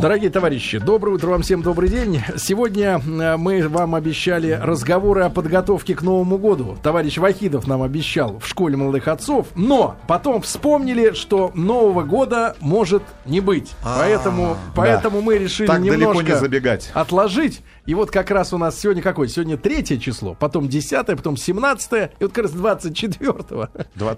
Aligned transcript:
Дорогие 0.00 0.30
товарищи, 0.30 0.78
доброе 0.78 1.12
утро 1.16 1.28
вам 1.28 1.42
всем, 1.42 1.62
добрый 1.62 1.88
день. 1.88 2.22
Сегодня 2.36 2.98
э, 2.98 3.36
мы 3.36 3.68
вам 3.68 3.94
обещали 3.94 4.58
разговоры 4.60 5.22
о 5.22 5.30
подготовке 5.30 5.94
к 5.94 6.02
Новому 6.02 6.38
году. 6.38 6.76
Товарищ 6.82 7.18
Вахидов 7.18 7.66
нам 7.68 7.82
обещал 7.82 8.38
в 8.38 8.48
школе 8.48 8.76
молодых 8.76 9.06
отцов, 9.06 9.48
но 9.54 9.96
потом 10.08 10.40
вспомнили, 10.42 11.12
что 11.12 11.52
Нового 11.54 12.02
года 12.04 12.56
может 12.60 13.02
не 13.26 13.40
быть. 13.40 13.72
Поэтому, 13.84 14.56
поэтому 14.74 15.20
мы 15.20 15.36
решили 15.38 15.66
Так 15.66 15.80
далеко 15.82 15.96
немножко 15.96 16.32
не 16.32 16.38
забегать. 16.38 16.90
отложить. 16.94 17.60
И 17.84 17.94
вот 17.94 18.10
как 18.12 18.30
раз 18.30 18.52
у 18.52 18.58
нас 18.58 18.78
сегодня 18.78 19.02
какое? 19.02 19.26
Сегодня 19.28 19.56
третье 19.58 19.98
число, 19.98 20.34
потом 20.38 20.68
десятое, 20.68 21.16
потом 21.16 21.36
семнадцатое, 21.36 22.12
и 22.20 22.24
вот 22.24 22.32
как 22.32 22.44
раз 22.44 22.52
двадцать 22.52 22.96
четвертого. 22.96 23.70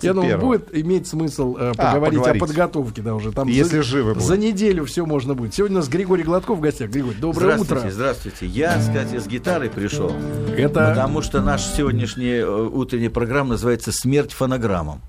Я 0.03 0.13
думаю, 0.13 0.35
21-го. 0.37 0.47
будет 0.47 0.69
иметь 0.77 1.07
смысл 1.09 1.57
э, 1.59 1.73
А, 1.77 1.93
поговорить, 1.93 2.19
поговорить. 2.21 2.43
о 2.43 2.47
подготовке, 2.47 3.03
да, 3.03 3.15
уже 3.15 3.33
там. 3.33 3.49
Если 3.49 3.79
за, 3.79 3.83
живы. 3.83 4.21
За 4.21 4.37
неделю 4.37 4.85
все 4.85 5.05
можно 5.07 5.35
будет. 5.35 5.55
Сегодня 5.65 5.79
у 5.79 5.81
нас 5.81 5.89
Григорий 5.89 6.25
Гладков 6.25 6.59
в 6.59 6.61
гостях. 6.61 6.91
Григорий, 6.91 7.17
доброе 7.19 7.57
здравствуйте, 7.57 7.81
утро. 7.81 7.91
здравствуйте. 7.91 8.47
Я, 8.49 8.79
кстати, 8.79 9.19
с 9.19 9.27
гитарой 9.27 9.71
пришел. 9.71 10.13
Это 10.55 10.91
Потому 10.91 11.23
что 11.23 11.41
наша 11.41 11.75
сегодняшняя 11.75 12.41
э, 12.41 12.47
утренняя 12.47 13.09
программа 13.09 13.53
называется 13.53 13.91
«Смерть 13.91 14.35
фонограммам». 14.35 15.01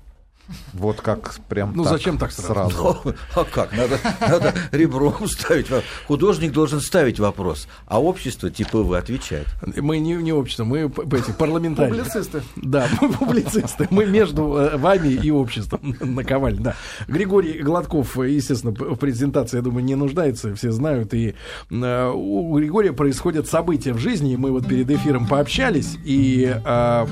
Вот 0.72 1.00
как 1.00 1.34
прям 1.48 1.72
Ну, 1.74 1.84
так, 1.84 1.92
зачем 1.92 2.18
так 2.18 2.32
сразу? 2.32 2.98
А 3.34 3.44
как? 3.44 3.72
Надо, 3.76 3.98
надо 4.20 4.54
ребром 4.72 5.14
ставить. 5.28 5.66
Художник 6.06 6.52
должен 6.52 6.80
ставить 6.80 7.18
вопрос, 7.18 7.68
а 7.86 8.00
общество, 8.00 8.50
типа 8.50 8.82
вы, 8.82 8.98
отвечать. 8.98 9.46
мы 9.76 9.98
не, 9.98 10.14
не 10.14 10.32
общество, 10.32 10.64
мы 10.64 10.90
эти 11.12 11.32
публицисты. 11.32 11.86
Публицисты. 11.86 12.42
Да, 12.56 12.88
мы 13.00 13.12
публицисты. 13.12 13.88
Мы 13.90 14.06
между 14.06 14.54
э, 14.54 14.76
вами 14.76 15.08
и 15.08 15.30
обществом 15.30 15.96
наковали. 16.00 16.56
Да. 16.56 16.74
Григорий 17.08 17.62
Гладков, 17.62 18.16
естественно, 18.16 18.72
в 18.72 18.96
презентации, 18.96 19.56
я 19.56 19.62
думаю, 19.62 19.84
не 19.84 19.94
нуждается, 19.94 20.54
все 20.54 20.70
знают. 20.70 21.14
И 21.14 21.34
э, 21.70 22.12
у 22.14 22.56
Григория 22.56 22.92
происходят 22.92 23.48
события 23.48 23.92
в 23.92 23.98
жизни. 23.98 24.34
и 24.34 24.36
Мы 24.36 24.50
вот 24.50 24.66
перед 24.66 24.90
эфиром 24.90 25.26
пообщались. 25.26 25.96
И 26.04 26.54
э, 26.64 27.06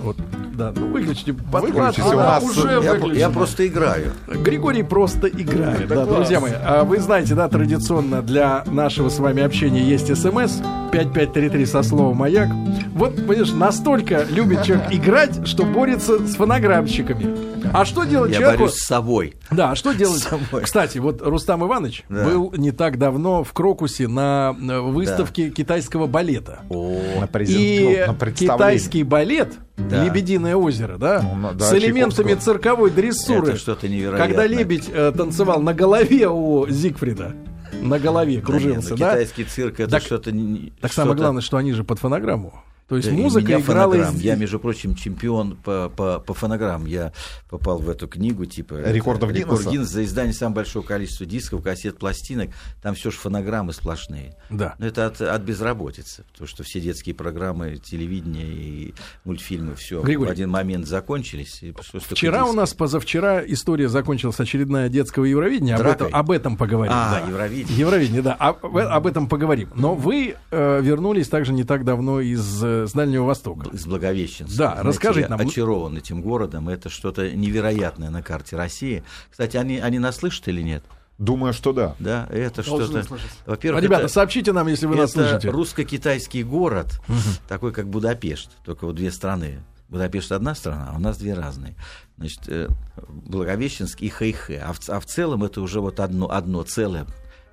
вот, 0.00 0.16
да, 0.54 0.72
ну 0.74 0.88
выключите 0.88 1.32
подкладку. 1.34 1.78
Выключите, 1.78 2.02
у 2.02 2.10
да, 2.10 2.16
нас 2.16 2.44
уже 2.44 2.68
Я, 2.82 2.94
выключено. 2.94 3.18
я 3.18 3.30
просто 3.30 3.66
играю. 3.66 4.12
Григорий 4.26 4.82
просто 4.82 5.28
играет. 5.28 5.86
Да, 5.88 6.04
друзья 6.06 6.40
мои, 6.40 6.52
а 6.54 6.84
вы 6.84 6.98
знаете, 7.00 7.34
да, 7.34 7.48
традиционно 7.48 8.22
для 8.22 8.64
нашего 8.66 9.08
с 9.08 9.18
вами 9.18 9.42
общения 9.42 9.82
есть 9.82 10.06
смс 10.16 10.60
5533 10.92 11.66
со 11.66 11.82
словом 11.82 12.16
«Маяк». 12.16 12.48
Вот, 12.94 13.14
понимаешь, 13.16 13.52
настолько 13.52 14.24
любит 14.30 14.62
человек 14.64 14.86
играть, 14.90 15.46
что 15.46 15.64
борется 15.64 16.18
с 16.26 16.34
фонограммщиками. 16.36 17.48
А 17.72 17.84
что 17.84 18.04
делать 18.04 18.30
Я 18.32 18.38
человеку? 18.38 18.62
борюсь 18.64 18.76
с 18.78 18.86
собой. 18.86 19.34
Да, 19.50 19.72
а 19.72 19.76
что 19.76 19.92
делать? 19.92 20.22
собой. 20.22 20.62
Кстати, 20.62 20.98
вот 20.98 21.20
Рустам 21.22 21.64
Иванович 21.66 22.04
Да. 22.08 22.24
был 22.24 22.52
не 22.56 22.70
так 22.72 22.98
давно 22.98 23.44
в 23.44 23.52
Крокусе 23.52 24.08
на 24.08 24.56
э, 24.58 24.80
выставке 24.80 25.50
китайского 25.50 26.06
балета. 26.06 26.60
О, 26.70 26.98
На, 27.20 27.26
презент- 27.26 27.58
И 27.60 28.04
ну, 28.06 28.14
на 28.18 28.32
китайский 28.32 29.02
балет 29.02 29.54
Да. 29.78 30.04
«Лебединое 30.04 30.56
озеро», 30.56 30.98
да, 30.98 31.22
Ну, 31.22 31.54
да, 31.54 31.64
с 31.66 31.72
элементами 31.74 32.28
Чайковского. 32.28 32.54
цирковой 32.54 32.90
дрессуры. 32.90 33.48
это 33.50 33.56
что-то 33.58 33.88
невероятное. 33.88 34.26
Когда 34.26 34.46
лебедь 34.46 34.88
э, 34.92 35.12
танцевал 35.16 35.60
на 35.62 35.72
голове 35.72 36.28
у 36.28 36.66
Зигфрида, 36.68 37.34
на 37.80 37.98
голове 38.00 38.38
Да 38.40 38.42
кружился, 38.46 38.90
нет, 38.90 38.98
да? 38.98 39.06
ну, 39.06 39.12
Китайский 39.12 39.44
цирк 39.44 39.80
это 39.80 39.90
Так- 39.92 40.02
что-то... 40.02 40.32
Так 40.80 40.92
самое 40.92 41.12
что-то- 41.12 41.14
главное, 41.22 41.42
что 41.42 41.56
они 41.58 41.72
же 41.72 41.84
под 41.84 41.98
фонограмму. 42.00 42.54
То 42.88 42.96
есть 42.96 43.08
Да, 43.08 43.14
и 43.14 43.18
музыка 43.18 43.46
меня 43.46 43.60
играла 43.60 43.92
фонограмм. 43.92 44.16
из... 44.16 44.22
Я, 44.22 44.34
между 44.36 44.58
прочим, 44.58 44.94
чемпион 44.94 45.56
по, 45.56 45.92
по, 45.94 46.20
по 46.20 46.32
фонограмм. 46.32 46.86
Я 46.86 47.12
попал 47.50 47.78
в 47.78 47.90
эту 47.90 48.08
книгу, 48.08 48.46
типа... 48.46 48.76
Рекордов 48.90 49.30
Рекорд 49.30 49.60
Гиннесса? 49.60 49.70
Гиннесса 49.70 49.92
за 49.92 50.04
издание 50.04 50.32
самого 50.32 50.56
большого 50.56 50.84
количества 50.84 51.26
дисков, 51.26 51.62
кассет, 51.62 51.98
пластинок. 51.98 52.50
Там 52.80 52.94
все 52.94 53.10
же 53.10 53.18
фонограммы 53.18 53.74
сплошные. 53.74 54.36
Да. 54.48 54.74
Но 54.78 54.86
это 54.86 55.06
от, 55.06 55.20
от 55.20 55.42
безработицы, 55.42 56.24
потому 56.32 56.48
что 56.48 56.62
все 56.62 56.80
детские 56.80 57.14
программы, 57.14 57.76
телевидение 57.76 58.46
и 58.46 58.94
мультфильмы 59.24 59.74
все 59.74 60.00
в 60.00 60.04
Григорий. 60.04 60.30
один 60.30 60.48
момент 60.48 60.86
закончились. 60.86 61.62
и 61.62 61.74
Вчера 61.98 62.46
у 62.46 62.54
нас, 62.54 62.72
позавчера, 62.72 63.44
история 63.44 63.90
закончилась 63.90 64.40
очередная 64.40 64.88
детского 64.88 65.24
Евровидения. 65.24 65.76
Об 65.76 65.86
этом, 65.86 66.08
об 66.10 66.30
этом 66.30 66.56
поговорим. 66.56 66.92
А, 66.94 67.20
да. 67.20 67.26
Евровидение. 67.28 67.78
Евровидение, 67.78 68.22
да. 68.22 68.32
Об, 68.34 68.64
об 68.64 69.06
этом 69.06 69.28
поговорим. 69.28 69.68
Но 69.74 69.94
вы 69.94 70.36
э, 70.50 70.80
вернулись 70.80 71.28
также 71.28 71.52
не 71.52 71.64
так 71.64 71.84
давно 71.84 72.20
из 72.20 72.62
э, 72.84 72.86
с 72.86 72.92
Дальнего 72.92 73.24
Востока. 73.24 73.70
из 73.70 73.86
Благовещенска. 73.86 74.56
Да, 74.56 74.70
Знаете, 74.72 74.88
расскажите 74.88 75.28
нам. 75.28 75.40
очарован 75.40 75.96
этим 75.96 76.22
городом. 76.22 76.68
Это 76.68 76.88
что-то 76.88 77.30
невероятное 77.30 78.10
на 78.10 78.22
карте 78.22 78.56
России. 78.56 79.02
Кстати, 79.30 79.56
они, 79.56 79.78
они 79.78 79.98
нас 79.98 80.16
слышат 80.16 80.48
или 80.48 80.62
нет? 80.62 80.84
Думаю, 81.18 81.52
что 81.52 81.72
да. 81.72 81.96
Да, 81.98 82.28
это 82.30 82.62
что-то... 82.62 83.02
слышать. 83.02 83.30
Во-первых, 83.44 83.82
Ребята, 83.82 84.04
это, 84.04 84.12
сообщите 84.12 84.52
нам, 84.52 84.68
если 84.68 84.86
вы 84.86 84.94
нас 84.94 85.12
слышите. 85.12 85.50
русско-китайский 85.50 86.44
город, 86.44 87.00
такой 87.48 87.72
как 87.72 87.88
Будапешт, 87.88 88.50
только 88.64 88.86
вот 88.86 88.94
две 88.94 89.10
страны. 89.10 89.60
Будапешт 89.88 90.30
одна 90.32 90.54
страна, 90.54 90.90
а 90.92 90.96
у 90.96 91.00
нас 91.00 91.16
две 91.16 91.34
разные. 91.34 91.74
Значит, 92.18 92.42
э, 92.48 92.68
Благовещенск 93.08 94.02
и 94.02 94.10
Хэйхэ. 94.10 94.58
А 94.58 94.74
в, 94.74 94.88
а 94.88 95.00
в 95.00 95.06
целом 95.06 95.44
это 95.44 95.62
уже 95.62 95.80
вот 95.80 95.98
одно, 95.98 96.30
одно 96.30 96.62
целое 96.62 97.06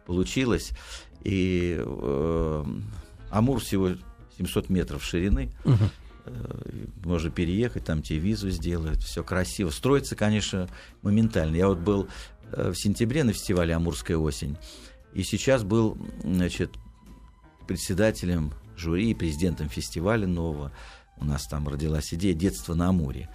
получилось. 0.05 0.71
И 1.23 1.77
э, 1.79 2.65
Амур 3.31 3.61
всего 3.61 3.91
700 4.37 4.69
метров 4.69 5.03
ширины. 5.03 5.51
Э, 6.25 6.31
Можно 7.03 7.29
переехать, 7.29 7.85
там 7.85 8.01
тебе 8.01 8.19
визу 8.19 8.49
сделают, 8.49 9.03
все 9.03 9.23
красиво. 9.23 9.69
Строится, 9.69 10.15
конечно, 10.15 10.67
моментально. 11.01 11.55
Я 11.55 11.67
вот 11.67 11.79
был 11.79 12.07
э, 12.51 12.71
в 12.71 12.75
сентябре 12.75 13.23
на 13.23 13.33
фестивале 13.33 13.75
«Амурская 13.75 14.17
осень», 14.17 14.57
и 15.13 15.23
сейчас 15.23 15.63
был, 15.63 15.97
значит, 16.23 16.71
председателем 17.67 18.51
жюри 18.75 19.13
президентом 19.13 19.69
фестиваля 19.69 20.27
нового. 20.27 20.71
У 21.17 21.25
нас 21.25 21.47
там 21.47 21.67
родилась 21.67 22.13
идея 22.13 22.33
«Детство 22.33 22.73
на 22.73 22.89
Амуре». 22.89 23.29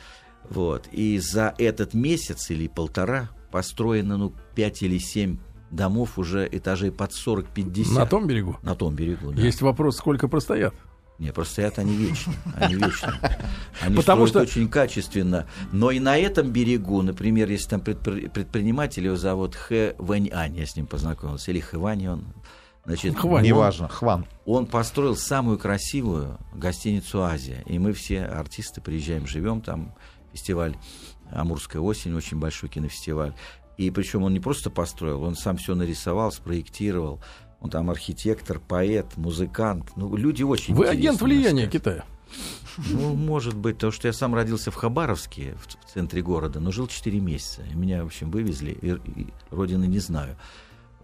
Вот. 0.49 0.89
И 0.93 1.19
за 1.19 1.55
этот 1.59 1.95
месяц 1.95 2.51
или 2.51 2.67
полтора 2.69 3.31
построено, 3.51 4.17
ну, 4.17 4.35
5 4.55 4.83
или 4.83 4.99
7 4.99 5.39
домов 5.71 6.19
уже 6.19 6.49
этажей 6.51 6.93
под 6.93 7.13
40-50. 7.13 7.95
На 7.95 8.07
том 8.07 8.27
берегу. 8.27 8.59
На 8.63 8.75
том 8.75 8.95
берегу, 8.95 9.33
да. 9.33 9.41
Есть 9.41 9.63
вопрос, 9.63 9.97
сколько 9.97 10.29
простоят. 10.29 10.75
Не, 11.21 11.33
просто 11.33 11.53
стоят 11.53 11.79
они 11.79 11.95
вечно. 11.95 12.33
Они 12.57 12.75
вечно. 12.75 13.15
Они 13.83 13.95
Потому 13.95 14.27
строят 14.27 14.49
что- 14.49 14.59
очень 14.59 14.69
качественно. 14.71 15.47
Но 15.71 15.91
и 15.91 16.01
на 16.01 16.17
этом 16.17 16.51
берегу, 16.51 17.03
например, 17.03 17.49
если 17.51 17.69
там 17.69 17.81
предпри- 17.81 18.29
предприниматель, 18.31 19.05
его 19.05 19.17
зовут 19.17 19.55
Хэ 19.55 19.95
Вэнь 19.99 20.31
Ань, 20.33 20.57
я 20.57 20.65
с 20.67 20.75
ним 20.77 20.87
познакомился, 20.87 21.51
или 21.51 21.61
Хэ 21.61 21.77
Вань, 21.79 22.07
он, 22.09 22.25
значит, 22.87 23.19
Хвань. 23.19 23.45
Неважно. 23.45 23.87
Хван. 23.89 24.25
он 24.47 24.65
построил 24.67 25.15
самую 25.15 25.59
красивую 25.59 26.39
гостиницу 26.55 27.23
Азия. 27.23 27.63
И 27.67 27.79
мы 27.79 27.93
все 27.93 28.23
артисты 28.25 28.81
приезжаем, 28.81 29.27
живем 29.27 29.61
там, 29.61 29.95
фестиваль 30.33 30.75
Амурская 31.31 31.83
осень, 31.83 32.15
очень 32.15 32.39
большой 32.39 32.71
кинофестиваль. 32.71 33.35
И 33.77 33.91
причем 33.91 34.23
он 34.23 34.33
не 34.33 34.41
просто 34.41 34.71
построил, 34.71 35.23
он 35.23 35.37
сам 35.37 35.59
все 35.59 35.75
нарисовал, 35.75 36.33
спроектировал. 36.33 37.21
Он 37.61 37.71
там 37.71 37.91
архитектор, 37.91 38.59
поэт, 38.59 39.17
музыкант. 39.17 39.91
Ну, 39.97 40.17
люди 40.17 40.43
очень 40.43 40.75
Вы 40.75 40.87
агент 40.87 41.21
влияния 41.21 41.69
сказать. 41.69 41.73
Китая. 41.73 42.05
Ну, 42.91 43.15
может 43.15 43.55
быть, 43.55 43.77
потому 43.77 43.93
что 43.93 44.09
я 44.09 44.13
сам 44.13 44.35
родился 44.35 44.71
в 44.71 44.77
Хабаровске, 44.77 45.57
в, 45.61 45.93
центре 45.93 46.23
города, 46.23 46.61
но 46.61 46.71
жил 46.71 46.87
4 46.87 47.21
месяца. 47.21 47.63
Меня, 47.75 48.03
в 48.05 48.07
общем, 48.07 48.31
вывезли, 48.31 48.71
и, 48.71 48.93
и 49.21 49.27
родины 49.51 49.85
не 49.85 49.99
знаю. 49.99 50.37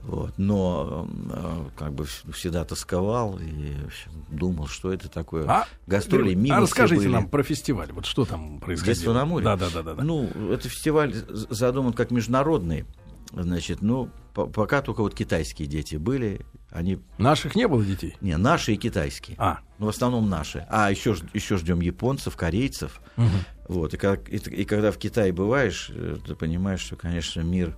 Вот. 0.02 0.34
Но 0.36 1.08
э, 1.30 1.64
как 1.76 1.92
бы 1.92 2.04
вс- 2.04 2.30
всегда 2.32 2.64
тосковал 2.64 3.38
и 3.38 3.74
общем, 3.84 4.12
думал, 4.28 4.68
что 4.68 4.92
это 4.92 5.08
такое. 5.08 5.44
А, 5.48 5.66
Гастроли 5.88 6.34
мимо 6.34 6.58
а 6.58 6.60
расскажите 6.60 7.02
были. 7.02 7.12
нам 7.12 7.28
про 7.28 7.42
фестиваль. 7.42 7.90
Вот 7.92 8.06
что 8.06 8.24
там 8.24 8.60
происходило? 8.60 8.94
Детство 8.94 9.12
на 9.12 9.24
море? 9.24 9.44
Да, 9.44 9.56
да, 9.56 9.68
да, 9.70 9.82
да. 9.82 9.94
Ну, 10.02 10.28
это 10.52 10.68
фестиваль 10.68 11.12
задуман 11.28 11.92
как 11.92 12.12
международный. 12.12 12.84
Значит, 13.32 13.82
ну, 13.82 14.08
по- 14.34 14.46
пока 14.46 14.82
только 14.82 15.00
вот 15.02 15.14
китайские 15.14 15.68
дети 15.68 15.96
были, 15.96 16.46
они, 16.70 16.98
Наших 17.18 17.54
не 17.56 17.66
было 17.68 17.84
детей? 17.84 18.16
не, 18.20 18.36
наши 18.36 18.74
и 18.74 18.76
китайские. 18.76 19.36
А, 19.38 19.60
Ну, 19.78 19.86
в 19.86 19.88
основном 19.88 20.28
наши. 20.30 20.66
А 20.70 20.90
еще, 20.90 21.14
ж- 21.14 21.22
еще 21.34 21.56
ждем 21.58 21.80
японцев, 21.80 22.36
корейцев. 22.36 23.00
Вот. 23.68 23.94
И, 23.94 23.96
как- 23.96 24.28
и 24.32 24.36
и 24.36 24.64
когда 24.64 24.90
в 24.92 24.96
Китае 24.98 25.32
бываешь, 25.32 25.90
э, 25.92 26.16
ты 26.26 26.34
понимаешь, 26.34 26.80
что, 26.80 26.96
конечно, 26.96 27.40
мир 27.40 27.76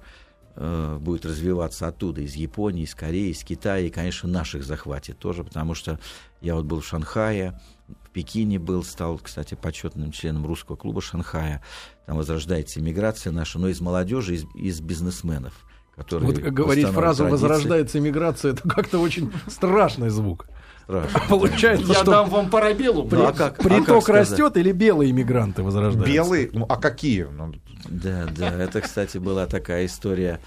э, 0.60 0.98
будет 1.00 1.24
развиваться 1.24 1.86
оттуда, 1.86 2.20
из 2.20 2.34
Японии, 2.34 2.82
из 2.82 2.92
Кореи, 2.94 3.30
из 3.30 3.44
Китая, 3.44 3.78
и, 3.86 3.90
конечно, 3.90 4.28
наших 4.28 4.64
захватит 4.64 5.16
тоже, 5.18 5.44
потому 5.44 5.74
что 5.74 6.00
я 6.40 6.56
вот 6.56 6.64
был 6.64 6.80
в 6.80 6.86
Шанхае, 6.86 7.60
в 8.04 8.10
Пекине 8.10 8.58
был, 8.58 8.82
стал, 8.84 9.18
кстати, 9.18 9.54
почетным 9.54 10.12
членом 10.12 10.46
русского 10.46 10.76
клуба 10.76 11.00
Шанхая. 11.00 11.62
Там 12.06 12.16
возрождается 12.16 12.80
иммиграция 12.80 13.32
наша, 13.32 13.58
но 13.58 13.68
из 13.68 13.80
молодежи, 13.80 14.34
из, 14.34 14.44
из 14.54 14.80
бизнесменов. 14.80 15.54
Которые 15.96 16.30
вот 16.32 16.38
как 16.40 16.54
говорить 16.54 16.86
фразу 16.86 17.24
традиции. 17.24 17.42
«возрождается 17.46 17.98
иммиграция» 17.98 18.52
это 18.52 18.68
как-то 18.68 18.98
очень 19.00 19.32
страшный 19.48 20.10
звук. 20.10 20.46
Страшно. 20.84 21.20
Получается, 21.28 21.86
Я 21.88 21.94
что 21.94 22.04
дам 22.10 22.30
вам 22.30 22.50
парабеллум. 22.50 23.08
Ну, 23.10 23.24
а 23.26 23.32
как- 23.32 23.58
а 23.58 23.62
как 23.62 23.64
приток 23.64 24.02
сказать? 24.04 24.30
растет 24.30 24.56
или 24.56 24.72
белые 24.72 25.10
иммигранты 25.10 25.62
возрождаются? 25.62 26.12
Белый? 26.12 26.50
Ну, 26.52 26.66
а 26.68 26.76
какие? 26.76 27.24
Ну, 27.24 27.52
Да, 27.88 28.26
да, 28.36 28.52
это, 28.62 28.80
кстати, 28.80 29.18
была 29.18 29.46
такая 29.46 29.86
история. 29.86 30.40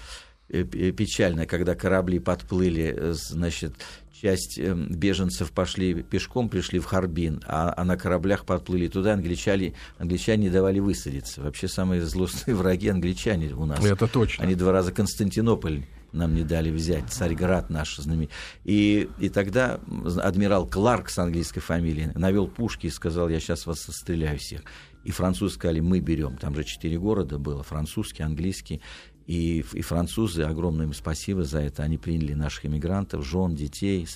э, 0.48 0.64
п- 0.64 0.90
печально, 0.92 1.46
когда 1.46 1.74
корабли 1.74 2.18
подплыли, 2.18 2.94
э, 2.96 3.12
значит, 3.14 3.74
часть 4.22 4.56
э, 4.56 4.72
беженцев 4.74 5.50
пошли 5.50 6.02
пешком, 6.02 6.48
пришли 6.48 6.78
в 6.78 6.84
Харбин, 6.84 7.42
а, 7.44 7.74
а 7.76 7.84
на 7.84 7.96
кораблях 7.96 8.44
подплыли 8.44 8.86
туда, 8.86 9.14
англичане, 9.14 9.74
англичане 9.98 10.44
не 10.44 10.50
давали 10.50 10.78
высадиться. 10.78 11.42
Вообще 11.42 11.66
самые 11.66 12.02
злостные 12.02 12.54
враги 12.56 12.88
англичане 12.88 13.52
у 13.52 13.66
нас. 13.66 13.84
Это 13.84 14.06
точно. 14.06 14.44
Они 14.44 14.54
два 14.54 14.70
раза 14.70 14.92
Константинополь 14.92 15.82
нам 16.12 16.34
не 16.34 16.44
дали 16.44 16.70
взять, 16.70 17.08
Царьград 17.08 17.70
наш 17.70 17.96
знаменитый. 17.96 18.34
И, 18.64 19.08
и 19.18 19.28
тогда 19.28 19.80
адмирал 20.22 20.68
Кларк 20.68 21.08
с 21.08 21.18
английской 21.18 21.60
фамилией 21.60 22.10
навел 22.14 22.46
пушки 22.46 22.86
и 22.86 22.90
сказал, 22.90 23.28
я 23.28 23.40
сейчас 23.40 23.66
вас 23.66 23.80
стреляю 23.80 24.38
всех. 24.38 24.62
И 25.04 25.10
французы 25.10 25.54
сказали, 25.54 25.80
мы 25.80 26.00
берем. 26.00 26.36
Там 26.36 26.54
же 26.54 26.64
четыре 26.64 26.98
города 26.98 27.38
было, 27.38 27.62
французский, 27.62 28.22
английский. 28.22 28.82
И, 29.26 29.64
и 29.72 29.80
французы, 29.82 30.42
огромное 30.42 30.86
им 30.86 30.92
спасибо 30.94 31.44
за 31.44 31.60
это, 31.60 31.82
они 31.82 31.96
приняли 31.98 32.34
наших 32.34 32.66
иммигрантов, 32.66 33.24
жен, 33.24 33.54
детей, 33.54 34.06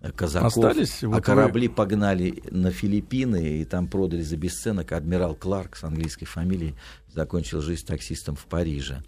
э, 0.00 0.12
казаков. 0.12 0.56
Остались? 0.56 1.02
Вот 1.02 1.14
а 1.14 1.16
вы- 1.16 1.22
корабли 1.22 1.68
погнали 1.68 2.42
на 2.50 2.70
Филиппины, 2.70 3.60
и 3.60 3.64
там 3.64 3.88
продали 3.88 4.22
за 4.22 4.36
бесценок. 4.36 4.92
Адмирал 4.92 5.34
Кларк 5.34 5.76
с 5.76 5.84
английской 5.84 6.26
фамилией 6.26 6.74
закончил 7.12 7.60
жизнь 7.62 7.84
таксистом 7.86 8.36
в 8.36 8.46
Париже. 8.46 9.02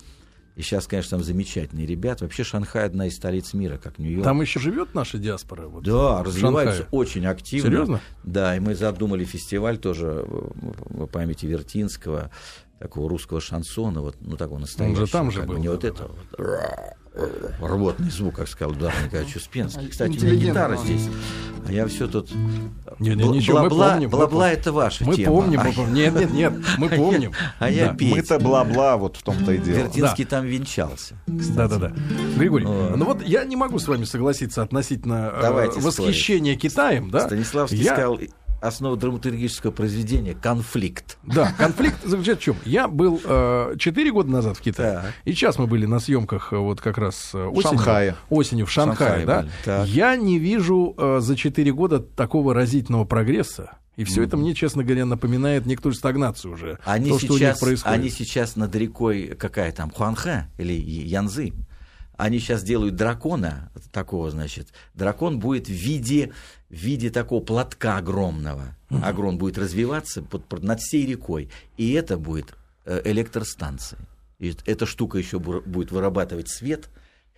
И 0.57 0.63
сейчас, 0.63 0.87
конечно, 0.87 1.19
там 1.19 1.23
замечательные 1.23 1.87
ребята. 1.87 2.25
Вообще 2.25 2.43
Шанхай 2.43 2.87
одна 2.87 3.07
из 3.09 3.17
столиц 3.17 3.53
мира, 3.53 3.77
как 3.77 3.99
Нью-Йорк. 3.99 4.25
Там 4.25 4.41
еще 4.41 4.59
живет 4.59 4.95
наша 4.95 5.19
диаспора? 5.19 5.69
Вот, 5.69 5.85
Да, 5.85 6.25
развивается 6.25 6.79
Шанхае? 6.79 6.89
очень 6.99 7.27
активно. 7.27 7.71
Серьезно? 7.71 8.01
Да, 8.25 8.57
и 8.57 8.61
мы 8.61 8.75
задумали 8.75 9.25
фестиваль 9.25 9.77
тоже 9.77 10.25
в 10.27 11.07
памяти 11.09 11.45
Вертинского, 11.45 12.31
такого 12.79 13.09
русского 13.09 13.41
шансона, 13.41 14.01
вот, 14.03 14.17
ну, 14.21 14.37
такого 14.37 14.59
настоящего. 14.59 15.07
там 15.07 15.31
же 15.31 15.41
как 15.41 15.49
бы, 15.49 15.55
был, 15.55 15.61
Не 15.61 15.67
да, 15.69 15.73
вот 15.73 15.81
да, 15.83 15.89
это 15.89 16.11
вот, 16.39 17.55
рвотный 17.61 18.11
звук, 18.11 18.35
как 18.37 18.49
сказал 18.49 18.75
Эдуард 18.75 18.95
Николаевич 19.05 19.37
Успенский. 19.37 19.89
Кстати, 19.89 20.19
у 20.19 20.23
меня 20.23 20.35
гитара 20.35 20.77
он. 20.77 20.85
здесь, 20.85 21.09
а 21.67 21.73
я 21.73 21.87
все 21.87 22.07
тут... 22.07 22.31
Не, 22.99 23.15
не, 23.15 23.23
Бла- 23.25 23.33
ничего, 23.35 23.61
мы 23.63 23.69
бла-бла- 23.69 23.91
помним. 23.93 24.11
мы 24.11 24.17
Бла-бла 24.19 24.41
помним. 24.45 24.59
это 24.59 24.73
ваша 24.73 25.05
Мы 25.05 25.17
тема. 25.17 25.33
помним, 25.37 25.61
а 25.61 25.65
мы 25.65 25.73
помним. 25.73 25.95
Нет, 25.95 26.15
нет, 26.15 26.31
нет, 26.33 26.53
мы 26.77 26.89
помним. 26.97 27.33
А 27.59 27.71
я 27.71 27.89
Да. 27.89 27.95
петь. 27.95 28.11
Мы-то 28.15 28.39
бла-бла, 28.39 28.97
вот 28.99 29.17
в 29.17 29.23
том-то 29.23 29.53
и 29.53 29.59
дело. 29.59 29.77
Вертинский 29.79 30.25
там 30.27 30.45
венчался. 30.45 31.15
Да, 31.27 31.69
да, 31.69 31.77
да. 31.79 31.93
Григорий, 32.37 32.67
ну 32.67 33.05
вот 33.07 33.23
я 33.23 33.45
не 33.45 33.57
могу 33.57 33.79
с 33.79 33.89
вами 33.89 34.05
согласиться 34.05 34.63
относительно 34.63 35.33
э, 35.35 35.41
Давайте 35.43 35.81
восхищения 35.81 36.57
Китаем, 36.57 37.11
да? 37.11 37.21
Станиславский 37.27 37.79
Я- 37.79 37.95
сказал, 37.95 38.19
основа 38.61 38.97
драматургического 38.97 39.71
произведения— 39.71 40.35
конфликт. 40.43 41.19
Да, 41.23 41.53
конфликт 41.59 42.03
заключается 42.05 42.41
в 42.41 42.45
чем? 42.45 42.57
Я 42.65 42.89
был 42.89 43.21
э, 43.25 43.75
4 43.79 44.13
года 44.13 44.31
назад 44.31 44.57
в 44.57 44.61
Китае, 44.61 45.01
Так. 45.03 45.15
и 45.25 45.33
сейчас 45.33 45.59
мы 45.59 45.67
были 45.67 45.87
на 45.87 45.99
съемках 46.01 46.53
э, 46.53 46.57
вот 46.57 46.81
как 46.81 46.99
раз 46.99 47.31
э, 47.35 47.45
осенью, 47.45 47.63
Шанхае. 47.63 48.17
осенью 48.31 48.67
в 48.67 48.71
Шанхае, 48.71 49.09
Шанхае 49.21 49.27
да? 49.27 49.47
так. 49.65 49.89
Я 49.89 50.17
не 50.17 50.39
вижу 50.39 50.95
э, 50.97 51.19
за 51.21 51.37
4 51.37 51.73
года 51.73 52.01
такого 52.01 52.55
разительного 52.55 53.05
прогресса. 53.05 53.79
И 53.97 54.05
все 54.05 54.23
это 54.23 54.37
мне, 54.37 54.53
честно 54.55 54.85
говоря, 54.85 55.07
напоминает 55.07 55.65
некоторую 55.65 55.95
стагнацию 55.95 56.53
уже. 56.53 56.79
Они 56.85 57.09
то, 57.09 57.19
что 57.19 57.33
у 57.33 57.39
них 57.39 57.49
сейчас, 57.49 57.61
происходит. 57.61 57.99
они 57.99 58.11
сейчас 58.11 58.55
над 58.57 58.75
рекой, 58.77 59.35
какая 59.39 59.73
там, 59.73 59.91
Хуанхэ 59.91 60.49
или 60.59 60.75
Янзы, 60.75 61.55
они 62.17 62.39
сейчас 62.39 62.63
делают 62.63 62.95
дракона, 62.95 63.71
такого, 63.93 64.31
значит, 64.31 64.69
дракон 64.95 65.39
будет 65.39 65.67
в 65.69 65.73
виде, 65.73 66.33
в 66.69 66.75
виде 66.75 67.11
такого 67.11 67.43
платка 67.43 67.97
огромного. 67.99 68.77
Огром 68.91 69.39
будет 69.39 69.59
развиваться 69.59 70.23
под, 70.23 70.45
под- 70.47 70.63
над 70.63 70.81
всей 70.81 71.07
рекой. 71.07 71.49
И 71.77 71.93
это 71.93 72.17
будет 72.17 72.55
э, 72.85 73.01
электростанция. 73.05 74.01
И 74.39 74.55
эта 74.67 74.87
штука 74.87 75.19
еще 75.19 75.39
бу- 75.39 75.63
будет 75.67 75.91
вырабатывать 75.91 76.49
свет, 76.49 76.89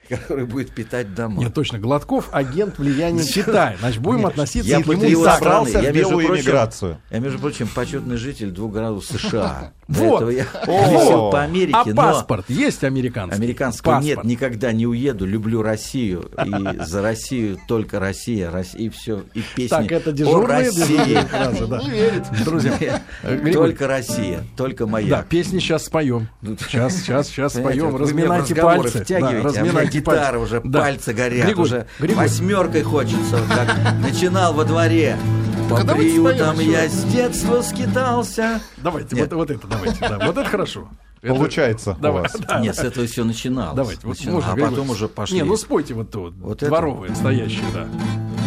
который 0.09 0.47
будет 0.47 0.71
питать 0.71 1.15
дома. 1.15 1.39
Нет, 1.43 1.55
точно. 1.55 1.79
Гладков 1.79 2.29
агент 2.33 2.79
влияния 2.79 3.23
Китая. 3.33 3.77
Значит, 3.81 4.01
будем 4.01 4.27
относиться 4.27 4.69
Я 4.71 4.83
к 4.83 4.87
нему 4.87 5.25
собрался 5.25 5.79
в 5.79 5.83
Я, 5.83 5.93
между 5.93 6.11
белую 6.11 6.27
прочим, 6.27 6.43
эмиграцию. 6.45 6.99
Я, 7.11 7.19
между 7.19 7.39
прочим, 7.39 7.69
почетный 7.75 8.17
житель 8.17 8.51
двух 8.51 8.73
городов 8.73 9.05
США. 9.05 9.73
До 9.89 10.01
Вот. 10.01 10.17
этого 10.17 10.31
я 10.31 10.43
висел 10.43 11.31
по 11.31 11.43
Америке, 11.43 11.75
А 11.75 11.95
паспорт 11.95 12.45
есть 12.51 12.85
американский? 12.85 13.37
американского 13.37 13.95
Паспорт. 13.95 14.05
нет, 14.19 14.25
никогда 14.25 14.71
не 14.73 14.87
уеду, 14.87 15.25
люблю 15.25 15.63
Россию, 15.63 16.31
и 16.45 16.51
за 16.85 17.01
Россию 17.01 17.59
только 17.67 17.99
Россия, 17.99 18.51
Россия, 18.51 18.83
и 18.83 18.89
все, 18.91 19.23
и 19.33 19.43
песни 19.57 19.69
Так, 19.69 19.91
это 19.93 20.13
дежурные 20.13 20.71
фразы, 20.73 21.67
да. 21.67 21.79
Не 21.83 21.91
верит. 21.91 22.25
Друзья, 22.45 23.03
Только 23.53 23.87
Россия, 23.87 24.45
только 24.59 24.85
да, 24.85 24.91
моя. 24.91 25.23
песни 25.23 25.59
сейчас 25.59 25.87
споем. 25.87 26.29
Сейчас, 26.43 26.97
сейчас, 26.97 27.29
сейчас 27.29 27.55
споем. 27.55 27.97
Разминайте 27.97 28.55
пальцы. 28.55 29.05
Да, 29.09 29.43
разминайте 29.43 29.98
гитара 30.01 30.39
пальцы. 30.39 30.39
уже, 30.39 30.61
Да. 30.65 30.81
пальцы 30.81 31.13
горят, 31.13 31.47
Григорий, 31.47 31.67
уже 31.69 31.87
Григорий. 31.99 32.15
восьмеркой 32.29 32.83
хочется, 32.83 33.37
вот 33.39 33.49
как 33.49 33.77
начинал 34.01 34.53
во 34.55 34.65
дворе. 34.65 35.17
По 35.69 35.77
Так, 35.77 35.91
а 35.91 35.95
приютам 35.97 36.59
я 36.61 36.89
с 36.89 37.05
детства 37.05 37.61
скитался. 37.61 38.61
Давайте, 38.79 39.17
Нет. 39.17 39.31
вот, 39.33 39.37
вот 39.49 39.51
это 39.51 39.67
давайте. 39.67 39.97
Да, 40.01 40.19
вот 40.27 40.39
это 40.39 40.49
хорошо. 40.49 40.89
Это- 41.21 41.35
Получается 41.35 41.97
у 41.99 42.01
Давай, 42.01 42.23
вас. 42.23 42.37
да. 42.39 42.61
Нет, 42.61 42.77
с 42.77 42.79
этого 42.79 43.05
все 43.07 43.25
начиналось. 43.25 43.75
Давайте, 43.77 44.01
вот 44.07 44.17
Начиналось, 44.17 44.47
можно, 44.47 44.65
а 44.67 44.71
потом 44.71 44.91
уже 44.91 45.09
пошли. 45.09 45.37
Не, 45.37 45.43
ну 45.43 45.57
спойте 45.57 45.93
вот 45.95 46.11
то, 46.11 46.33
Вот 46.41 46.59
это? 46.63 46.67
дворовые, 46.69 47.11
настоящие, 47.11 47.65
да. 47.75 47.89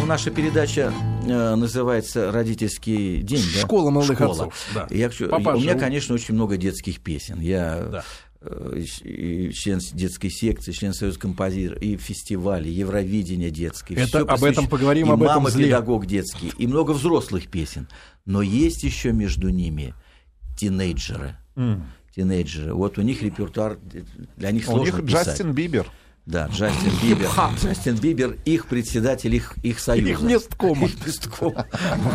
Ну, 0.00 0.06
наша 0.06 0.30
передача 0.30 0.90
э, 1.26 1.54
называется 1.54 2.32
«Родительский 2.32 3.18
день». 3.22 3.44
да? 3.54 3.60
Школа 3.60 3.90
молодых 3.90 4.16
Школа. 4.16 4.30
отцов, 4.32 4.54
да. 4.74 4.86
Я 4.90 5.08
хочу- 5.10 5.28
Папа 5.28 5.50
у 5.50 5.60
меня, 5.60 5.74
конечно, 5.74 6.14
очень 6.14 6.34
много 6.34 6.56
детских 6.56 7.00
песен. 7.00 7.38
Я 7.40 7.86
Да. 7.92 8.04
Э, 8.44 8.82
и- 9.04 9.50
член 9.52 9.80
детской 9.92 10.28
секции, 10.30 10.72
член 10.72 10.92
Союза 10.94 11.18
композиторов, 11.18 11.82
и 11.82 11.96
фестивали, 11.96 12.68
Евровидение 12.68 13.50
детское. 13.50 13.94
Это 13.96 14.20
об 14.20 14.28
посвящено. 14.28 14.52
этом 14.52 14.68
поговорим, 14.68 15.06
и 15.08 15.10
об 15.10 15.22
этом 15.22 15.34
мама 15.36 15.50
зле. 15.50 15.66
педагог 15.66 16.06
детский, 16.06 16.52
и 16.58 16.66
много 16.66 16.92
взрослых 16.92 17.48
песен. 17.48 17.88
Но 18.26 18.42
есть 18.42 18.82
еще 18.82 19.12
между 19.12 19.48
ними 19.48 19.94
тинейджеры. 20.56 21.36
М. 21.56 21.84
Тинейджеры. 22.14 22.74
Вот 22.74 22.98
у 22.98 23.02
них 23.02 23.22
репертуар, 23.22 23.78
для 24.36 24.50
них 24.50 24.64
У 24.68 24.72
сложно 24.72 24.96
них 24.98 25.06
писать. 25.06 25.28
Джастин 25.28 25.52
Бибер. 25.52 25.86
Да, 26.24 26.46
Джастин 26.52 26.92
Бибер. 27.02 27.28
Джастин 27.60 27.96
Бибер, 27.96 28.36
их 28.44 28.66
председатель, 28.66 29.34
их, 29.34 29.54
их 29.64 29.80
союза. 29.80 30.10
Их 30.12 30.20
месткома. 30.20 30.86
Их 30.86 31.04
месткома. 31.04 31.66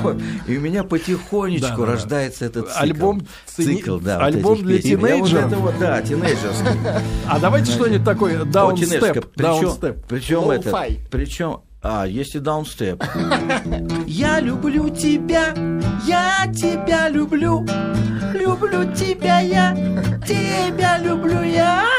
Вот. 0.02 0.22
И 0.48 0.58
у 0.58 0.62
меня 0.62 0.86
потихонечку 0.86 1.68
Да, 1.68 1.76
да, 1.76 1.86
да. 1.86 1.92
рождается 1.92 2.46
этот 2.46 2.68
цикл. 2.70 2.80
Альбом 2.80 3.28
Цикл, 3.46 3.98
да. 3.98 4.20
альбом 4.24 4.64
для 4.64 4.82
тинейджеров? 4.82 5.78
да, 5.80 6.02
тинейджерский. 6.02 6.80
А 7.28 7.40
давайте 7.40 7.72
что-нибудь 7.72 8.06
такое, 8.06 8.46
дабстеп. 8.46 9.26
Причем, 10.08 10.52
это, 10.52 10.88
причем, 11.12 11.62
а, 11.84 12.06
есть 12.06 12.36
и 12.36 12.40
дабстеп. 12.40 13.04
Я 14.08 14.40
люблю 14.40 14.90
тебя, 14.90 15.54
я 16.08 16.52
тебя 16.54 17.10
люблю, 17.10 17.66
люблю 18.34 18.94
тебя 18.94 19.40
я, 19.42 19.76
тебя 20.26 20.98
люблю 20.98 21.44
я. 21.44 21.97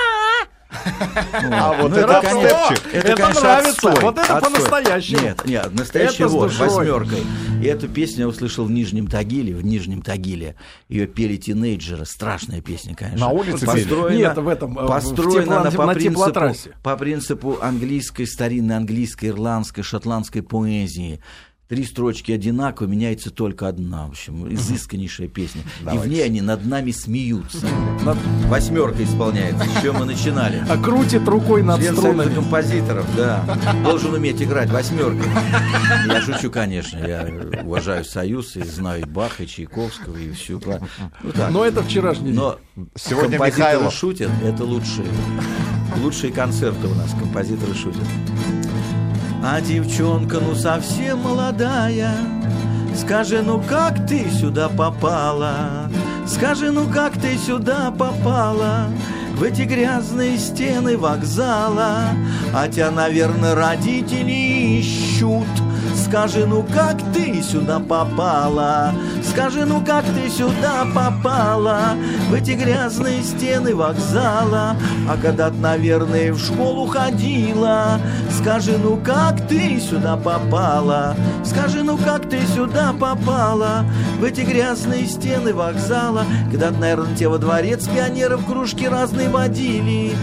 А 1.00 1.72
вот 1.80 1.90
Ну, 1.90 1.96
это. 1.96 2.74
Это 2.92 3.16
конечно, 3.16 3.40
нравится. 3.40 3.90
Вот 4.00 4.18
это 4.18 4.40
по-настоящему. 4.40 5.20
Нет, 5.20 5.44
нет, 5.44 5.74
настоящий 5.74 6.24
вор, 6.24 6.48
восьмеркой. 6.48 7.24
И 7.62 7.66
эту 7.66 7.88
песню 7.88 8.20
я 8.20 8.28
услышал 8.28 8.64
в 8.64 8.70
Нижнем 8.70 9.08
Тагиле, 9.08 9.54
в 9.54 9.64
Нижнем 9.64 10.02
Тагиле. 10.02 10.56
Ее 10.88 11.06
пели 11.06 11.36
тинейджеры. 11.36 12.04
Страшная 12.04 12.60
песня, 12.60 12.94
конечно. 12.94 13.26
На 13.26 13.28
улице? 13.28 13.66
Построена, 13.66 14.16
Нет, 14.16 14.36
в 14.36 14.48
этом, 14.48 14.78
э, 14.78 14.86
построена 14.86 15.60
она 15.60 15.70
по 15.70 15.92
принципу, 15.92 16.54
по 16.82 16.96
принципу 16.96 17.58
английской, 17.60 18.26
старинной 18.26 18.76
английской, 18.76 19.26
ирландской, 19.26 19.82
шотландской 19.82 20.42
поэзии. 20.42 21.20
Три 21.68 21.84
строчки 21.84 22.32
одинаково, 22.32 22.86
меняется 22.86 23.30
только 23.30 23.68
одна. 23.68 24.06
В 24.06 24.10
общем, 24.12 24.50
изысканнейшая 24.54 25.28
песня. 25.28 25.60
И 25.92 25.98
в 25.98 26.08
ней 26.08 26.24
они 26.24 26.40
над 26.40 26.64
нами 26.64 26.92
смеются. 26.92 27.66
Над- 28.06 28.16
Восьмерка 28.46 29.04
исполняется. 29.04 29.64
С 29.64 29.82
чего 29.82 29.98
мы 29.98 30.04
начинали? 30.06 30.64
А 30.66 30.78
крутит 30.78 31.28
рукой 31.28 31.62
над 31.62 31.80
Член 31.80 31.94
струнами. 31.94 32.34
композиторов, 32.34 33.06
да. 33.14 33.44
Должен 33.84 34.14
уметь 34.14 34.40
играть 34.40 34.70
восьмеркой. 34.70 35.30
Я 36.06 36.22
шучу, 36.22 36.50
конечно. 36.50 36.96
Я 37.06 37.28
уважаю 37.62 38.02
Союз 38.06 38.56
и 38.56 38.62
знаю 38.62 39.02
и 39.02 39.04
Баха, 39.04 39.42
и 39.42 39.46
Чайковского, 39.46 40.16
и 40.16 40.32
всю. 40.32 40.60
про- 40.60 40.80
Ну, 41.22 41.32
так. 41.32 41.50
Но 41.50 41.66
это 41.66 41.82
вчерашний 41.82 42.28
день. 42.28 42.36
Но 42.36 42.58
Сегодня 42.96 43.32
композиторы 43.36 43.72
Михайлов. 43.74 43.92
шутят, 43.92 44.30
это 44.42 44.64
лучшие. 44.64 45.06
Лучшие 46.02 46.32
концерты 46.32 46.86
у 46.86 46.94
нас, 46.94 47.10
композиторы 47.10 47.74
шутят. 47.74 48.04
А 49.42 49.60
девчонка, 49.60 50.38
ну 50.40 50.54
совсем 50.54 51.18
молодая, 51.20 52.12
Скажи, 52.96 53.42
ну 53.42 53.60
как 53.60 54.06
ты 54.06 54.28
сюда 54.30 54.68
попала? 54.68 55.88
Скажи, 56.26 56.72
ну 56.72 56.86
как 56.86 57.12
ты 57.12 57.38
сюда 57.38 57.92
попала? 57.92 58.88
В 59.34 59.42
эти 59.44 59.62
грязные 59.62 60.36
стены 60.36 60.98
вокзала 60.98 62.08
А 62.52 62.66
тебя, 62.68 62.90
наверное, 62.90 63.54
родители 63.54 64.80
ищут 64.80 65.46
Скажи, 66.04 66.44
ну 66.44 66.64
как 66.74 67.00
ты 67.14 67.40
сюда 67.42 67.78
попала? 67.78 68.92
Скажи, 69.38 69.64
ну 69.64 69.80
как 69.84 70.04
ты 70.04 70.28
сюда 70.28 70.84
попала, 70.92 71.94
в 72.28 72.34
эти 72.34 72.50
грязные 72.50 73.22
стены 73.22 73.72
вокзала, 73.72 74.74
а 75.08 75.16
когда 75.22 75.48
наверное, 75.50 76.32
в 76.32 76.40
школу 76.40 76.88
ходила. 76.88 78.00
Скажи, 78.36 78.76
ну 78.82 78.96
как 78.96 79.46
ты 79.46 79.78
сюда 79.78 80.16
попала, 80.16 81.14
скажи, 81.44 81.84
ну 81.84 81.96
как 81.96 82.28
ты 82.28 82.40
сюда 82.48 82.92
попала, 82.92 83.84
в 84.18 84.24
эти 84.24 84.40
грязные 84.40 85.06
стены 85.06 85.54
вокзала, 85.54 86.24
когда 86.50 86.72
наверное, 86.72 87.14
те 87.14 87.28
во 87.28 87.38
дворец 87.38 87.86
пионеров 87.86 88.44
кружки 88.44 88.88
разные 88.88 89.28
водили. 89.28 90.16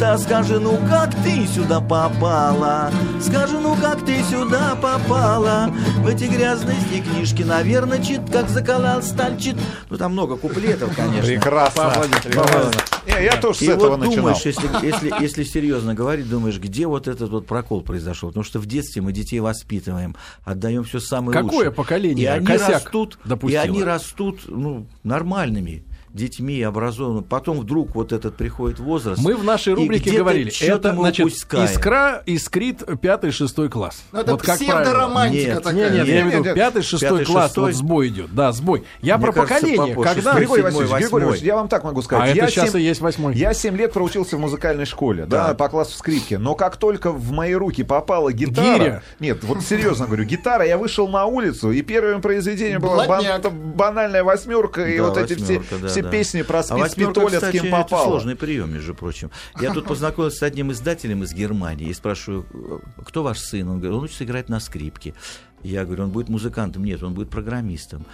Да 0.00 0.18
скажи, 0.18 0.58
ну 0.58 0.76
как 0.88 1.14
ты 1.22 1.46
сюда 1.46 1.80
попала, 1.80 2.90
скажи, 3.20 3.58
ну 3.60 3.76
как 3.76 4.04
ты 4.04 4.20
сюда 4.24 4.74
попала, 4.74 5.72
в 5.98 6.06
эти 6.08 6.24
грязные 6.24 6.76
книжки, 7.02 7.42
наверное, 7.42 8.02
чит, 8.02 8.20
как 8.32 8.48
заколал 8.48 9.00
стальчит. 9.02 9.54
Ну, 9.90 9.96
там 9.96 10.12
много 10.12 10.36
куплетов, 10.36 10.92
конечно. 10.96 11.22
Прекрасно. 11.22 11.92
прекрасно. 12.20 12.72
Не, 13.06 13.24
Я 13.24 13.36
тоже 13.40 13.58
с 13.60 13.62
И 13.62 13.66
этого 13.66 13.90
вот 13.90 14.00
начинал. 14.00 14.16
думаешь, 14.16 14.42
если, 14.44 14.68
если, 14.84 15.12
если 15.20 15.44
серьезно 15.44 15.94
говорить, 15.94 16.28
думаешь, 16.28 16.58
где 16.58 16.86
вот 16.88 17.06
этот 17.06 17.30
вот 17.30 17.46
прокол 17.46 17.82
произошел? 17.82 18.30
Потому 18.30 18.42
что 18.44 18.58
в 18.58 18.66
детстве 18.66 19.02
мы 19.02 19.12
детей 19.12 19.38
воспитываем, 19.38 20.16
отдаем 20.44 20.82
все 20.82 20.98
самое 20.98 21.32
Какое 21.32 21.50
лучшее. 21.58 21.70
поколение 21.70 22.24
И 22.24 22.26
они 22.26 22.46
косяк 22.46 22.70
растут, 22.84 23.18
и 23.24 23.28
допустило? 23.28 23.62
они 23.62 23.84
растут 23.84 24.40
ну, 24.48 24.86
нормальными 25.04 25.84
детьми, 26.14 26.60
образованными. 26.62 27.24
Потом 27.24 27.60
вдруг 27.60 27.94
вот 27.94 28.12
этот 28.12 28.36
приходит 28.36 28.78
возраст. 28.78 29.22
Мы 29.22 29.34
в 29.36 29.44
нашей 29.44 29.74
рубрике 29.74 30.16
говорили, 30.16 30.52
это, 30.62 30.94
значит, 30.94 31.26
упускаем. 31.26 31.64
искра, 31.64 32.22
искрит 32.26 32.82
пятый, 33.00 33.30
шестой 33.30 33.68
класс. 33.68 34.02
Ну, 34.12 34.20
это 34.20 34.32
вот 34.32 34.42
как 34.42 34.58
правило. 34.58 34.80
псевдоромантика 34.82 35.52
Нет, 35.54 35.62
такая. 35.62 35.90
Не, 35.90 35.96
нет, 35.98 36.06
я 36.06 36.14
имею 36.20 36.26
в 36.26 36.30
виду 36.32 36.44
Нет, 36.44 36.54
пятый, 36.54 36.82
шестой 36.82 37.20
пятый, 37.20 37.24
класс, 37.24 37.56
вот 37.56 37.72
сбой 37.72 38.08
идет. 38.08 38.34
Да, 38.34 38.52
сбой. 38.52 38.84
Я 39.00 39.16
Мне 39.18 39.26
про 39.26 39.32
кажется, 39.32 39.54
поколение, 39.60 39.94
попозже. 39.94 40.14
когда... 40.14 40.22
Шестой, 40.32 40.40
Григорий 40.40 40.62
седьмой, 40.62 40.72
Васильевич, 40.84 41.04
Григорий 41.04 41.24
восьмой. 41.24 41.30
Васильевич, 41.32 41.46
я 41.48 41.56
вам 41.56 41.68
так 41.68 41.84
могу 41.84 42.02
сказать. 42.02 42.24
А 42.24 42.34
я 42.34 42.42
это 42.44 42.52
сейчас 42.52 42.72
семь- 42.72 42.80
и 42.80 42.84
есть 42.84 43.00
восьмой. 43.00 43.34
Я 43.34 43.54
7 43.54 43.76
лет 43.76 43.92
проучился 43.92 44.36
в 44.36 44.40
музыкальной 44.40 44.84
школе, 44.84 45.26
да, 45.26 45.48
Да. 45.48 45.54
по 45.54 45.68
классу 45.68 45.96
скрипки. 45.96 46.34
Но 46.34 46.54
как 46.54 46.76
только 46.76 47.10
в 47.12 47.30
мои 47.32 47.54
руки 47.54 47.82
попала 47.82 48.32
гитара... 48.32 48.78
Гиря. 48.78 49.02
Нет, 49.20 49.42
вот 49.44 49.62
серьезно 49.62 50.06
говорю, 50.06 50.24
гитара, 50.24 50.64
я 50.66 50.76
вышел 50.78 51.08
на 51.08 51.26
улицу, 51.26 51.70
и 51.72 51.82
первым 51.82 52.20
произведением 52.20 52.80
была 52.80 53.06
банальная 53.50 54.24
восьмерка, 54.24 54.86
и 54.86 55.00
вот 55.00 55.16
эти 55.16 55.34
все, 55.34 55.62
все 56.02 56.10
да. 56.10 56.10
песни 56.10 56.42
про 56.42 56.60
А 56.60 56.76
восьмерка, 56.76 57.20
Спитоля, 57.20 57.40
с 57.40 57.50
кем 57.52 57.66
это 57.66 57.76
попало. 57.76 58.04
сложный 58.08 58.36
прием, 58.36 58.72
между 58.72 58.94
прочим. 58.94 59.30
Я 59.60 59.72
тут 59.72 59.86
познакомился 59.86 60.38
с 60.38 60.42
одним 60.42 60.72
издателем 60.72 61.22
из 61.22 61.32
Германии 61.32 61.88
и 61.88 61.94
спрашиваю, 61.94 62.82
кто 63.04 63.22
ваш 63.22 63.38
сын? 63.38 63.68
Он 63.68 63.78
говорит, 63.78 63.96
он 63.98 64.04
учится 64.04 64.24
играть 64.24 64.48
на 64.48 64.60
скрипке. 64.60 65.14
Я 65.62 65.84
говорю, 65.84 66.04
он 66.04 66.10
будет 66.10 66.28
музыкантом? 66.28 66.84
Нет, 66.84 67.02
он 67.02 67.14
будет 67.14 67.30
программистом. 67.30 68.04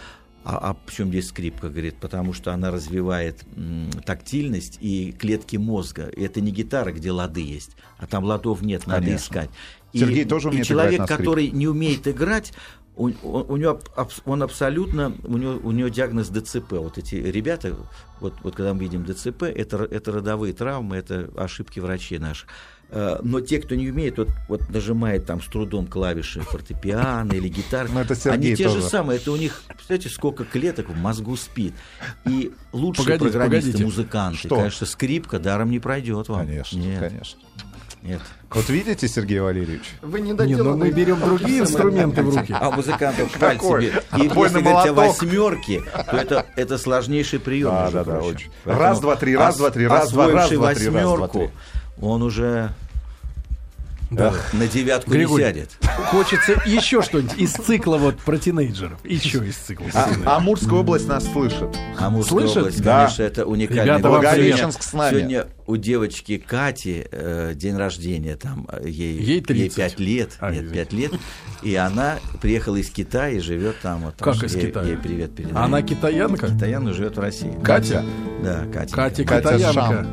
А, 0.45 0.71
а 0.71 0.77
в 0.87 0.95
чем 0.95 1.09
здесь 1.09 1.29
скрипка? 1.29 1.69
Говорит, 1.69 1.97
потому 1.97 2.33
что 2.33 2.53
она 2.53 2.71
развивает 2.71 3.43
м, 3.57 3.91
тактильность 4.05 4.79
и 4.81 5.13
клетки 5.13 5.57
мозга. 5.57 6.07
И 6.09 6.23
это 6.23 6.41
не 6.41 6.53
гитара, 6.53 6.93
где 6.93 7.11
лады 7.11 7.41
есть, 7.41 7.73
а 7.99 8.07
там 8.07 8.25
ладов 8.25 8.63
нет, 8.63 8.87
надо 8.87 9.03
Конечно. 9.07 9.25
искать. 9.25 9.51
И, 9.93 9.99
Сергей 9.99 10.25
тоже 10.25 10.51
и 10.51 10.63
человек, 10.63 10.95
играть 10.95 10.99
на 11.01 11.07
скрипке. 11.07 11.23
который 11.23 11.51
не 11.51 11.67
умеет 11.67 12.07
играть, 12.07 12.53
у, 12.99 13.09
у- 13.23 13.53
у 13.53 13.57
него 13.57 13.81
он 14.27 14.43
абсолютно, 14.43 15.13
у 15.25 15.39
него, 15.39 15.59
у 15.63 15.71
него 15.71 15.89
диагноз 15.89 16.29
ДЦП. 16.29 16.73
Вот 16.73 16.99
эти 16.99 17.15
ребята, 17.15 17.75
вот, 18.21 18.35
вот 18.43 18.55
когда 18.57 18.75
мы 18.75 18.81
видим 18.81 19.05
ДЦП, 19.05 19.45
это, 19.45 19.85
это 19.85 20.13
родовые 20.13 20.53
травмы, 20.53 20.97
это 20.97 21.31
ошибки 21.37 21.81
врачей 21.81 22.19
наших. 22.19 22.49
Э, 22.91 23.19
Но 23.23 23.41
те, 23.41 23.61
кто 23.61 23.75
не 23.75 23.89
умеет, 23.91 24.17
вот, 24.19 24.29
вот 24.49 24.69
нажимает 24.71 25.27
там 25.27 25.41
с 25.43 25.47
трудом 25.47 25.87
клавиши 25.87 26.41
фортепиано 26.41 27.33
или 27.33 27.49
гитары, 27.49 27.89
Ну, 27.93 28.01
это 28.01 28.15
Сергей 28.15 28.49
они 28.53 28.57
те 28.57 28.69
же 28.69 28.83
самые. 28.83 29.19
Это 29.21 29.31
у 29.33 29.37
них, 29.37 29.63
представляете, 29.69 30.09
сколько 30.09 30.45
клеток 30.45 30.89
в 30.89 30.97
мозгу 30.97 31.37
спит. 31.37 31.75
И 32.27 32.53
лучшие 32.73 33.05
Погодите, 33.05 33.31
программисты, 33.31 33.73
погодите. 33.73 33.85
музыканты, 33.85 34.39
Что? 34.39 34.57
конечно, 34.57 34.87
скрипка 34.87 35.39
даром 35.39 35.71
не 35.71 35.79
пройдет 35.79 36.29
вам. 36.29 36.47
Конечно, 36.47 36.79
Нет, 36.79 37.01
конечно. 37.01 37.39
Нет. 38.09 38.21
Вот 38.51 38.69
видите, 38.71 39.07
Сергей 39.09 39.41
Валерьевич? 39.41 39.83
Вы 40.01 40.21
не 40.21 40.27
Не, 40.29 40.33
ну 40.33 40.37
доделаны. 40.39 40.77
мы 40.87 40.91
берем 40.91 41.21
другие 41.21 41.61
инструменты 41.61 42.23
в 42.23 42.35
руки. 42.35 42.55
А 42.59 42.71
музыкантов 42.71 43.31
шпаль 43.31 43.59
себе. 43.61 44.03
И 44.17 44.23
если 44.23 44.61
говорить 44.63 44.91
о 44.91 44.93
восьмерке, 44.95 45.83
то 46.11 46.17
это, 46.17 46.47
это 46.57 46.79
сложнейший 46.79 47.41
прием. 47.41 47.71
Да, 47.71 47.91
да, 47.91 48.05
да, 48.05 48.19
очень. 48.21 48.51
Раз, 48.65 49.01
два, 49.01 49.17
три, 49.17 49.37
раз, 49.37 49.55
ос- 49.55 49.59
два, 49.59 49.71
три, 49.71 49.87
раз, 49.87 50.11
два, 50.13 50.27
раз, 50.27 50.51
два, 50.51 50.75
три, 50.75 50.89
раз, 50.89 51.05
два, 51.17 51.29
три. 51.29 51.51
он 52.01 52.23
уже 52.23 52.71
Да. 54.11 54.33
на 54.55 54.67
девятку 54.67 55.11
Григорий. 55.11 55.45
не 55.45 55.51
сядет. 55.51 55.71
Хочется 56.11 56.53
еще 56.65 57.03
что-нибудь 57.03 57.37
из 57.37 57.53
цикла 57.53 57.97
вот 57.99 58.17
про 58.19 58.39
тинейджеров. 58.39 58.99
Еще 59.05 59.39
из 59.47 59.57
цикла. 59.57 59.87
А, 59.93 60.05
тинейджеров. 60.05 60.27
Амурская 60.37 60.79
область 60.79 61.09
нас 61.09 61.25
слышит. 61.31 61.77
Амурская 61.99 62.39
Слышит? 62.41 62.57
область, 62.57 62.83
Да. 62.83 62.97
конечно, 63.05 63.23
это 63.25 63.45
уникальный 63.47 63.85
Ребята. 63.85 64.09
Благовещенск 64.09 64.83
с 64.83 64.93
нами. 64.95 65.11
Сегодня 65.19 65.47
у 65.67 65.77
девочки 65.77 66.39
Кати 66.39 67.05
э, 67.11 67.53
день 67.55 67.77
рождения, 67.77 68.37
там 68.37 68.67
э, 68.73 68.89
ей, 68.89 69.19
Ей 69.21 69.41
30. 69.43 69.77
5 69.77 69.99
лет, 70.01 70.31
А, 70.41 70.51
нет, 70.51 70.65
извините. 70.65 70.75
5 70.91 70.93
лет, 70.95 71.13
и 71.63 71.75
она 71.75 72.17
приехала 72.41 72.77
из 72.77 72.89
Китая 72.91 73.31
и 73.31 73.41
живет 73.41 73.77
там. 73.83 74.05
Вот, 74.05 74.15
Как 74.19 74.37
там, 74.37 74.47
из 74.47 74.55
ей- 74.55 74.67
Китая? 74.69 74.87
Ей 74.87 74.97
привет 74.97 75.35
передаю. 75.35 75.57
Она 75.59 75.83
китаянка? 75.83 76.49
Китаянка 76.49 76.93
живет 76.95 77.17
в 77.17 77.21
России. 77.21 77.53
Катя? 77.63 78.05
Да, 78.43 78.65
Катя. 78.73 78.95
Катя 78.95 79.25
Катя 79.25 79.59
китаянка. 79.59 80.07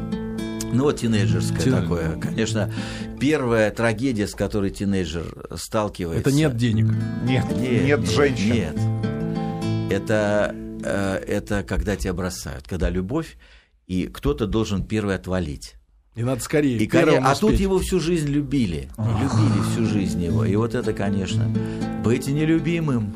Ну 0.75 0.84
вот 0.84 0.98
тинейджерское 1.00 1.62
Тин- 1.62 1.82
такое. 1.82 2.20
Конечно, 2.20 2.72
первая 3.20 3.72
трагедия, 3.72 4.27
с 4.27 4.36
которой 4.36 4.70
тинейджер 4.70 5.48
сталкивается. 5.55 6.29
Это 6.29 6.36
нет 6.36 6.55
денег. 6.58 6.88
Нет, 7.24 7.46
нет, 7.58 8.10
женщин. 8.10 8.53
Нет. 8.53 9.91
Это, 9.91 10.53
э, 10.84 11.24
это 11.27 11.63
когда 11.63 11.96
тебя 11.96 12.13
бросают, 12.13 12.67
когда 12.67 12.89
любовь, 12.89 13.38
и 13.88 14.08
кто-то 14.08 14.48
должен 14.48 14.84
первый 14.84 15.15
отвалить. 15.15 15.75
И 16.15 16.24
надо 16.24 16.41
скорее. 16.41 16.77
И, 16.77 16.88
конечно, 16.88 17.29
а 17.29 17.36
тут 17.36 17.53
его 17.53 17.79
всю 17.79 18.00
жизнь 18.00 18.29
любили. 18.29 18.89
Любили 18.98 19.62
всю 19.72 19.86
жизнь 19.86 20.24
его. 20.24 20.46
И 20.46 20.55
вот 20.55 20.74
это, 20.74 20.94
конечно, 20.94 21.46
быть 22.03 22.27
нелюбимым. 22.27 23.13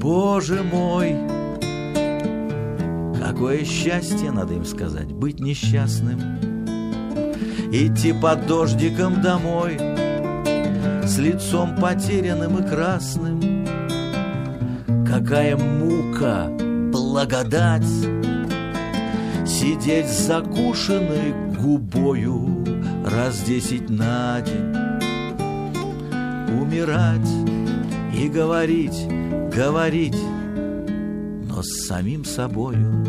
Боже 0.00 0.62
мой, 0.62 1.16
какое 3.22 3.64
счастье, 3.64 4.30
надо 4.30 4.54
им 4.54 4.64
сказать, 4.64 5.12
быть 5.12 5.40
несчастным. 5.40 6.20
Идти 7.70 8.12
под 8.12 8.46
дождиком 8.46 9.22
домой 9.22 9.78
с 11.04 11.18
лицом 11.18 11.76
потерянным 11.76 12.58
и 12.58 12.68
красным. 12.68 13.40
Какая 15.06 15.56
мука, 15.56 16.48
благодать 16.92 17.86
Сидеть 19.46 20.08
закушенной 20.08 21.34
губою 21.58 22.64
Раз 23.04 23.42
десять 23.42 23.90
на 23.90 24.40
день 24.40 24.74
Умирать 26.58 27.28
и 28.14 28.28
говорить, 28.28 29.06
говорить 29.54 30.16
С 31.62 31.86
самим 31.86 32.24
собою. 32.24 33.06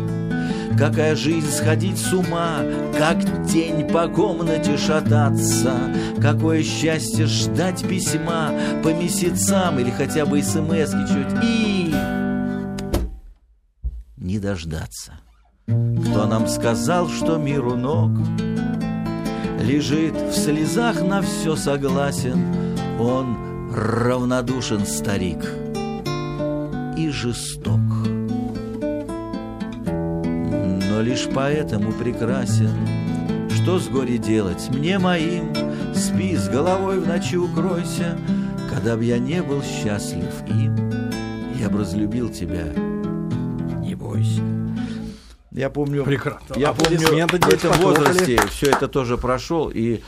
Какая 0.78 1.16
жизнь 1.16 1.50
сходить 1.50 1.98
с 1.98 2.12
ума, 2.12 2.60
как 2.96 3.18
тень 3.48 3.88
по 3.88 4.06
комнате 4.06 4.76
шататься, 4.76 5.72
какое 6.20 6.62
счастье 6.62 7.26
ждать 7.26 7.86
письма 7.88 8.52
по 8.84 8.94
месяцам 8.94 9.80
или 9.80 9.90
хотя 9.90 10.24
бы 10.24 10.40
смс 10.40 10.92
чуть 10.92 11.44
и 11.44 11.94
не 14.16 14.38
дождаться. 14.38 15.14
Кто 15.66 16.26
нам 16.26 16.46
сказал, 16.46 17.08
что 17.08 17.38
миру 17.38 17.74
ног 17.74 18.10
Лежит 19.60 20.14
в 20.14 20.32
слезах 20.32 21.02
на 21.02 21.22
все 21.22 21.56
согласен 21.56 22.54
Он 23.00 23.72
равнодушен 23.74 24.84
старик 24.84 25.42
И 26.98 27.08
жесток 27.08 27.80
лишь 31.04 31.28
поэтому 31.32 31.92
прекрасен. 31.92 32.70
Что 33.50 33.78
с 33.78 33.88
горе 33.88 34.18
делать 34.18 34.68
мне 34.70 34.98
моим? 34.98 35.54
Спи 35.94 36.34
с 36.36 36.48
головой 36.48 36.98
в 36.98 37.06
ночи 37.06 37.36
укройся 37.36 38.18
Когда 38.70 38.96
б 38.96 39.04
я 39.04 39.18
не 39.18 39.42
был 39.42 39.62
счастлив 39.62 40.32
им. 40.48 40.74
Я 41.60 41.68
б 41.68 41.78
разлюбил 41.78 42.30
тебя 42.30 42.64
Не 43.80 43.94
бойся. 43.94 44.42
Я 45.52 45.70
помню, 45.70 46.02
Прекрасно. 46.04 46.54
я 46.56 46.72
помню, 46.72 46.98
в 46.98 47.48
этом 47.48 47.72
возрасте 47.80 48.40
все 48.50 48.70
это 48.70 48.88
тоже 48.88 49.16
прошел, 49.16 49.70
и 49.72 50.00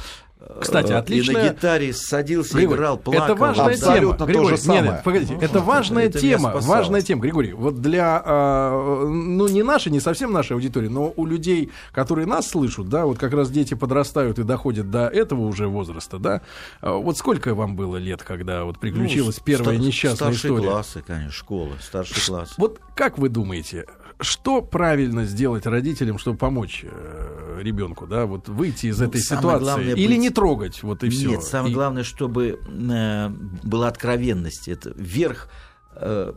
Кстати, 0.61 0.93
э, 0.93 0.97
отличная- 0.97 1.43
И 1.43 1.49
на 1.49 1.53
гитаре 1.55 1.93
садился, 1.93 2.57
Григорий, 2.57 2.79
играл, 2.79 2.99
плакал. 2.99 3.25
Это 3.25 3.35
важная 3.35 3.67
Абсолютно 3.75 4.01
тема. 4.01 4.17
то 4.19 4.25
Григорий, 4.27 4.47
же 4.47 4.53
нет, 4.53 4.61
самое. 4.63 4.83
нет, 4.93 5.03
погодите, 5.05 5.39
это 5.41 5.61
важная 5.61 6.05
это 6.07 6.19
тема, 6.21 6.53
важная 6.61 7.01
тема, 7.03 7.21
Григорий. 7.23 7.53
Вот 7.53 7.81
для, 7.83 8.23
а, 8.25 9.07
ну 9.09 9.49
не 9.49 9.63
нашей, 9.63 9.91
не 9.93 10.01
совсем 10.01 10.33
нашей 10.33 10.53
аудитории, 10.53 10.89
но 10.89 11.13
у 11.17 11.27
людей, 11.27 11.71
которые 11.93 12.27
нас 12.27 12.49
слышат, 12.49 12.89
да, 12.89 13.07
вот 13.07 13.19
как 13.19 13.33
раз 13.33 13.51
дети 13.51 13.75
подрастают 13.75 14.39
и 14.39 14.45
доходят 14.45 14.91
до 14.91 15.09
этого 15.09 15.43
уже 15.43 15.67
возраста, 15.69 16.19
да. 16.19 16.43
а, 16.81 16.93
Вот 16.93 17.19
сколько 17.19 17.55
вам 17.55 17.77
было 17.77 17.97
лет, 17.97 18.23
когда 18.23 18.65
вот 18.65 18.79
приключилась 18.79 19.39
Ну, 19.39 19.43
первая 19.45 19.77
ста- 19.77 19.85
несчастная 19.85 20.17
старшие 20.33 20.53
история? 20.53 20.71
классы, 20.71 21.03
конечно, 21.07 21.33
школа, 21.33 21.73
старший 21.81 22.25
класс. 22.27 22.55
Вот 22.57 22.81
как 22.95 23.19
вы 23.19 23.29
думаете, 23.29 23.87
что 24.21 24.63
правильно 24.63 25.25
сделать 25.25 25.67
родителям, 25.67 26.19
чтобы 26.19 26.39
помочь 26.39 26.85
э, 26.89 27.61
ребенку, 27.63 28.07
да, 28.07 28.27
вот 28.27 28.49
выйти 28.49 28.87
из 28.87 28.99
Ну, 28.99 29.07
этой 29.09 29.21
ситуации, 29.21 29.63
главное 29.65 29.95
или 29.95 30.07
быть- 30.09 30.19
не 30.19 30.31
трогать, 30.31 30.83
вот 30.83 31.05
и 31.05 31.11
все. 31.11 31.29
Нет, 31.31 31.43
самое 31.43 31.75
главное, 31.75 32.03
чтобы 32.03 32.59
э, 32.67 33.29
была 33.63 33.89
откровенность. 33.89 34.69
Это 34.69 34.93
верх 34.97 35.49
э, 35.95 36.33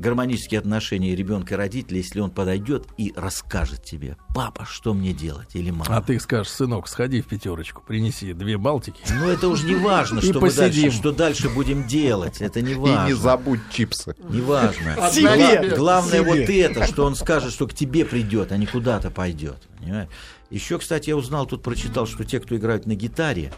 гармонические 0.00 0.58
отношения 0.58 1.14
ребенка 1.14 1.54
и 1.54 1.56
родителя, 1.56 1.98
если 1.98 2.20
он 2.20 2.30
подойдет 2.30 2.86
и 2.96 3.12
расскажет 3.16 3.84
тебе, 3.84 4.16
папа, 4.34 4.64
что 4.68 4.94
мне 4.94 5.12
делать, 5.12 5.54
или 5.54 5.70
мама. 5.70 5.84
А 5.96 6.00
ты 6.02 6.18
скажешь, 6.18 6.50
сынок, 6.52 6.88
сходи 6.88 7.20
в 7.20 7.26
пятерочку, 7.26 7.82
принеси 7.86 8.32
две 8.32 8.56
балтики. 8.56 9.00
Ну, 9.10 9.28
это 9.28 9.48
уже 9.48 9.66
не 9.66 9.74
важно, 9.74 10.18
И 10.20 10.22
что, 10.30 10.40
мы 10.40 10.50
дальше, 10.50 10.90
что 10.90 11.12
дальше 11.12 11.48
будем 11.50 11.86
делать. 11.86 12.40
Это 12.40 12.62
не 12.62 12.72
И 12.72 12.74
важно. 12.76 13.06
не 13.08 13.14
забудь 13.14 13.60
чипсы. 13.70 14.16
Не 14.30 14.40
важно. 14.40 15.10
Себе. 15.12 15.68
Гла- 15.68 15.76
Главное 15.76 16.20
Себе. 16.20 16.24
вот 16.30 16.50
это, 16.50 16.86
что 16.86 17.04
он 17.04 17.14
скажет, 17.14 17.52
что 17.52 17.66
к 17.66 17.74
тебе 17.74 18.04
придет, 18.04 18.52
а 18.52 18.56
не 18.56 18.66
куда-то 18.66 19.10
пойдет. 19.10 19.58
Понимаешь? 19.80 20.08
Еще, 20.50 20.78
кстати, 20.78 21.10
я 21.10 21.16
узнал, 21.16 21.46
тут 21.46 21.62
прочитал, 21.62 22.06
что 22.06 22.24
те, 22.24 22.40
кто 22.40 22.56
играют 22.56 22.84
на 22.86 22.94
гитаре, 22.94 23.52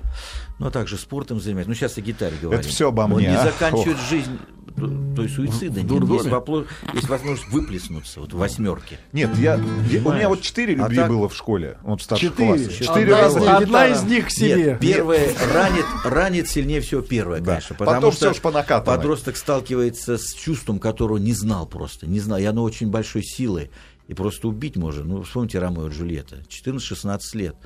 ну, 0.58 0.66
а 0.66 0.70
также 0.70 0.98
спортом 0.98 1.40
занимаются, 1.40 1.70
ну, 1.70 1.74
сейчас 1.74 1.96
о 1.96 2.02
гитаре 2.02 2.36
говорим. 2.40 2.62
всё 2.62 2.88
обо 2.88 3.02
он 3.02 3.12
мне, 3.12 3.28
не 3.28 3.34
а? 3.36 3.44
заканчивает 3.44 3.96
жизнь, 4.10 4.38
то, 4.76 5.14
то 5.16 5.22
есть 5.22 5.34
суицида 5.34 5.78
нет. 5.80 5.86
дурдоме? 5.86 6.18
Есть, 6.18 6.26
вопло- 6.28 6.66
есть 6.92 7.08
возможность 7.08 7.48
выплеснуться 7.48 8.20
вот 8.20 8.34
в 8.34 8.36
восьмерке. 8.36 8.98
Нет, 9.12 9.30
я, 9.38 9.56
у 9.56 10.12
меня 10.12 10.28
вот 10.28 10.42
четыре 10.42 10.74
А 10.74 10.76
любви 10.84 10.96
так- 10.96 11.08
было 11.08 11.28
в 11.30 11.34
школе. 11.34 11.78
Вот 11.82 12.00
в 12.02 12.04
старших 12.04 12.30
Четыре. 12.30 12.48
классах. 12.48 12.72
Четыре 12.74 13.14
Одна 13.14 13.18
из 13.20 13.22
раза. 13.34 13.40
них- 13.40 13.50
Одна 13.50 13.86
из 13.88 14.02
них 14.02 14.26
к 14.26 14.30
себе. 14.30 14.54
Нет, 14.64 14.80
первое 14.80 15.34
ранит, 15.52 15.84
ранит 16.04 16.48
сильнее 16.48 16.82
всего 16.82 17.00
первое, 17.00 17.40
Да. 17.40 17.52
конечно. 17.52 17.74
Потом 17.76 17.94
Потому 17.94 18.12
всё 18.12 18.26
что 18.32 18.34
ж 18.34 18.42
по 18.42 18.50
накатанной. 18.50 18.98
подросток 18.98 19.36
сталкивается 19.38 20.18
с 20.18 20.34
чувством, 20.34 20.78
которого 20.78 21.16
не 21.16 21.32
знал 21.32 21.66
просто. 21.66 22.06
Не 22.06 22.20
знал. 22.20 22.38
И 22.38 22.44
оно 22.44 22.62
очень 22.62 22.88
большой 22.90 23.22
силы. 23.24 23.70
И 24.12 24.14
просто 24.14 24.46
убить 24.46 24.76
можно. 24.76 25.04
Ну, 25.04 25.22
вспомните 25.22 25.58
Ромео 25.58 25.86
и 25.88 25.90
Джульетта. 25.90 26.42
14-16 26.46 27.18
лет. 27.32 27.56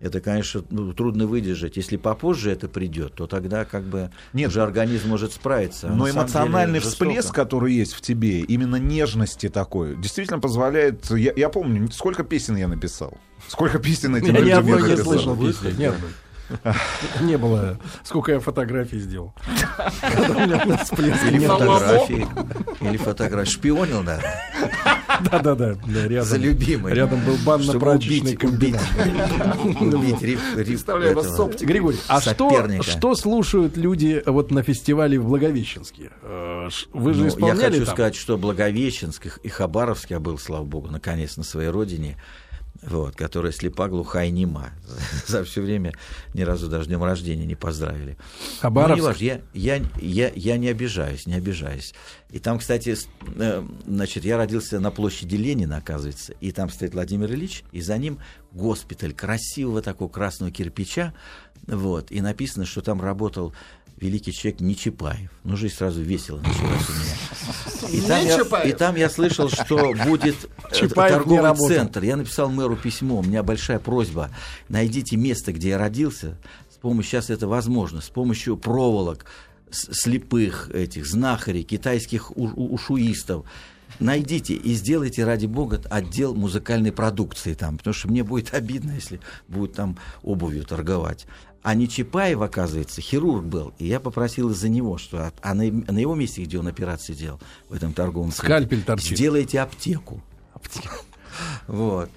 Это, 0.00 0.20
конечно, 0.20 0.64
ну, 0.70 0.92
трудно 0.92 1.28
выдержать. 1.28 1.76
Если 1.76 1.96
попозже 1.96 2.50
это 2.50 2.66
придет, 2.66 3.14
то 3.14 3.28
тогда 3.28 3.64
как 3.64 3.84
бы 3.84 4.10
Нет. 4.32 4.48
уже 4.48 4.60
организм 4.64 5.08
может 5.10 5.32
справиться. 5.32 5.88
А 5.88 5.94
Но 5.94 6.10
эмоциональный 6.10 6.80
деле 6.80 6.84
жестоко. 6.84 7.10
всплеск, 7.10 7.32
который 7.32 7.74
есть 7.74 7.92
в 7.92 8.00
тебе, 8.00 8.40
именно 8.40 8.74
нежности 8.74 9.48
такой, 9.48 9.94
действительно 9.96 10.40
позволяет... 10.40 11.08
Я, 11.12 11.32
я 11.36 11.48
помню, 11.48 11.88
сколько 11.92 12.24
песен 12.24 12.56
я 12.56 12.66
написал. 12.66 13.16
Сколько 13.46 13.78
песен 13.78 14.16
этим 14.16 14.34
Я 14.34 14.40
людям 14.40 14.66
не 14.66 14.72
написал. 14.72 15.04
слышал 15.04 15.36
песни. 15.36 15.74
Ни 15.78 15.84
одной. 15.84 16.10
Не 17.20 17.36
было. 17.38 17.78
Сколько 18.04 18.32
я 18.32 18.40
фотографий 18.40 18.98
сделал. 18.98 19.32
Или 21.28 21.46
фотографии. 21.46 22.26
Или 22.80 22.96
фотографии. 22.96 23.50
Шпионил, 23.50 24.02
да? 24.02 24.20
Да-да-да. 25.30 25.76
За 26.22 26.36
любимой. 26.36 26.92
Рядом 26.94 27.20
был 27.24 27.36
банно-прачечный 27.44 28.36
комбинат. 28.36 28.82
Представляю 30.54 31.14
вас 31.16 31.34
с 31.34 31.40
оптикой. 31.40 31.66
Григорий, 31.66 31.98
а 32.08 32.20
что, 32.20 33.14
слушают 33.14 33.76
люди 33.76 34.22
вот 34.26 34.50
на 34.50 34.62
фестивале 34.62 35.18
в 35.18 35.26
Благовещенске? 35.26 36.10
Э, 36.22 36.68
Вы 36.92 37.12
же 37.14 37.20
Ну, 37.20 37.24
я 37.24 37.28
исполняли 37.30 37.60
хочу 37.72 37.84
там? 37.86 37.94
сказать, 37.94 38.14
что 38.16 38.36
Благовещенск 38.38 39.26
и- 39.26 39.30
и 39.42 39.48
Хабаровск 39.48 40.10
я 40.10 40.20
был, 40.20 40.38
слава 40.38 40.64
богу, 40.64 40.88
наконец 40.88 41.36
на 41.36 41.44
своей 41.44 41.68
родине, 41.70 42.16
вот, 42.82 43.16
которая 43.16 43.52
слепа, 43.52 43.88
глуха 43.88 44.24
и 44.24 44.30
нема. 44.30 44.70
За 45.26 45.44
все 45.44 45.62
время 45.62 45.92
ни 46.34 46.42
разу 46.42 46.68
даже 46.68 46.86
днем 46.86 47.02
рождения 47.02 47.44
не 47.44 47.54
поздравили. 47.54 48.16
Хабаровск? 48.60 48.90
Ну, 48.90 48.96
не 48.96 49.02
важно, 49.02 49.24
я, 49.24 49.40
я, 49.52 49.84
я, 49.96 50.32
я 50.34 50.58
не 50.58 50.68
обижаюсь, 50.68 51.26
не 51.26 51.34
обижаюсь. 51.34 51.94
И 52.30 52.38
там, 52.38 52.58
кстати, 52.58 52.96
э, 53.36 53.66
значит, 53.86 54.24
я 54.24 54.36
родился 54.36 54.80
на 54.80 54.90
площади 54.90 55.36
Ленина, 55.36 55.78
оказывается, 55.78 56.34
и 56.40 56.52
там 56.52 56.70
стоит 56.70 56.94
Владимир 56.94 57.32
Ильич, 57.32 57.64
и 57.72 57.80
за 57.80 57.98
ним 57.98 58.18
госпиталь 58.52 59.12
красивого 59.12 59.82
такого 59.82 60.08
красного 60.08 60.52
кирпича, 60.52 61.14
вот, 61.66 62.10
и 62.10 62.20
написано, 62.20 62.64
что 62.64 62.80
там 62.80 63.00
работал 63.00 63.52
великий 64.00 64.32
человек 64.32 64.60
Нечапаев. 64.60 65.30
Ну, 65.44 65.56
жизнь 65.56 65.74
сразу 65.74 66.02
весело 66.02 66.38
началась 66.38 66.88
у 66.88 66.92
меня. 66.92 67.90
И 67.90 68.00
там, 68.00 68.26
я, 68.26 68.62
и 68.64 68.72
там 68.72 68.96
я 68.96 69.08
слышал, 69.08 69.48
что 69.48 69.94
будет 70.04 70.36
э, 70.70 70.74
Чапаев 70.74 71.14
торговый 71.14 71.68
центр. 71.68 72.02
Я 72.02 72.16
написал 72.16 72.50
мэру 72.50 72.76
письмо, 72.76 73.20
у 73.20 73.22
меня 73.22 73.42
большая 73.42 73.78
просьба. 73.78 74.30
Найдите 74.68 75.16
место, 75.16 75.52
где 75.52 75.70
я 75.70 75.78
родился. 75.78 76.36
С 76.70 76.76
помощью, 76.76 77.10
сейчас 77.10 77.30
это 77.30 77.46
возможно, 77.48 78.00
с 78.00 78.08
помощью 78.08 78.56
проволок, 78.56 79.26
слепых 79.70 80.70
этих, 80.70 81.06
знахарей, 81.06 81.62
китайских 81.62 82.36
ушуистов. 82.36 83.46
Найдите 84.00 84.54
и 84.54 84.74
сделайте, 84.74 85.24
ради 85.24 85.46
бога, 85.46 85.80
отдел 85.90 86.34
музыкальной 86.34 86.92
продукции 86.92 87.54
там, 87.54 87.78
потому 87.78 87.94
что 87.94 88.08
мне 88.08 88.22
будет 88.22 88.54
обидно, 88.54 88.92
если 88.92 89.20
будут 89.48 89.74
там 89.74 89.98
обувью 90.22 90.64
торговать. 90.64 91.26
А 91.62 91.74
не 91.74 91.88
Чапаев, 91.88 92.40
оказывается, 92.40 93.00
хирург 93.00 93.44
был, 93.44 93.74
и 93.78 93.86
я 93.86 94.00
попросил 94.00 94.50
из-за 94.50 94.68
него, 94.68 94.96
что 94.96 95.32
а 95.42 95.54
на, 95.54 95.64
на 95.64 95.98
его 95.98 96.14
месте, 96.14 96.44
где 96.44 96.58
он 96.58 96.68
операции 96.68 97.14
делал, 97.14 97.40
в 97.68 97.74
этом 97.74 97.92
торговом 97.92 98.30
центре, 98.30 98.48
Скальпель 98.48 98.82
торчит. 98.84 99.16
сделайте 99.16 99.60
аптеку. 99.60 100.22
Вот. 101.68 102.10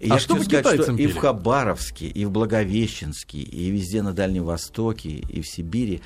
И 0.00 0.08
А 0.10 0.14
я 0.14 0.18
что 0.18 0.34
хочу 0.34 0.46
сказать, 0.48 0.82
что 0.82 0.92
и 0.92 1.06
в 1.06 1.16
Хабаровске, 1.16 2.06
и 2.06 2.24
в 2.24 2.32
Благовещенске, 2.32 3.38
и 3.38 3.70
везде 3.70 4.02
на 4.02 4.12
Дальнем 4.12 4.44
Востоке, 4.44 5.08
и 5.10 5.40
в 5.40 5.46
Сибири, 5.46 6.02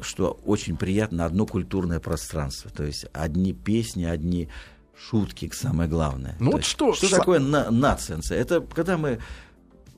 что 0.00 0.40
очень 0.46 0.76
приятно, 0.76 1.26
одно 1.26 1.44
культурное 1.46 2.00
пространство. 2.00 2.70
То 2.70 2.84
есть 2.84 3.06
одни 3.12 3.52
песни, 3.52 4.04
одни 4.04 4.48
шутки, 4.96 5.50
самое 5.52 5.90
главное. 5.90 6.36
Ну 6.40 6.52
вот 6.52 6.64
что- 6.64 6.94
Что 6.94 7.10
такое 7.10 7.38
на? 7.40 7.98
Это 8.30 8.60
когда 8.60 8.96
мы 8.96 9.18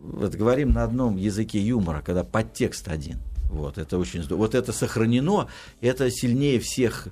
вот, 0.01 0.35
говорим 0.35 0.73
на 0.73 0.85
одном 0.85 1.17
языке 1.17 1.61
юмора, 1.61 2.03
когда 2.03 2.25
подтекст 2.25 2.89
один. 2.89 3.19
Вот, 3.51 3.79
это 3.79 3.99
очень 3.99 4.23
здорово. 4.23 4.45
Вот 4.45 4.55
это 4.55 4.73
сохранено, 4.73 5.49
это 5.81 6.11
сильнее 6.11 6.61
всех 6.61 7.09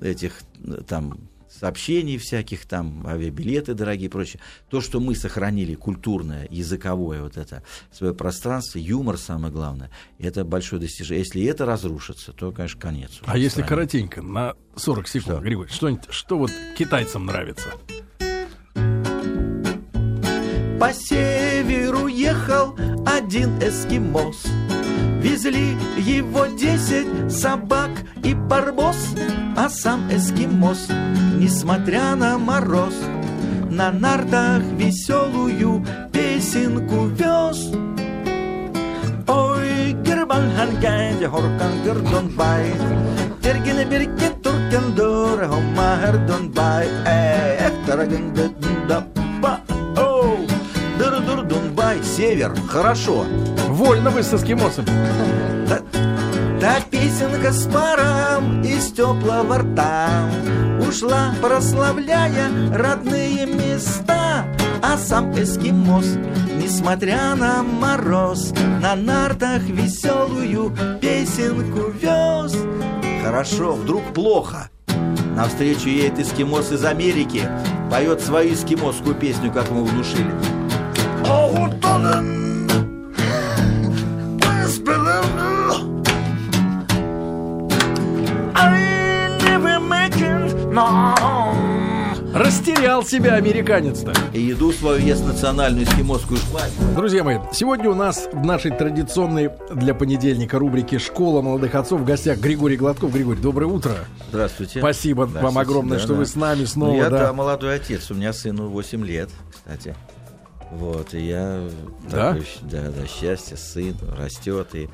этих 0.00 0.32
э, 0.64 0.82
там 0.86 1.18
сообщений 1.48 2.18
всяких, 2.18 2.66
там 2.66 3.06
авиабилеты 3.06 3.74
дорогие 3.74 4.06
и 4.06 4.08
прочее. 4.10 4.40
То, 4.68 4.80
что 4.80 5.00
мы 5.00 5.14
сохранили 5.14 5.74
культурное, 5.74 6.46
языковое 6.50 7.22
вот 7.22 7.36
это 7.36 7.62
свое 7.90 8.14
пространство, 8.14 8.78
юмор 8.78 9.18
самое 9.18 9.52
главное, 9.52 9.90
это 10.18 10.44
большое 10.44 10.80
достижение. 10.80 11.24
Если 11.24 11.44
это 11.44 11.64
разрушится, 11.64 12.32
то, 12.32 12.52
конечно, 12.52 12.80
конец. 12.80 13.20
А 13.24 13.36
если 13.36 13.62
стране. 13.62 13.68
коротенько, 13.68 14.22
на 14.22 14.54
40 14.76 15.08
секунд, 15.08 15.36
Что? 15.36 15.40
Григорий, 15.40 15.70
что, 15.70 15.98
что 16.10 16.38
вот 16.38 16.50
китайцам 16.76 17.26
нравится? 17.26 17.70
По 20.78 20.92
северу 20.92 22.06
ехал 22.06 22.76
один 23.04 23.58
эскимос. 23.58 24.44
Везли 25.20 25.76
его 25.96 26.46
десять 26.46 27.32
собак 27.32 27.90
и 28.22 28.32
барбос, 28.32 29.14
а 29.56 29.68
сам 29.68 30.08
эскимос, 30.08 30.88
несмотря 31.34 32.14
на 32.14 32.38
мороз, 32.38 32.94
на 33.68 33.90
нартах 33.90 34.62
веселую 34.76 35.84
песенку 36.12 37.06
вез. 37.06 37.72
Ой, 39.26 39.92
гербан 40.04 40.52
ханган, 40.56 41.28
хоркан 41.28 41.82
гердон 41.84 42.28
бай, 42.36 42.66
тергене 43.42 43.84
берке 43.84 44.30
туркен 44.44 44.94
дор, 44.94 45.44
хома 45.44 45.98
гердон 46.00 46.52
бай, 46.52 46.86
эх, 47.04 47.72
тараген 47.84 48.32
да 48.32 49.04
север, 52.18 52.52
хорошо. 52.66 53.26
Вольно 53.68 54.10
вы 54.10 54.24
с 54.24 54.34
эскимосом. 54.34 54.84
Та, 55.68 55.78
та 56.60 56.80
песенка 56.90 57.52
с 57.52 57.64
паром 57.72 58.60
из 58.62 58.90
теплого 58.90 59.58
рта. 59.58 60.28
Ушла, 60.80 61.32
прославляя 61.40 62.50
родные 62.74 63.46
места. 63.46 64.44
А 64.82 64.96
сам 64.96 65.32
эскимос, 65.32 66.16
несмотря 66.60 67.34
на 67.34 67.62
мороз 67.64 68.52
На 68.80 68.94
нартах 68.94 69.62
веселую 69.62 70.72
песенку 71.00 71.90
вез. 71.90 72.56
Хорошо, 73.22 73.74
вдруг 73.74 74.02
плохо. 74.12 74.70
Навстречу 75.36 75.88
едет 75.88 76.18
эскимос 76.18 76.72
из 76.72 76.84
Америки. 76.84 77.42
Поет 77.92 78.20
свою 78.20 78.54
эскимосскую 78.54 79.14
песню, 79.14 79.52
как 79.52 79.68
ему 79.68 79.84
внушили 79.84 80.34
Растерял 92.34 93.04
себя 93.04 93.34
американец-то. 93.34 94.12
И 94.32 94.40
еду 94.40 94.72
свою 94.72 94.98
ест 95.04 95.26
национальную 95.26 95.84
эскимосскую 95.84 96.38
шпать. 96.38 96.70
Друзья 96.94 97.24
мои, 97.24 97.38
сегодня 97.52 97.90
у 97.90 97.94
нас 97.94 98.28
в 98.32 98.44
нашей 98.44 98.70
традиционной 98.70 99.50
для 99.74 99.92
понедельника 99.92 100.58
рубрике 100.58 100.98
«Школа 100.98 101.42
молодых 101.42 101.74
отцов» 101.74 102.02
в 102.02 102.04
гостях 102.04 102.38
Григорий 102.38 102.76
Гладков. 102.76 103.12
Григорий, 103.12 103.40
доброе 103.40 103.66
утро. 103.66 103.92
Здравствуйте. 104.30 104.78
Спасибо 104.78 105.26
Здравствуйте, 105.26 105.54
вам 105.54 105.58
огромное, 105.58 105.98
да, 105.98 106.04
что 106.04 106.12
да. 106.12 106.18
вы 106.20 106.26
с 106.26 106.36
нами 106.36 106.64
снова. 106.64 106.90
Ну, 106.90 106.96
я 106.96 107.10
да. 107.10 107.32
молодой 107.32 107.74
отец, 107.74 108.10
у 108.10 108.14
меня 108.14 108.32
сыну 108.32 108.68
8 108.68 109.04
лет, 109.04 109.30
кстати. 109.50 109.96
Вот, 110.72 111.14
и 111.14 111.20
я... 111.26 111.68
Да? 112.10 112.32
такой, 112.34 112.46
да, 112.62 112.90
да, 112.90 113.06
счастье, 113.06 113.56
сын 113.56 113.96
растет, 114.16 114.74
и, 114.74 114.88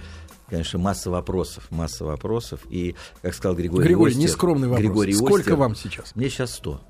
конечно, 0.48 0.78
масса 0.78 1.10
вопросов, 1.10 1.66
масса 1.70 2.04
вопросов. 2.04 2.60
И, 2.70 2.94
как 3.22 3.34
сказал 3.34 3.56
Григорий 3.56 3.88
Григорий, 3.88 4.14
Остер- 4.14 4.20
нескромный 4.20 4.68
вопрос. 4.68 4.80
Григорий 4.84 5.12
Сколько 5.14 5.36
Остер, 5.40 5.56
вам 5.56 5.74
сейчас? 5.74 6.14
Мне 6.14 6.28
сейчас 6.30 6.54
100. 6.54 6.80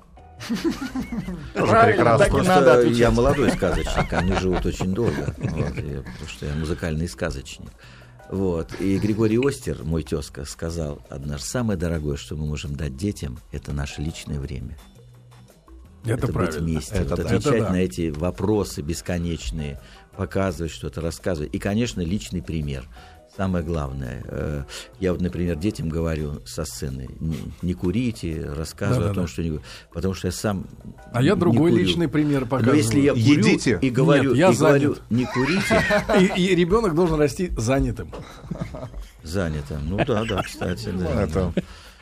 Тоже 1.53 1.67
Правильно, 1.71 1.95
прекрасно. 2.17 2.25
Просто 2.29 2.61
надо 2.61 2.81
я 2.87 3.09
молодой 3.11 3.51
сказочник, 3.51 4.13
они 4.13 4.33
живут 4.33 4.65
очень 4.65 4.93
долго, 4.93 5.33
вот, 5.37 5.77
и- 5.77 6.01
потому 6.03 6.27
что 6.29 6.45
я 6.45 6.53
музыкальный 6.55 7.07
сказочник. 7.07 7.71
Вот. 8.29 8.69
И 8.79 8.97
Григорий 8.97 9.37
Остер, 9.37 9.83
мой 9.83 10.03
тезка, 10.03 10.45
сказал 10.45 11.01
однажды, 11.09 11.45
самое 11.47 11.77
дорогое, 11.79 12.17
что 12.17 12.35
мы 12.35 12.45
можем 12.45 12.75
дать 12.75 12.95
детям, 12.97 13.39
это 13.51 13.71
наше 13.71 14.01
личное 14.01 14.39
время. 14.39 14.77
Это, 16.13 16.27
быть 16.27 16.33
правильно. 16.35 16.59
вместе, 16.59 16.95
Это 16.95 17.09
вот 17.15 17.17
да. 17.17 17.23
отвечать 17.25 17.45
Это 17.53 17.63
да. 17.65 17.69
на 17.71 17.75
эти 17.77 18.09
вопросы 18.09 18.81
бесконечные, 18.81 19.79
показывать 20.15 20.71
что-то, 20.71 21.01
рассказывать. 21.01 21.53
И, 21.53 21.59
конечно, 21.59 22.01
личный 22.01 22.41
пример. 22.41 22.87
Самое 23.35 23.65
главное. 23.65 24.23
Э, 24.29 24.63
Я 25.01 25.11
вот, 25.11 25.19
например, 25.19 25.57
детям 25.57 25.89
говорю 25.89 26.41
со 26.45 26.63
сцены, 26.63 27.09
не, 27.19 27.35
не 27.63 27.73
курите, 27.73 28.45
рассказываю 28.55 29.07
Да-да-да. 29.07 29.11
о 29.11 29.23
том, 29.23 29.27
что 29.27 29.43
не 29.43 29.49
gu- 29.49 29.61
Потому 29.93 30.13
что 30.13 30.27
я 30.27 30.31
сам 30.31 30.65
А 31.11 31.21
я 31.21 31.33
не 31.33 31.39
другой 31.41 31.71
курю. 31.71 31.83
личный 31.83 32.07
пример 32.07 32.41
Но 32.41 32.47
показываю. 32.47 32.77
если 32.77 33.01
я 33.01 33.11
курю 33.11 33.23
Едите. 33.25 33.77
и 33.81 33.89
говорю, 33.89 34.29
Нет, 34.29 34.37
я 34.37 34.51
и 34.51 34.55
говорю 34.55 34.95
не 35.09 35.25
курите, 35.25 35.81
И, 36.37 36.43
и 36.43 36.55
ребенок 36.55 36.95
должен 36.95 37.19
расти 37.19 37.51
занятым. 37.57 38.09
занято. 39.23 39.79
Ну 39.83 39.97
да, 40.05 40.23
да, 40.23 40.41
кстати. 40.41 40.89
Да. 40.97 41.23
Это 41.23 41.53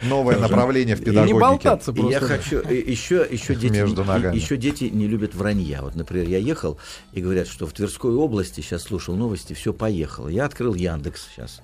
новое 0.03 0.37
направление 0.37 0.95
в 0.95 1.01
И 1.01 1.05
педагогике. 1.05 1.33
не 1.33 1.39
болтаться 1.39 1.91
И 1.91 1.95
просто. 1.95 2.11
я 2.11 2.19
хочу 2.19 2.57
еще 2.59 3.27
еще 3.29 3.55
дети 3.55 3.71
Между 3.73 4.03
ногами. 4.03 4.35
еще 4.35 4.57
дети 4.57 4.85
не 4.85 5.07
любят 5.07 5.33
вранья. 5.35 5.81
Вот, 5.81 5.95
например, 5.95 6.27
я 6.29 6.37
ехал 6.37 6.77
и 7.11 7.21
говорят, 7.21 7.47
что 7.47 7.65
в 7.67 7.73
Тверской 7.73 8.13
области 8.13 8.61
сейчас 8.61 8.83
слушал 8.83 9.15
новости, 9.15 9.53
все 9.53 9.73
поехало. 9.73 10.27
Я 10.27 10.45
открыл 10.45 10.73
Яндекс 10.73 11.27
сейчас. 11.33 11.61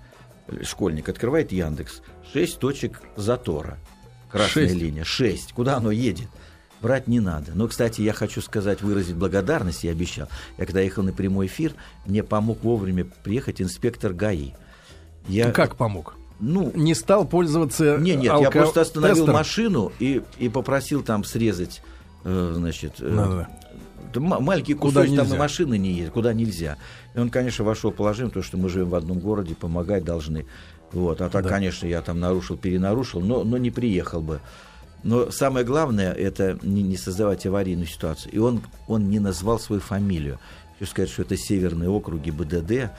Школьник 0.64 1.08
открывает 1.10 1.52
Яндекс. 1.52 2.02
Шесть 2.34 2.60
точек 2.60 3.02
затора. 3.16 3.78
Красная 4.32 4.68
Шесть. 4.68 4.76
линия. 4.76 5.04
Шесть. 5.04 5.54
Куда 5.54 5.78
оно 5.78 5.92
едет? 5.92 6.28
Брать 6.82 7.08
не 7.08 7.20
надо. 7.20 7.52
Но, 7.56 7.68
кстати, 7.68 8.02
я 8.02 8.14
хочу 8.14 8.42
сказать, 8.42 8.82
выразить 8.82 9.16
благодарность, 9.16 9.84
я 9.84 9.92
обещал. 9.92 10.30
Я 10.58 10.66
когда 10.66 10.80
ехал 10.82 11.04
на 11.04 11.12
прямой 11.12 11.48
эфир, 11.48 11.74
мне 12.06 12.24
помог 12.24 12.64
вовремя 12.64 13.06
приехать 13.24 13.62
инспектор 13.62 14.14
ГАИ. 14.14 14.52
Я, 15.28 15.52
Как 15.52 15.76
помог? 15.76 16.16
Ну, 16.40 16.72
Не 16.74 16.94
стал 16.96 17.26
пользоваться 17.26 17.98
не, 17.98 18.12
нет, 18.16 18.24
я 18.24 18.34
алко- 18.48 18.52
просто 18.52 18.82
остановил 18.82 19.16
тестером? 19.16 19.34
машину 19.36 19.92
и, 20.00 20.22
и 20.38 20.48
попросил 20.50 21.04
там 21.04 21.24
срезать, 21.26 21.82
э, 22.24 22.54
значит, 22.56 22.94
э, 23.00 23.46
да 24.14 24.20
ма- 24.22 24.40
маленький 24.40 24.74
кусочек, 24.74 25.16
там 25.18 25.34
и 25.34 25.38
машины 25.38 25.78
не 25.78 25.92
едет, 25.92 26.12
куда 26.12 26.34
нельзя. 26.34 26.78
И 27.14 27.20
он, 27.20 27.30
конечно, 27.30 27.66
вошел 27.66 27.92
в 27.92 27.96
положение, 27.96 28.30
потому 28.30 28.44
что 28.44 28.58
мы 28.58 28.70
живем 28.70 28.90
в 28.90 28.96
одном 28.96 29.20
городе, 29.20 29.54
помогать 29.56 30.04
должны. 30.06 30.46
Вот, 30.94 31.22
а 31.22 31.30
так, 31.30 31.44
Да. 31.44 31.50
конечно, 31.50 31.86
я 31.86 32.02
там 32.02 32.20
нарушил, 32.20 32.58
перенарушил, 32.58 33.20
но, 33.22 33.44
но 33.44 33.58
не 33.58 33.70
приехал 33.70 34.22
бы. 34.22 34.40
Но 35.04 35.30
самое 35.32 35.66
главное, 35.66 36.12
это 36.14 36.58
не, 36.64 36.82
не 36.82 36.98
создавать 36.98 37.46
аварийную 37.46 37.86
ситуацию. 37.88 38.34
И 38.34 38.38
он, 38.40 38.62
он 38.88 39.10
не 39.10 39.20
назвал 39.20 39.60
свою 39.60 39.82
фамилию. 39.82 40.40
Хочу 40.80 40.92
сказать, 40.92 41.10
что 41.12 41.22
это 41.22 41.38
северные 41.38 41.90
округи 41.90 42.32
БДД 42.32 42.92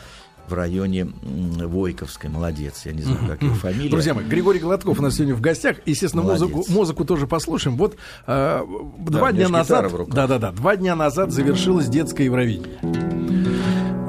в 0.51 0.55
районе 0.55 1.09
Войковской. 1.23 2.29
Молодец, 2.31 2.83
я 2.85 2.93
не 2.93 3.03
знаю, 3.03 3.21
как 3.29 3.43
его 3.43 3.55
фамилия. 3.55 3.91
Друзья 3.91 4.15
мои, 4.15 4.25
Григорий 4.25 4.59
Гладков 4.59 4.99
у 4.99 5.03
нас 5.03 5.15
сегодня 5.15 5.35
в 5.35 5.41
гостях. 5.41 5.77
Естественно, 5.87 6.23
Молодец. 6.23 6.49
музыку, 6.49 6.73
музыку 6.73 7.05
тоже 7.05 7.27
послушаем. 7.27 7.77
Вот 7.77 7.97
э, 8.27 8.63
два 8.99 9.33
меня 9.33 9.47
дня 9.47 9.49
назад, 9.49 9.93
да-да-да, 10.09 10.53
два 10.53 10.77
дня 10.77 10.97
назад 10.97 11.33
завершилось 11.33 11.87
детское 11.87 12.25
Евровидение. 12.25 12.79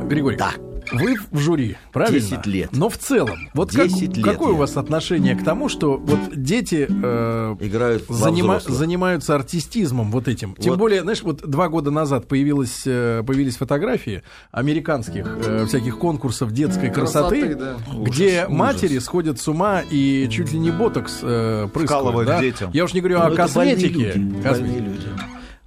Григорий, 0.08 0.38
Да. 0.38 0.52
Вы 0.92 1.16
в 1.32 1.38
жюри, 1.40 1.78
правильно? 1.92 2.20
10 2.20 2.46
лет. 2.46 2.70
Но 2.74 2.90
в 2.90 2.98
целом, 2.98 3.50
вот 3.54 3.72
как- 3.72 3.88
10 3.88 4.18
лет 4.18 4.26
какое 4.26 4.50
у 4.50 4.54
я. 4.54 4.60
вас 4.60 4.78
отношение 4.78 5.36
к 5.36 5.44
тому, 5.44 5.70
что 5.70 5.98
вот 5.98 6.20
дети 6.36 6.88
э, 6.90 7.56
Играют 7.60 8.08
занима- 8.10 8.60
занимаются 8.60 9.36
артистизмом 9.36 10.12
вот 10.12 10.28
этим. 10.28 10.56
Тем 10.56 10.72
Вот. 10.72 10.80
более, 10.80 11.02
знаешь, 11.02 11.22
вот 11.24 11.42
два 11.50 11.70
года 11.70 11.92
назад 11.92 12.28
появилась, 12.28 12.84
э, 12.86 13.24
появились 13.26 13.58
фотографии 13.58 14.24
американских 14.52 15.26
э, 15.28 15.66
всяких 15.68 15.98
конкурсов 15.98 16.52
детской 16.52 16.90
красоты, 16.92 17.42
Красоты, 17.42 17.56
да. 17.56 17.78
где 18.04 18.44
Ужас, 18.46 18.50
матери 18.50 18.94
ужас. 18.94 19.06
сходят 19.06 19.40
с 19.40 19.48
ума 19.48 19.82
и 19.90 20.28
чуть 20.30 20.52
ли 20.52 20.60
не 20.60 20.72
ботокс 20.72 21.20
э, 21.22 21.68
прыскают. 21.74 22.26
Да? 22.26 22.40
детям. 22.42 22.72
Я 22.74 22.84
уж 22.86 22.94
не 22.94 23.00
говорю 23.02 23.18
Ну, 23.20 23.24
о 23.26 23.28
это 23.32 23.36
больные 23.54 23.76
косметике. 23.76 23.94
люди, 24.14 24.18
Косме- 24.38 24.50
больные 24.52 24.80
люди. 24.80 25.08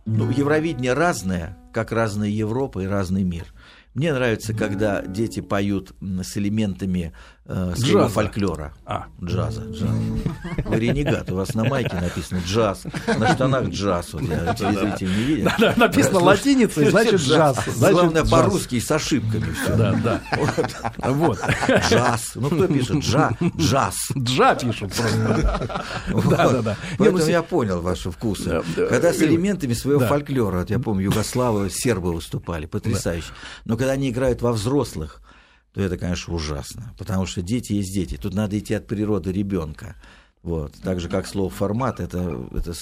Ну, 0.07 0.31
Евровидение 0.31 0.93
разное, 0.93 1.57
как 1.73 1.91
разная 1.91 2.29
Европа 2.29 2.81
и 2.81 2.87
разный 2.87 3.23
мир. 3.23 3.45
Мне 3.95 4.13
нравится, 4.13 4.53
когда 4.55 5.03
дети 5.03 5.41
поют 5.41 5.95
с 6.01 6.37
элементами 6.37 7.13
э, 7.47 7.75
своего 7.77 8.01
Джаза. 8.01 8.15
фольклора. 8.15 8.73
А. 8.87 9.07
Джаза, 9.23 9.63
джаз. 9.71 9.91
Вы 10.65 10.77
ренегат, 10.77 11.31
у 11.31 11.37
вас 11.37 11.55
на 11.55 11.65
майке 11.65 11.97
написано 11.97 12.41
джаз, 12.47 12.85
на 13.19 13.33
штанах 13.35 13.69
джаз. 13.69 14.13
Вот 14.13 14.23
я 14.23 14.55
телезритель 14.55 15.09
не 15.09 15.25
видит. 15.25 15.53
Да, 15.59 15.75
написано 15.77 16.21
латиницей, 16.21 16.91
значит 16.91 17.21
джаз. 17.21 17.59
Значит, 17.67 17.95
Главное 17.95 18.25
по-русски 18.25 18.81
с 18.81 18.91
ошибками 18.91 19.53
все. 19.53 19.77
Да, 19.77 19.93
да. 20.03 20.21
Вот. 20.99 21.39
Джаз. 21.91 22.33
Ну, 22.35 22.49
кто 22.49 22.67
пишет? 22.67 22.99
Джа, 22.99 23.31
джаз. 23.57 23.97
Джа 24.17 24.55
пишут 24.55 24.93
просто. 24.95 25.61
Да, 26.31 26.51
да, 26.51 26.63
да. 26.63 26.77
Поэтому 26.99 27.25
я 27.25 27.43
понял 27.43 27.81
ваши 27.81 28.11
вкусы. 28.11 28.45
Да, 28.45 28.63
да, 28.77 28.87
когда 28.87 29.13
с 29.13 29.21
элементами 29.23 29.75
своего 29.75 30.01
фольклора, 30.01 30.61
вот 30.61 30.71
я 30.71 30.79
помню, 30.79 31.05
югославы, 31.05 31.71
сербы 31.71 32.13
выступали, 32.13 32.67
потрясающе. 32.67 33.29
Но 33.65 33.77
когда 33.77 33.93
они 33.93 34.11
играют 34.11 34.43
во 34.43 34.53
взрослых, 34.53 35.21
то 35.75 35.81
это, 35.83 35.99
конечно, 35.99 36.33
ужасно. 36.35 36.95
Потому 36.99 37.27
что 37.27 37.43
дети 37.43 37.73
есть 37.73 37.93
дети. 37.93 38.17
Тут 38.17 38.33
надо 38.35 38.59
идти 38.59 38.75
от 38.75 38.87
природы 38.87 39.33
ребенка. 39.33 39.97
Вот. 40.43 40.73
Так 40.83 41.01
же, 41.01 41.09
как 41.09 41.27
слово 41.27 41.51
формат, 41.51 42.01
это, 42.01 42.47
это 42.55 42.73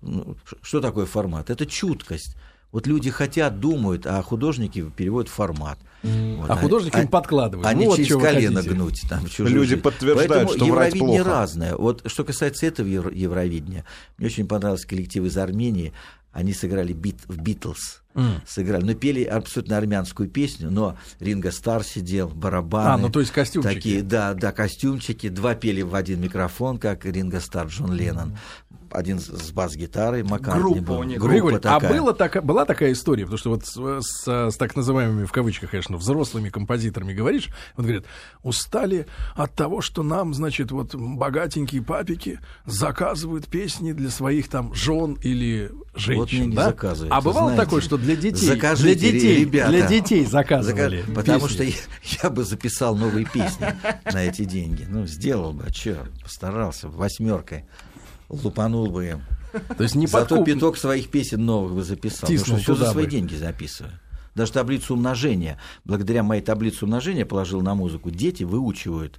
ну, 0.00 0.36
что 0.62 0.80
такое 0.80 1.04
формат? 1.06 1.50
Это 1.50 1.66
чуткость. 1.66 2.36
Вот 2.70 2.86
люди 2.86 3.10
хотят, 3.10 3.60
думают, 3.60 4.06
а 4.06 4.22
художники 4.22 4.88
переводят 4.96 5.30
формат. 5.30 5.78
Вот. 6.02 6.50
А 6.50 6.56
художники 6.56 6.94
им 6.94 7.00
они- 7.00 7.08
подкладывают. 7.08 7.66
Они 7.66 7.86
Вот 7.86 7.96
через 7.96 8.08
чего 8.08 8.20
вы 8.20 8.26
колено 8.26 8.62
гнуть. 8.62 9.02
Там, 9.08 9.26
чужую 9.26 9.48
Люди 9.54 9.70
жизнь. 9.70 9.82
подтверждают, 9.82 10.28
Поэтому 10.28 10.52
что 10.56 10.64
Евровидение 10.66 11.22
плохо. 11.24 11.30
разное. 11.40 11.76
Вот 11.76 12.02
что 12.10 12.24
касается 12.24 12.66
этого 12.66 12.86
Евро- 12.86 13.12
Евровидения, 13.12 13.84
мне 14.18 14.26
очень 14.26 14.46
понравился 14.46 14.86
коллектив 14.86 15.24
из 15.24 15.36
Армении. 15.38 15.92
Они 16.30 16.52
сыграли 16.52 16.92
бит, 16.92 17.16
в 17.26 17.38
Битлз. 17.40 18.02
Сыграли. 18.46 18.84
Но 18.84 18.94
пели 18.94 19.24
абсолютно 19.24 19.76
армянскую 19.76 20.28
песню, 20.28 20.70
но 20.70 20.96
Ринго 21.20 21.50
Стар 21.50 21.84
сидел, 21.84 22.28
барабаны. 22.28 22.88
А, 22.88 22.98
ну, 22.98 23.10
то 23.10 23.20
есть 23.20 23.32
костюмчики. 23.32 23.74
Такие, 23.74 24.02
да, 24.02 24.34
да, 24.34 24.52
костюмчики. 24.52 25.28
Два 25.28 25.54
пели 25.54 25.82
в 25.82 25.94
один 25.94 26.20
микрофон, 26.20 26.78
как 26.78 27.04
Ринго 27.04 27.40
Стар, 27.40 27.66
Джон 27.66 27.92
Леннон. 27.94 28.36
Один 28.90 29.18
с- 29.20 29.50
бас-гитарой, 29.52 30.22
Маккартни 30.22 30.62
Группа 30.62 30.80
был. 30.80 30.98
у 31.00 31.02
них. 31.04 31.18
Группа 31.18 31.32
Григорий, 31.32 31.56
а 31.56 31.60
такая. 31.60 31.92
было 31.92 32.12
така- 32.14 32.40
была 32.42 32.64
такая 32.64 32.92
история, 32.92 33.24
потому 33.24 33.38
что 33.38 33.50
вот 33.50 33.66
с, 33.66 33.74
с- 34.02 34.50
с 34.52 34.56
так 34.56 34.76
называемыми, 34.76 35.24
в 35.24 35.32
кавычках, 35.32 35.70
конечно, 35.70 35.96
взрослыми 35.96 36.48
композиторами 36.48 37.12
говоришь, 37.14 37.48
вот 37.76 37.84
говорят, 37.84 38.04
устали 38.42 39.06
от 39.34 39.54
того, 39.54 39.80
что 39.80 40.02
нам, 40.02 40.34
значит, 40.34 40.70
вот 40.72 40.94
богатенькие 40.94 41.82
папики 41.82 42.40
заказывают 42.66 43.46
песни 43.48 43.92
для 43.92 44.10
своих 44.10 44.48
там 44.48 44.72
жен 44.74 45.18
или 45.22 45.70
женщин, 45.94 46.20
Вот 46.20 46.32
не 46.50 46.54
да? 46.56 46.64
заказывают, 46.66 47.12
А 47.12 47.20
бывало 47.20 47.48
знаете. 47.50 47.64
такое, 47.64 47.80
что 47.82 47.96
для 47.98 48.16
детей, 48.16 48.46
Закажите, 48.46 48.94
для 48.98 49.12
детей, 49.12 49.40
ребята. 49.40 49.70
для 49.70 49.86
детей 49.86 50.24
Заказ- 50.24 50.64
заказывали 50.64 51.04
Потому 51.14 51.46
песни. 51.48 51.54
что 51.54 51.64
я, 51.64 51.72
я 52.22 52.30
бы 52.30 52.44
записал 52.44 52.96
новые 52.96 53.26
песни 53.26 53.66
на 54.12 54.24
эти 54.24 54.44
деньги. 54.44 54.86
Ну, 54.88 55.06
сделал 55.06 55.52
бы, 55.52 55.64
а 55.68 55.72
что, 55.72 56.06
постарался, 56.22 56.88
восьмеркой. 56.88 57.64
Лупанул 58.28 58.88
бы 58.88 59.06
им. 59.06 59.22
То 59.76 59.82
есть 59.82 59.94
не 59.94 60.06
Зато 60.06 60.36
подкуп- 60.36 60.44
пяток 60.44 60.76
своих 60.76 61.08
песен 61.10 61.44
новых 61.46 61.72
бы 61.74 61.82
записал. 61.82 62.28
Тиснул 62.28 62.58
потому 62.58 62.62
что 62.62 62.74
все 62.74 62.84
за 62.84 62.90
свои 62.92 63.04
бы. 63.06 63.10
деньги 63.10 63.34
записываю. 63.34 63.92
Даже 64.34 64.52
таблицу 64.52 64.94
умножения. 64.94 65.58
Благодаря 65.84 66.22
моей 66.22 66.42
таблице 66.42 66.84
умножения 66.84 67.24
положил 67.24 67.60
на 67.62 67.74
музыку. 67.74 68.10
Дети 68.10 68.44
выучивают, 68.44 69.18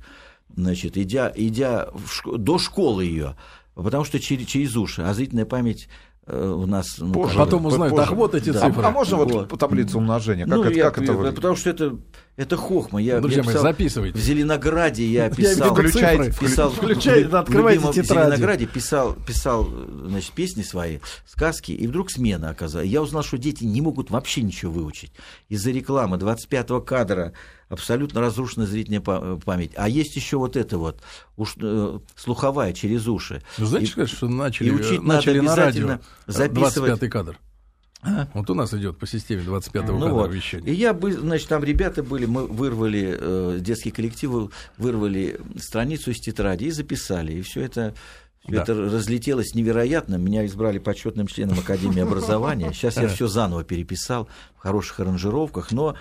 значит, 0.56 0.98
идя, 0.98 1.32
идя 1.36 1.90
в 1.94 2.06
шко- 2.10 2.38
до 2.38 2.58
школы 2.60 3.04
ее. 3.06 3.36
Потому 3.76 4.04
что 4.04 4.20
через, 4.20 4.46
через 4.48 4.76
уши, 4.76 5.02
а 5.02 5.14
зрительная 5.14 5.46
память 5.46 5.90
э, 6.28 6.48
у 6.48 6.66
нас... 6.68 7.00
Ну, 7.00 7.12
Позже. 7.14 7.38
Потом 7.38 7.66
узнают, 7.66 7.96
позже. 7.96 8.12
ах, 8.12 8.16
вот 8.18 8.36
эти 8.36 8.52
Да. 8.52 8.68
цифры. 8.68 8.84
А, 8.84 8.88
а 8.90 8.92
можно 8.92 9.18
вот, 9.18 9.32
Вот. 9.32 9.50
по 9.50 9.58
таблице 9.58 9.98
умножения? 9.98 10.46
Как 10.46 10.56
Ну, 10.56 10.64
это, 10.64 10.74
я- 10.74 10.92
как 10.92 11.02
это? 11.04 11.32
Потому 11.34 11.56
что 11.56 11.70
это, 11.72 11.98
это 12.40 12.56
хохма. 12.56 13.02
Я, 13.02 13.20
Друзья 13.20 13.40
я 13.42 13.44
мои, 13.44 13.56
записывайте. 13.58 14.18
В 14.18 14.22
Зеленограде 14.22 15.06
я 15.06 15.26
Я 15.26 15.30
писал... 15.30 15.74
Включайте, 15.76 16.32
цифры. 16.32 16.48
писал, 16.48 16.70
Включайте, 16.72 17.28
в- 17.28 17.36
открывайте 17.36 17.80
в. 17.90 17.94
Зеленограде 17.94 18.66
писал, 18.66 19.14
писал 19.28 19.68
э, 19.70 20.06
значит, 20.08 20.32
песни 20.32 20.62
свои, 20.64 21.00
сказки, 21.26 21.72
и 21.74 21.86
вдруг 21.86 22.10
смена 22.12 22.50
оказалась. 22.50 22.88
Я 22.88 23.02
узнал, 23.02 23.24
что 23.24 23.38
дети 23.38 23.66
не 23.66 23.82
могут 23.82 24.10
вообще 24.10 24.42
ничего 24.42 24.72
выучить. 24.72 25.12
Из-за 25.50 25.72
рекламы 25.72 26.16
25-го 26.18 26.80
кадра 26.82 27.34
абсолютно 27.68 28.22
разрушена 28.22 28.66
зрительная 28.66 29.02
па- 29.02 29.20
э, 29.22 29.40
память. 29.44 29.72
А 29.76 29.90
есть 29.90 30.16
еще 30.16 30.38
вот 30.38 30.56
это 30.56 30.78
вот, 30.78 31.02
уж, 31.36 31.56
э, 31.62 32.00
слуховая 32.16 32.72
через 32.74 33.08
уши. 33.08 33.44
Ну, 33.58 33.66
знаете, 33.66 33.94
И- 34.02 34.06
что 34.06 34.30
начали, 34.30 34.70
и 34.70 34.72
учить 34.72 35.02
начали 35.04 35.40
надо 35.40 35.50
на 35.50 35.56
радио 35.56 35.82
обязательно 35.84 36.02
записывать. 36.28 36.92
25-й 37.02 37.10
кадр. 37.10 37.40
Вот 38.34 38.50
у 38.50 38.54
нас 38.54 38.74
идет 38.74 38.98
по 38.98 39.06
системе 39.06 39.44
25-го 39.44 39.94
Ну 39.94 40.00
кадра 40.00 40.14
вот. 40.14 40.34
вещания. 40.34 40.72
И 40.72 40.74
я 40.76 40.94
бы, 40.94 41.12
значит, 41.12 41.50
там 41.50 41.64
ребята 41.64 42.02
были, 42.02 42.26
мы 42.26 42.48
вырвали, 42.48 43.18
э, 43.20 43.58
детский 43.60 43.92
коллектив 43.92 44.52
вырвали 44.78 45.40
страницу 45.58 46.12
из 46.12 46.20
тетради 46.20 46.66
и 46.66 46.72
записали. 46.72 47.34
И 47.34 47.42
все 47.42 47.62
это, 47.62 47.94
Да. 48.48 48.62
это 48.64 48.74
разлетелось 48.74 49.54
невероятно. 49.54 50.16
Меня 50.16 50.46
избрали 50.46 50.78
почетным 50.80 51.28
членом 51.28 51.60
Академии 51.60 52.02
образования. 52.02 52.72
Сейчас 52.74 52.96
я 52.98 53.08
все 53.10 53.28
заново 53.28 53.64
переписал 53.66 54.30
в 54.58 54.62
хороших 54.62 55.02
аранжировках, 55.02 55.72
но 55.74 55.96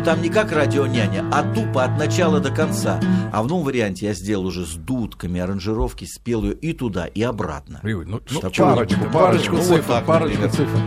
не- 0.00 0.04
ну 0.04 0.04
там 0.04 0.22
не 0.22 0.28
как 0.28 0.52
радионяня, 0.52 1.24
а 1.32 1.42
тупо 1.42 1.84
от 1.84 1.98
начала 1.98 2.40
до 2.40 2.50
конца. 2.50 3.00
А 3.32 3.42
в 3.42 3.48
новом 3.48 3.64
варианте 3.64 4.06
я 4.06 4.14
сделал 4.14 4.46
уже 4.46 4.64
с 4.66 4.74
дудками, 4.74 5.40
аранжировки, 5.40 6.04
спел 6.04 6.42
ее 6.44 6.54
и 6.54 6.72
туда, 6.72 7.06
и 7.06 7.22
обратно. 7.22 7.80
Ну, 7.82 8.20
ну, 8.30 8.40
парочку, 8.40 8.62
парочку 8.62 9.04
парочку, 9.12 9.56
ну, 9.56 9.62
цифр, 9.62 9.74
вот 9.76 9.86
так, 9.86 10.06
парочку 10.06 10.48
цифр. 10.48 10.78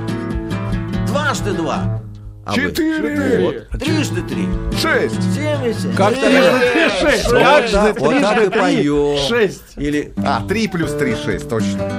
Дважды 1.08 1.54
два. 1.54 2.02
А? 2.46 2.54
Четыре! 2.54 3.40
Вот. 3.70 3.80
Трижды 3.80 4.22
три. 4.24 4.48
Шесть! 4.78 5.22
Семьдесят. 5.34 5.96
Как 5.96 6.14
трижды 6.14 6.60
три, 6.74 6.90
шесть. 7.00 7.30
Как 7.30 7.68
же 7.68 7.96
вот 7.98 8.22
так 8.22 8.44
и 8.46 8.50
поем. 8.50 9.18
шесть. 9.28 9.64
Или 9.78 10.14
А, 10.18 10.46
три 10.46 10.68
плюс 10.68 10.94
три, 10.94 11.16
шесть, 11.16 11.48
точно. 11.48 11.90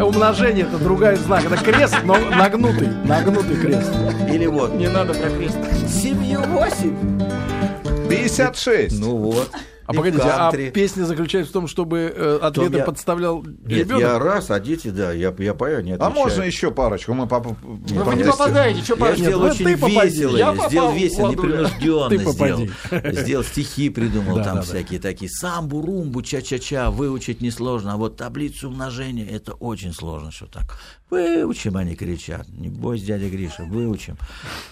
Умножение 0.00 0.64
это 0.64 0.78
другая 0.78 1.16
знак. 1.16 1.44
Это 1.44 1.56
крест, 1.56 1.96
но 2.04 2.16
нагнутый. 2.16 2.88
Нагнутый 3.04 3.56
крест. 3.56 3.90
или 4.32 4.46
вот. 4.46 4.74
Не 4.74 4.88
надо 4.88 5.12
про 5.12 5.28
крест. 5.28 5.58
Семью 5.88 6.40
восемь. 6.42 6.96
Пятьдесят 8.08 8.56
шесть! 8.56 8.98
Ну 9.00 9.16
вот. 9.16 9.50
А 9.90 9.92
погодите, 9.92 10.22
а 10.24 10.52
песня 10.70 11.04
заключается 11.04 11.50
в 11.50 11.52
том, 11.52 11.66
чтобы 11.66 12.12
э, 12.14 12.38
ответы 12.40 12.76
я- 12.78 12.84
подставлял 12.84 13.42
Нет, 13.42 13.68
ребенок? 13.68 14.00
я 14.02 14.18
раз, 14.18 14.50
а 14.50 14.60
дети, 14.60 14.88
да, 14.88 15.12
я, 15.12 15.34
я 15.38 15.54
пою, 15.54 15.80
не 15.80 15.92
А 15.92 15.94
отвечаю. 15.96 16.14
можно 16.14 16.42
еще 16.42 16.70
парочку? 16.70 17.12
Мы 17.14 17.26
папа... 17.26 17.56
Ну, 17.62 18.04
вы 18.04 18.14
не 18.14 18.22
попадаете, 18.24 18.82
что 18.82 18.94
Я 18.94 19.00
парочка? 19.00 19.24
сделал 19.24 19.40
ну 19.42 19.48
очень 19.48 19.66
весело, 19.68 20.36
Я 20.36 20.46
я 20.46 20.52
попал 20.52 20.68
сделал 20.68 20.92
весело, 20.92 21.30
непринужденно 21.30 22.08
Ты 22.08 22.18
сделал. 22.18 22.68
Сделал 23.12 23.44
стихи, 23.44 23.90
придумал 23.90 24.36
Да, 24.36 24.44
там 24.44 24.54
да, 24.56 24.60
да. 24.60 24.66
всякие 24.66 25.00
такие. 25.00 25.28
Самбу, 25.30 25.82
румбу, 25.82 26.22
ча-ча-ча, 26.22 26.90
выучить 26.90 27.40
несложно, 27.40 27.94
а 27.94 27.96
вот 27.96 28.16
таблицу 28.16 28.68
умножения 28.68 29.26
это 29.28 29.54
очень 29.54 29.92
сложно, 29.92 30.30
что 30.30 30.46
так. 30.46 30.78
Выучим, 31.10 31.76
они 31.76 31.96
кричат. 31.96 32.46
Не 32.48 32.68
бойся, 32.68 33.06
дядя 33.06 33.28
Гриша, 33.28 33.64
выучим. 33.64 34.16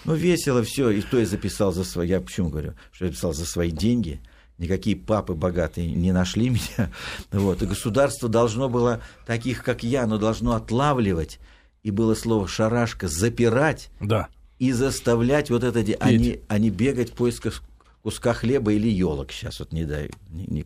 Ну, 0.05 0.13
весело 0.15 0.63
все. 0.63 0.89
И 0.91 1.01
то 1.01 1.19
я 1.19 1.25
записал 1.25 1.73
за 1.73 1.83
свои... 1.83 2.07
Я 2.07 2.21
почему 2.21 2.47
говорю? 2.49 2.75
Что 2.93 3.05
я 3.05 3.11
писал 3.11 3.33
за 3.33 3.45
свои 3.45 3.71
деньги. 3.71 4.21
Никакие 4.59 4.95
папы 4.95 5.33
богатые 5.33 5.89
не 5.91 6.11
нашли 6.11 6.49
меня. 6.49 6.91
Вот. 7.31 7.61
И 7.63 7.65
государство 7.65 8.29
должно 8.29 8.69
было 8.69 9.01
таких, 9.25 9.63
как 9.63 9.83
я, 9.83 10.05
но 10.05 10.17
должно 10.17 10.53
отлавливать. 10.53 11.39
И 11.81 11.91
было 11.91 12.13
слово 12.13 12.47
«шарашка» 12.47 13.07
запирать 13.07 13.89
Да. 14.01 14.27
и 14.59 14.71
заставлять 14.73 15.49
вот 15.49 15.63
это, 15.63 15.79
а 16.01 16.11
не, 16.11 16.41
а 16.49 16.57
не 16.59 16.69
бегать 16.69 17.11
в 17.11 17.13
поисках 17.13 17.63
куска 18.03 18.33
хлеба 18.33 18.73
или 18.73 18.89
елок. 18.89 19.31
Сейчас 19.31 19.59
вот 19.59 19.71
не 19.71 19.85
дай, 19.85 20.11
не, 20.29 20.45
не, 20.47 20.65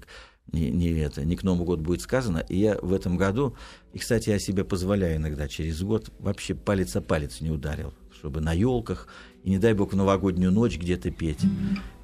не- 0.51 0.71
не 0.71 0.89
это, 0.99 1.23
не 1.23 1.35
к 1.35 1.43
Новому 1.43 1.65
году 1.65 1.83
будет 1.83 2.01
сказано. 2.01 2.39
И 2.49 2.57
я 2.57 2.77
в 2.81 2.93
этом 2.93 3.15
году, 3.15 3.55
и, 3.93 3.99
кстати, 3.99 4.29
я 4.29 4.39
себе 4.39 4.63
позволяю 4.63 5.17
иногда 5.17 5.47
через 5.47 5.81
год, 5.83 6.09
вообще 6.19 6.55
палец 6.55 6.95
о 6.95 7.01
палец 7.01 7.41
не 7.41 7.51
ударил, 7.51 7.93
чтобы 8.17 8.41
на 8.41 8.53
елках, 8.53 9.07
и 9.43 9.51
не 9.51 9.59
дай 9.59 9.73
бог 9.73 9.93
в 9.93 9.95
новогоднюю 9.95 10.51
ночь 10.51 10.77
где-то 10.79 11.11
петь. 11.11 11.41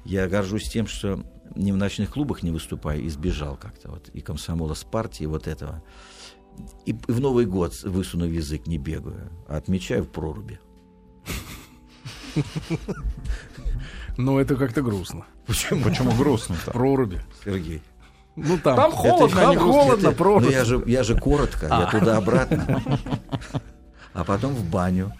Я 0.04 0.28
горжусь 0.28 0.68
тем, 0.70 0.86
что 0.86 1.24
ни 1.54 1.72
в 1.72 1.76
ночных 1.76 2.10
клубах 2.10 2.42
не 2.42 2.50
выступаю, 2.50 3.06
избежал 3.06 3.56
как-то 3.56 3.90
вот 3.90 4.08
и 4.10 4.20
комсомола 4.20 4.74
с 4.74 4.84
партии 4.84 5.24
вот 5.24 5.46
этого. 5.46 5.82
И 6.84 6.92
в 7.08 7.20
Новый 7.20 7.46
год, 7.46 7.80
высунув 7.82 8.30
язык, 8.30 8.66
не 8.66 8.78
бегаю, 8.78 9.30
а 9.48 9.56
отмечаю 9.56 10.04
в 10.04 10.08
проруби. 10.08 10.58
Но 14.16 14.40
это 14.40 14.56
как-то 14.56 14.82
грустно. 14.82 15.24
Почему? 15.46 15.82
Почему 15.84 16.12
грустно-то? 16.12 16.70
Проруби. 16.72 17.20
Сергей. 17.44 17.82
Ну 18.36 18.58
там, 18.58 18.76
Там 18.76 18.92
холодно, 18.92 19.36
там 19.40 19.54
грустно. 19.56 19.72
холодно, 19.82 20.12
проруби. 20.12 20.44
Ну 20.46 20.50
я 20.50 20.64
же, 20.64 20.82
я 20.86 21.02
же 21.02 21.16
коротко, 21.18 21.66
я 21.66 21.86
А. 21.86 21.90
туда-обратно. 21.90 22.82
А 24.12 24.24
потом 24.24 24.54
в 24.54 24.64
баню. 24.68 25.12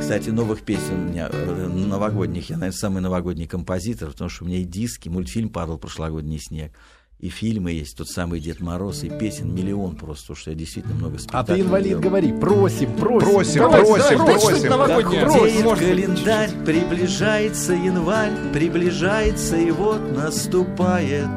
Кстати, 0.00 0.30
новых 0.30 0.62
песен 0.62 1.06
у 1.06 1.10
меня, 1.10 1.28
э, 1.32 1.66
новогодних, 1.68 2.50
я, 2.50 2.56
наверное, 2.56 2.76
самый 2.78 3.00
новогодний 3.02 3.46
композитор, 3.46 4.10
потому 4.10 4.28
что 4.30 4.44
у 4.44 4.46
меня 4.48 4.58
и 4.58 4.64
диски, 4.64 5.08
мультфильм 5.08 5.48
«Падал 5.48 5.78
прошлогодний 5.78 6.38
снег», 6.38 6.72
и 7.20 7.30
фильмы 7.30 7.70
есть, 7.72 7.96
тот 7.96 8.08
самый 8.08 8.38
Дед 8.38 8.60
Мороз, 8.60 9.02
и 9.02 9.08
песен 9.08 9.54
миллион 9.54 9.96
просто, 9.96 10.34
что 10.34 10.50
я 10.50 10.56
действительно 10.56 10.94
много 10.96 11.16
А 11.16 11.18
спектаклей 11.20 11.56
ты, 11.56 11.62
инвалид, 11.62 11.88
делал. 11.88 12.02
говори. 12.02 12.32
Просим, 12.34 12.92
просим. 12.96 13.26
Просим, 13.26 13.60
Давайте, 13.60 13.86
просим, 13.86 14.18
давайте, 14.18 14.46
просим. 14.46 14.68
новогоднее. 14.70 15.26
Худеет 15.26 15.64
можно. 15.64 15.86
календарь, 15.86 16.50
приближается 16.66 17.72
январь, 17.72 18.32
приближается 18.52 19.56
и 19.56 19.70
вот 19.70 20.00
наступает. 20.14 21.28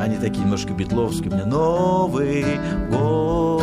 Они 0.00 0.16
такие 0.16 0.44
немножко 0.44 0.72
битловские 0.72 1.30
у 1.30 1.34
меня. 1.34 1.44
Новый 1.44 2.44
год. 2.90 3.62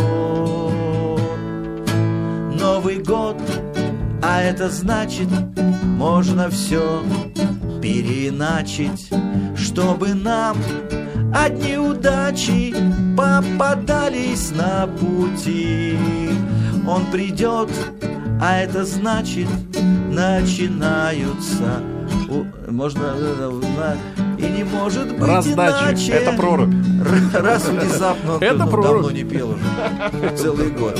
Новый 2.59 2.97
год, 2.99 3.37
а 4.21 4.41
это 4.41 4.69
значит, 4.69 5.27
можно 5.83 6.49
все 6.49 7.01
переиначить, 7.81 9.09
чтобы 9.57 10.13
нам 10.13 10.57
одни 11.33 11.77
удачи 11.77 12.73
попадались 13.17 14.51
на 14.51 14.87
пути. 14.87 15.97
Он 16.87 17.05
придет, 17.07 17.69
а 18.41 18.57
это 18.59 18.85
значит, 18.85 19.47
начинаются. 20.09 21.81
у- 22.29 22.45
можно 22.71 23.13
э, 23.15 23.51
на- 23.77 24.37
и 24.37 24.49
не 24.49 24.63
может 24.63 25.11
быть 25.11 25.27
Раздача. 25.27 25.91
иначе. 25.91 26.11
Это 26.13 26.31
прорубь. 26.33 26.73
Раз 27.33 27.65
внезапно 27.67 28.37
Это 28.39 28.65
ну, 28.65 28.67
прорубь. 28.69 28.85
давно 28.87 29.11
не 29.11 29.23
пел 29.23 29.49
уже. 29.51 30.35
Целый 30.37 30.69
год. 30.71 30.99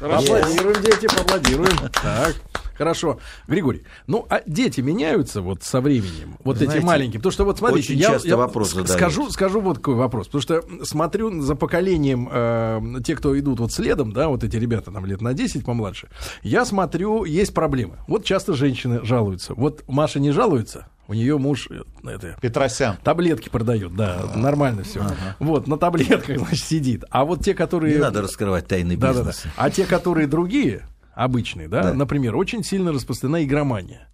Поаплодируем, 0.00 0.82
дети, 0.82 1.06
поаплодируем. 1.06 1.76
Так. 2.02 2.36
Хорошо. 2.78 3.18
Григорий, 3.48 3.82
ну, 4.06 4.24
а 4.30 4.40
дети 4.46 4.80
меняются 4.80 5.42
вот 5.42 5.64
со 5.64 5.80
временем? 5.80 6.36
Вот 6.44 6.58
эти 6.58 6.66
Знаете, 6.66 6.86
маленькие? 6.86 7.18
Потому 7.18 7.32
что 7.32 7.44
вот 7.44 7.58
смотрите, 7.58 7.92
очень 7.92 8.00
я, 8.00 8.10
часто 8.10 8.28
я 8.28 8.36
вопрос 8.36 8.70
скажу, 8.86 9.28
скажу 9.30 9.60
вот 9.60 9.78
какой 9.78 9.96
вопрос. 9.96 10.28
Потому 10.28 10.42
что 10.42 10.64
смотрю 10.84 11.40
за 11.40 11.56
поколением, 11.56 12.28
э, 12.30 13.00
те, 13.04 13.16
кто 13.16 13.36
идут 13.36 13.58
вот 13.58 13.72
следом, 13.72 14.12
да, 14.12 14.28
вот 14.28 14.44
эти 14.44 14.56
ребята 14.56 14.92
там 14.92 15.04
лет 15.06 15.20
на 15.20 15.34
10 15.34 15.64
помладше, 15.64 16.08
я 16.42 16.64
смотрю, 16.64 17.24
есть 17.24 17.52
проблемы. 17.52 17.96
Вот 18.06 18.24
часто 18.24 18.54
женщины 18.54 19.04
жалуются. 19.04 19.54
Вот 19.54 19.82
Маша 19.88 20.20
не 20.20 20.30
жалуется, 20.30 20.86
у 21.08 21.14
нее 21.14 21.38
муж 21.38 21.68
э, 21.70 21.82
это, 22.08 22.36
Петросян. 22.40 22.96
таблетки 23.02 23.48
продает, 23.48 23.96
да, 23.96 24.30
нормально 24.36 24.84
все. 24.84 25.02
Вот, 25.40 25.66
на 25.66 25.76
таблетках, 25.78 26.38
значит, 26.46 26.64
сидит. 26.64 27.04
А 27.10 27.24
вот 27.24 27.42
те, 27.44 27.54
которые... 27.54 27.94
Не 27.94 28.00
надо 28.00 28.22
раскрывать 28.22 28.68
тайны 28.68 28.96
Да, 28.96 29.08
да, 29.08 29.12
да. 29.14 29.18
бизнеса. 29.30 29.48
А 29.56 29.70
те, 29.70 29.86
которые 29.86 30.26
другие, 30.26 30.86
обычные, 31.14 31.66
да, 31.68 31.82
Да. 31.82 31.94
например, 31.94 32.36
очень 32.36 32.62
сильно 32.62 32.92
распространена 32.92 33.42
игромания. 33.44 34.08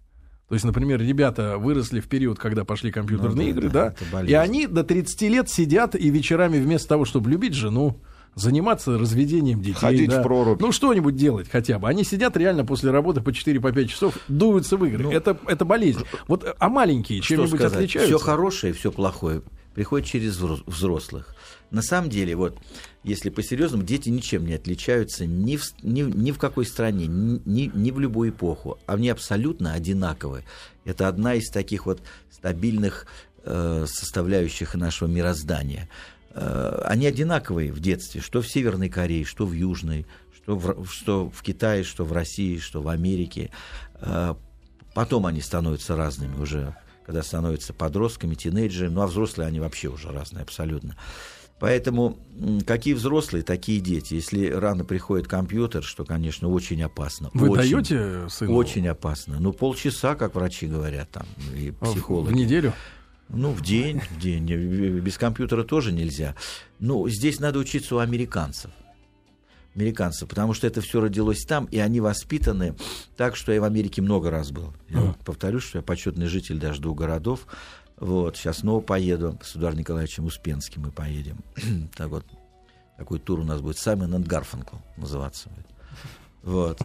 То 0.47 0.53
есть, 0.55 0.63
например, 0.63 1.01
ребята 1.01 1.57
выросли 1.57 1.99
в 1.99 2.07
период, 2.07 2.37
когда 2.39 2.65
пошли 2.65 2.91
компьютерные 2.91 3.47
Ну 3.53 3.53
да, 3.53 3.59
игры, 3.59 3.69
да, 3.69 3.95
да, 4.11 4.21
и 4.23 4.33
они 4.33 4.67
до 4.67 4.83
30 4.83 5.21
лет 5.23 5.49
сидят 5.49 5.95
и 5.95 6.09
вечерами 6.09 6.59
вместо 6.59 6.87
того, 6.89 7.03
чтобы 7.05 7.29
любить 7.31 7.53
жену, 7.55 7.99
заниматься 8.35 8.97
разведением 8.97 9.61
детей. 9.61 9.79
Ходить 9.79 10.09
да, 10.09 10.19
в 10.19 10.23
прорубь. 10.23 10.59
Ну, 10.61 10.71
что-нибудь 10.71 11.15
делать 11.15 11.49
хотя 11.49 11.79
бы. 11.79 11.87
Они 11.87 12.03
сидят 12.03 12.35
реально 12.37 12.65
после 12.65 12.91
работы 12.91 13.21
по 13.21 13.29
4-5 13.29 13.85
часов, 13.87 14.17
дуются 14.27 14.77
в 14.77 14.85
игры. 14.85 15.11
это, 15.11 15.37
это 15.47 15.65
болезнь. 15.65 16.03
Вот, 16.27 16.45
а 16.59 16.69
маленькие 16.69 17.19
Ну, 17.19 17.23
чем-нибудь 17.23 17.59
сказать? 17.59 17.75
отличаются? 17.77 18.17
Все 18.17 18.23
хорошее, 18.25 18.73
все 18.73 18.91
плохое 18.91 19.41
приходит 19.73 20.07
через 20.07 20.39
взро- 20.39 20.63
взрослых. 20.67 21.35
На 21.69 21.81
самом 21.81 22.09
деле, 22.09 22.35
вот, 22.37 22.57
если 23.03 23.29
по-серьезному, 23.29 23.83
дети 23.83 24.07
ничем 24.07 24.45
не 24.45 24.53
отличаются 24.53 25.25
ни 25.25 25.57
в, 25.57 25.63
ни, 25.83 26.01
в- 26.03 26.15
ни 26.15 26.31
в 26.31 26.37
какой 26.37 26.65
стране, 26.65 27.07
ни, 27.07 27.41
ни- 27.45 27.71
ни 27.73 27.91
в 27.91 27.99
любую 27.99 28.29
эпоху. 28.29 28.77
Они 28.85 29.09
абсолютно 29.09 29.73
одинаковы. 29.73 30.45
Это 30.85 31.09
одна 31.09 31.33
из 31.35 31.49
таких 31.49 31.85
вот 31.87 32.01
стабильных 32.31 33.05
э, 33.43 33.85
составляющих 33.87 34.75
нашего 34.75 35.07
мироздания. 35.09 35.89
Э, 36.35 36.81
они 36.85 37.07
одинаковые 37.07 37.71
в 37.71 37.79
детстве, 37.79 38.21
что 38.21 38.41
в 38.41 38.47
Северной 38.47 38.89
Корее, 38.89 39.25
что 39.25 39.45
в 39.45 39.53
Южной, 39.53 40.05
что 40.35 40.55
в, 40.55 40.87
что 40.87 41.29
в 41.29 41.41
Китае, 41.41 41.83
что 41.83 42.05
в 42.05 42.13
России, 42.13 42.59
что 42.59 42.81
в 42.81 42.89
Америке. 42.89 43.49
Э, 43.95 44.35
потом 44.93 45.25
они 45.25 45.41
становятся 45.41 45.95
разными 45.95 46.37
уже, 46.37 46.75
когда 47.05 47.23
становятся 47.23 47.73
подростками, 47.73 48.35
тинейджерами, 48.35 48.93
ну 48.93 49.01
а 49.01 49.07
взрослые 49.07 49.47
они 49.47 49.59
вообще 49.59 49.87
уже 49.87 50.11
разные 50.11 50.43
абсолютно. 50.43 50.95
Поэтому 51.59 52.17
какие 52.67 52.93
взрослые, 52.93 53.41
такие 53.41 53.79
дети. 53.79 54.15
Если 54.15 54.49
рано 54.49 54.83
приходит 54.83 55.27
компьютер, 55.27 55.83
что, 55.83 56.03
конечно, 56.03 56.49
очень 56.49 56.83
опасно. 56.83 57.29
Вы 57.33 57.49
очень, 57.49 57.71
даете 57.71 58.29
сыну? 58.29 58.55
Очень 58.55 58.87
опасно. 58.89 59.37
Ну, 59.39 59.53
полчаса, 59.53 60.15
как 60.15 60.35
врачи 60.35 60.67
говорят, 60.67 61.09
там, 61.11 61.25
и 61.55 61.71
психологи. 61.71 62.33
В 62.33 62.35
неделю? 62.35 62.73
Ну, 63.29 63.51
в 63.51 63.61
день, 63.61 63.99
в 64.01 64.19
день. 64.19 64.45
Без 64.99 65.17
компьютера 65.17 65.63
тоже 65.63 65.91
нельзя. 65.91 66.35
Ну, 66.79 67.07
здесь 67.09 67.39
надо 67.39 67.59
учиться 67.59 67.95
у 67.95 67.99
американцев. 67.99 68.71
Американцев, 69.75 70.29
потому 70.29 70.53
что 70.53 70.67
это 70.67 70.79
все 70.79 71.01
родилось 71.01 71.43
там, 71.43 71.65
и 71.65 71.79
они 71.79 71.99
воспитаны 71.99 72.75
так, 73.17 73.35
что 73.35 73.51
я 73.51 73.59
в 73.59 73.65
Америке 73.65 74.01
много 74.01 74.29
раз 74.29 74.51
был. 74.51 74.73
Я 74.89 74.99
А. 75.09 75.15
повторюсь, 75.25 75.63
что 75.63 75.79
я 75.79 75.81
почетный 75.81 76.27
житель 76.27 76.59
даже 76.59 76.79
двух 76.81 76.97
городов. 76.97 77.45
Вот, 77.97 78.37
сейчас 78.37 78.59
снова 78.59 78.79
поеду 78.79 79.37
с 79.43 79.55
Эдуардом 79.55 79.79
Николаевичем 79.81 80.25
Успенским 80.25 80.83
мы 80.83 80.91
поедем. 80.91 81.39
так 81.95 82.07
вот, 82.09 82.25
такой 82.97 83.19
тур 83.19 83.39
у 83.39 83.43
нас 83.43 83.59
будет 83.59 83.77
Саймон 83.77 84.13
энд 84.15 84.27
Гарфанкл 84.27 84.77
называться. 84.95 85.49
будет. 85.49 85.65
Вот. 86.45 86.79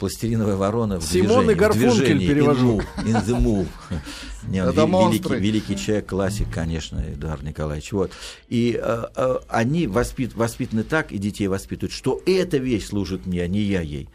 Пластилиновая 0.00 0.56
ворона 0.56 0.98
в 0.98 1.04
Симон 1.04 1.48
и 1.48 1.54
движении, 1.54 1.54
в 1.54 1.56
Гарфункель 1.56 1.94
движении. 1.94 2.28
перевожу. 2.28 2.80
In 3.04 3.24
the 3.24 3.40
move. 3.40 3.68
Это 4.52 4.84
великий, 4.84 5.34
великий 5.36 5.76
человек, 5.76 6.06
классик, 6.06 6.48
конечно, 6.52 6.98
Эдуард 6.98 7.44
Николаевич. 7.44 7.92
Вот. 7.92 8.10
И 8.48 8.78
э, 8.80 9.04
э, 9.14 9.36
они 9.48 9.86
воспит- 9.86 10.34
воспитаны 10.34 10.82
так, 10.82 11.12
и 11.12 11.18
детей 11.18 11.46
воспитывают, 11.46 11.92
что 11.92 12.20
эта 12.26 12.58
вещь 12.58 12.86
служит 12.86 13.24
мне, 13.24 13.40
а 13.40 13.46
не 13.46 13.60
я 13.60 13.80
ей. 13.82 14.08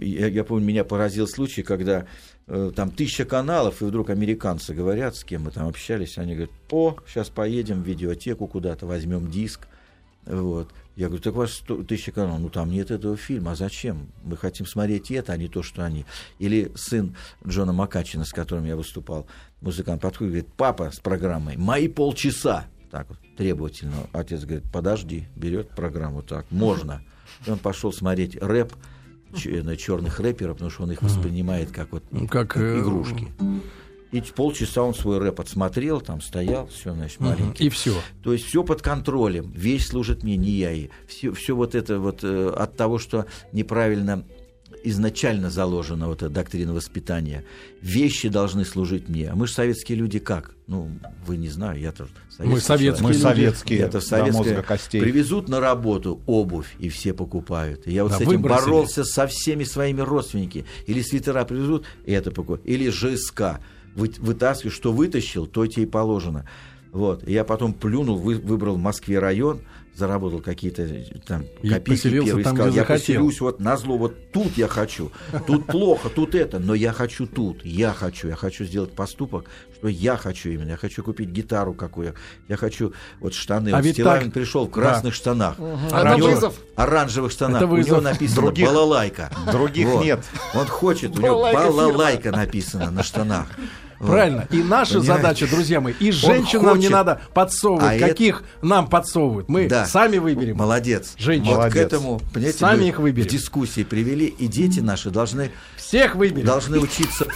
Я, 0.00 0.26
я 0.26 0.42
помню, 0.42 0.66
меня 0.66 0.82
поразил 0.82 1.28
случай, 1.28 1.62
когда 1.62 2.06
э, 2.48 2.72
там 2.74 2.90
тысяча 2.90 3.24
каналов, 3.24 3.80
и 3.80 3.84
вдруг 3.84 4.10
американцы 4.10 4.74
говорят, 4.74 5.14
с 5.14 5.22
кем 5.22 5.44
мы 5.44 5.52
там 5.52 5.68
общались, 5.68 6.18
они 6.18 6.34
говорят, 6.34 6.54
о, 6.70 6.96
сейчас 7.06 7.28
поедем 7.28 7.82
в 7.82 7.86
видеотеку 7.86 8.48
куда-то, 8.48 8.86
возьмем 8.86 9.30
диск. 9.30 9.68
Вот. 10.26 10.70
Я 10.96 11.06
говорю, 11.06 11.22
так 11.22 11.34
у 11.34 11.38
вас 11.38 11.62
тысяча 11.88 12.12
каналов, 12.12 12.40
ну 12.40 12.48
там 12.50 12.70
нет 12.70 12.90
этого 12.90 13.16
фильма, 13.16 13.52
а 13.52 13.54
зачем? 13.54 14.08
Мы 14.22 14.36
хотим 14.36 14.66
смотреть 14.66 15.10
это, 15.10 15.32
а 15.32 15.36
не 15.36 15.48
то, 15.48 15.62
что 15.62 15.84
они. 15.84 16.04
Или 16.38 16.72
сын 16.74 17.16
Джона 17.46 17.72
Макачина, 17.72 18.24
с 18.24 18.32
которым 18.32 18.66
я 18.66 18.76
выступал, 18.76 19.26
музыкант 19.60 20.02
подходит, 20.02 20.32
говорит, 20.32 20.52
папа 20.56 20.90
с 20.90 21.00
программой, 21.00 21.56
мои 21.56 21.88
полчаса. 21.88 22.66
Так 22.90 23.08
вот, 23.08 23.18
требовательно. 23.36 23.94
Отец 24.12 24.44
говорит, 24.44 24.64
подожди, 24.72 25.28
берет 25.36 25.70
программу 25.70 26.22
так, 26.22 26.46
можно. 26.50 27.02
И 27.46 27.50
он 27.50 27.58
пошел 27.58 27.92
смотреть 27.92 28.36
рэп, 28.36 28.74
черных 29.34 30.18
рэперов, 30.18 30.56
потому 30.56 30.70
что 30.70 30.82
он 30.82 30.92
их 30.92 31.02
воспринимает 31.02 31.70
как 31.70 31.92
вот 31.92 32.02
Ну, 32.10 32.26
как, 32.26 32.56
э, 32.56 32.80
игрушки. 32.80 33.28
И 34.12 34.20
полчаса 34.20 34.82
он 34.82 34.94
свой 34.94 35.18
рэп 35.18 35.40
отсмотрел, 35.40 36.00
там 36.00 36.20
стоял, 36.20 36.66
все, 36.66 36.92
значит, 36.94 37.20
маленький. 37.20 37.66
И 37.66 37.68
все. 37.68 37.94
То 38.24 38.32
есть 38.32 38.44
все 38.44 38.64
под 38.64 38.82
контролем, 38.82 39.52
вещь 39.52 39.86
служит 39.86 40.24
мне, 40.24 40.36
не 40.36 40.50
я 40.50 40.70
ей. 40.70 40.90
Все, 41.06 41.32
все 41.32 41.54
вот 41.54 41.74
это 41.76 42.00
вот 42.00 42.20
э, 42.24 42.52
от 42.56 42.76
того, 42.76 42.98
что 42.98 43.26
неправильно 43.52 44.24
изначально 44.82 45.50
заложена 45.50 46.06
вот 46.08 46.22
эта 46.22 46.30
доктрина 46.30 46.72
воспитания. 46.72 47.44
Вещи 47.82 48.28
должны 48.28 48.64
служить 48.64 49.08
мне. 49.08 49.28
А 49.30 49.34
мы 49.36 49.46
же 49.46 49.52
советские 49.52 49.98
люди 49.98 50.18
как? 50.18 50.52
Ну, 50.66 50.90
вы 51.26 51.36
не 51.36 51.48
знаю, 51.48 51.78
я-то 51.78 52.06
советский 52.30 52.54
Мы 52.54 52.60
советские. 52.60 53.02
Мы 53.06 53.12
люди. 53.12 53.22
советские, 53.22 53.78
Я-то 53.80 54.00
советская. 54.00 54.32
мозга 54.44 54.62
костей. 54.62 55.00
Привезут 55.02 55.48
на 55.48 55.60
работу 55.60 56.22
обувь, 56.26 56.74
и 56.78 56.88
все 56.88 57.12
покупают. 57.12 57.86
И 57.86 57.92
я 57.92 58.04
вот 58.04 58.12
Да, 58.12 58.18
с 58.18 58.20
этим 58.22 58.30
выбросили. 58.32 58.64
боролся 58.64 59.04
со 59.04 59.26
всеми 59.26 59.64
своими 59.64 60.00
родственниками. 60.00 60.64
Или 60.86 61.02
свитера 61.02 61.44
привезут, 61.44 61.84
и 62.06 62.12
это 62.12 62.30
покупают. 62.30 62.66
Или 62.66 62.88
ЖСК. 62.90 63.60
Вы, 63.94 64.12
вытаскиваешь, 64.18 64.74
что 64.74 64.92
вытащил, 64.92 65.46
то 65.46 65.66
тебе 65.66 65.84
и 65.84 65.86
положено. 65.86 66.46
Вот. 66.92 67.26
Я 67.28 67.44
потом 67.44 67.72
плюнул, 67.72 68.16
вы- 68.16 68.38
выбрал 68.38 68.76
в 68.76 68.80
Москве 68.80 69.18
район, 69.18 69.60
заработал 70.00 70.40
какие-то 70.40 70.82
э, 70.82 71.04
там 71.26 71.42
И 71.62 71.68
копейки 71.68 71.90
поселился 71.90 72.26
первые, 72.26 72.44
там, 72.44 72.54
сказал, 72.56 72.70
где 72.70 72.76
я 72.80 72.82
захотел». 72.84 73.14
поселюсь 73.16 73.40
вот 73.40 73.60
на 73.60 73.76
зло, 73.76 73.96
вот 73.98 74.32
тут 74.32 74.56
я 74.56 74.66
хочу, 74.68 75.12
тут 75.46 75.66
плохо, 75.66 76.08
тут 76.08 76.34
это, 76.34 76.58
но 76.58 76.74
я 76.74 76.92
хочу 76.92 77.26
тут, 77.26 77.64
я 77.64 77.92
хочу, 77.92 78.28
я 78.28 78.36
хочу 78.36 78.64
сделать 78.64 78.92
поступок, 78.96 79.44
что 79.76 79.88
я 79.88 80.16
хочу 80.16 80.48
именно, 80.50 80.70
я 80.70 80.76
хочу 80.76 81.02
купить 81.04 81.28
гитару 81.28 81.74
какую, 81.74 82.14
я 82.48 82.56
хочу 82.56 82.92
вот 83.20 83.34
штаны, 83.34 83.68
А 83.70 83.76
вот 83.76 83.84
ведь 83.84 83.94
Стилавин 83.96 84.24
так- 84.24 84.34
пришел 84.34 84.66
в 84.66 84.70
красных 84.70 85.14
штанах, 85.14 85.56
Это 85.58 86.00
Оранжевых. 86.00 86.34
вызов. 86.34 86.54
оранжевых 86.76 87.30
штанах, 87.32 87.62
Это 87.62 87.70
у 87.72 87.76
него 87.76 88.00
написано 88.00 88.42
Других- 88.42 88.66
балалайка. 88.66 89.30
других 89.52 89.86
Вот. 89.86 90.04
нет. 90.04 90.20
Он 90.54 90.66
хочет, 90.66 91.16
у 91.18 91.22
него 91.22 91.42
балалайка 91.52 92.30
написано 92.32 92.90
на 92.90 93.02
штанах. 93.02 93.46
Правильно. 94.00 94.46
И 94.50 94.62
наша 94.62 94.98
Понимаете? 94.98 95.22
задача, 95.22 95.46
друзья 95.48 95.80
мои, 95.80 95.92
и 96.00 96.10
женщин 96.10 96.62
нам 96.62 96.78
не 96.78 96.88
надо 96.88 97.20
подсовывать. 97.34 97.84
А 97.84 97.94
это- 97.94 98.08
Каких 98.08 98.42
нам 98.62 98.88
подсовывают? 98.88 99.48
Мы 99.48 99.68
Да. 99.68 99.84
сами 99.86 100.16
выберем. 100.18 100.56
Молодец. 100.56 101.12
Женщин. 101.18 101.54
Вот 101.54 101.72
к 101.72 101.76
этому, 101.76 102.20
понимаете, 102.32 102.58
Сами 102.58 102.86
их 102.86 102.98
выберем. 102.98 103.28
в 103.28 103.30
дискуссии 103.30 103.82
привели, 103.84 104.26
и 104.26 104.46
дети 104.46 104.80
наши 104.80 105.10
должны, 105.10 105.50
Всех 105.76 106.14
выберем. 106.14 106.46
должны 106.46 106.78
учиться. 106.78 107.26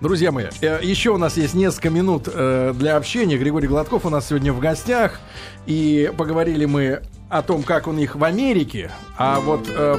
Друзья 0.00 0.30
мои, 0.30 0.46
э, 0.60 0.78
еще 0.82 1.10
у 1.10 1.18
нас 1.18 1.36
есть 1.36 1.54
несколько 1.54 1.90
минут 1.90 2.28
э, 2.32 2.72
для 2.78 2.96
общения. 2.96 3.36
Григорий 3.36 3.66
Гладков 3.68 4.06
у 4.06 4.10
нас 4.10 4.28
сегодня 4.28 4.52
в 4.52 4.60
гостях. 4.60 5.18
И 5.66 6.12
поговорили 6.16 6.64
мы 6.64 7.02
о 7.28 7.42
том, 7.42 7.62
как 7.64 7.88
у 7.88 7.92
них 7.92 8.14
в 8.14 8.22
Америке. 8.22 8.90
А 9.18 9.40
вот 9.40 9.66
э, 9.68 9.96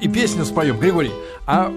и 0.00 0.06
песню 0.08 0.44
споем. 0.44 0.78
Григорий, 0.78 1.10
а 1.48 1.72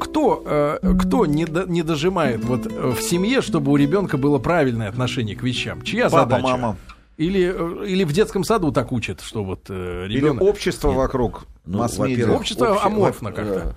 кто, 0.00 0.42
э, 0.46 0.94
кто 1.00 1.26
не, 1.26 1.44
до- 1.46 1.64
не 1.66 1.82
дожимает 1.82 2.44
вот 2.44 2.66
э, 2.66 2.90
в 2.96 3.00
семье, 3.02 3.42
чтобы 3.42 3.72
у 3.72 3.76
ребенка 3.76 4.16
было 4.18 4.38
правильное 4.38 4.88
отношение 4.88 5.34
к 5.36 5.42
вещам? 5.42 5.82
Чья 5.82 6.04
Папа, 6.08 6.20
задача? 6.36 6.42
мама. 6.42 6.76
Или, 7.16 7.52
э, 7.82 7.86
или 7.88 8.04
в 8.04 8.12
детском 8.12 8.44
саду 8.44 8.70
так 8.72 8.92
учат, 8.92 9.20
что 9.20 9.42
вот 9.42 9.66
э, 9.68 10.06
Или 10.08 10.18
ребенок... 10.18 10.42
общество 10.42 10.92
вокруг, 10.92 11.46
Ну, 11.64 11.78
масс-медиа. 11.78 12.10
во-первых, 12.14 12.40
Общество 12.40 12.66
обще- 12.74 12.86
аморфно 12.86 13.32
как-то. 13.32 13.74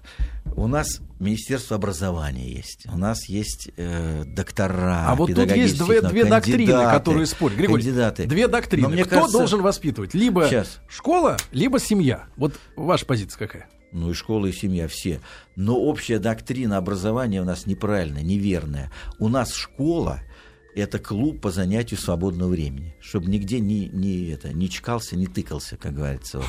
У 0.55 0.67
нас 0.69 1.01
Министерство 1.19 1.77
образования 1.77 2.53
есть, 2.53 2.87
у 2.93 2.99
нас 2.99 3.27
есть 3.29 3.71
э, 3.77 4.25
доктора. 4.27 5.07
А 5.09 5.15
вот 5.15 5.35
тут 5.35 5.51
есть 5.57 5.83
две, 5.83 6.03
две 6.03 6.25
доктрины, 6.27 6.73
которые 6.91 7.27
спорят. 7.27 7.57
Григорий, 7.57 7.83
кандидаты. 7.85 8.27
две 8.27 8.49
доктрины. 8.49 8.83
Но 8.89 8.89
мне 8.93 9.05
Кто 9.05 9.15
кажется, 9.17 9.39
должен 9.39 9.63
воспитывать? 9.63 10.13
Либо 10.15 10.49
Щас. 10.49 10.81
школа, 10.89 11.37
либо 11.53 11.79
семья. 11.81 12.25
Вот 12.37 12.53
ваша 12.77 13.07
позиция 13.07 13.39
какая? 13.39 13.69
Ну 13.93 14.11
и 14.11 14.15
школа, 14.15 14.47
и 14.47 14.53
семья, 14.53 14.89
все. 14.89 15.21
Но 15.55 15.79
общая 15.79 16.19
доктрина 16.19 16.79
образования 16.79 17.43
у 17.43 17.45
нас 17.45 17.67
неправильная, 17.67 18.23
неверная. 18.23 18.91
У 19.19 19.29
нас 19.29 19.55
школа– 19.55 20.21
это 20.75 20.99
клуб 20.99 21.41
по 21.41 21.51
занятию 21.51 22.01
свободного 22.01 22.51
времени, 22.51 22.95
чтобы 23.01 23.27
нигде 23.31 23.61
не, 23.61 23.89
не, 23.89 24.31
это, 24.31 24.53
не 24.53 24.71
чкался, 24.71 25.17
не 25.17 25.27
тыкался, 25.27 25.77
как 25.77 25.95
говорится. 25.95 26.43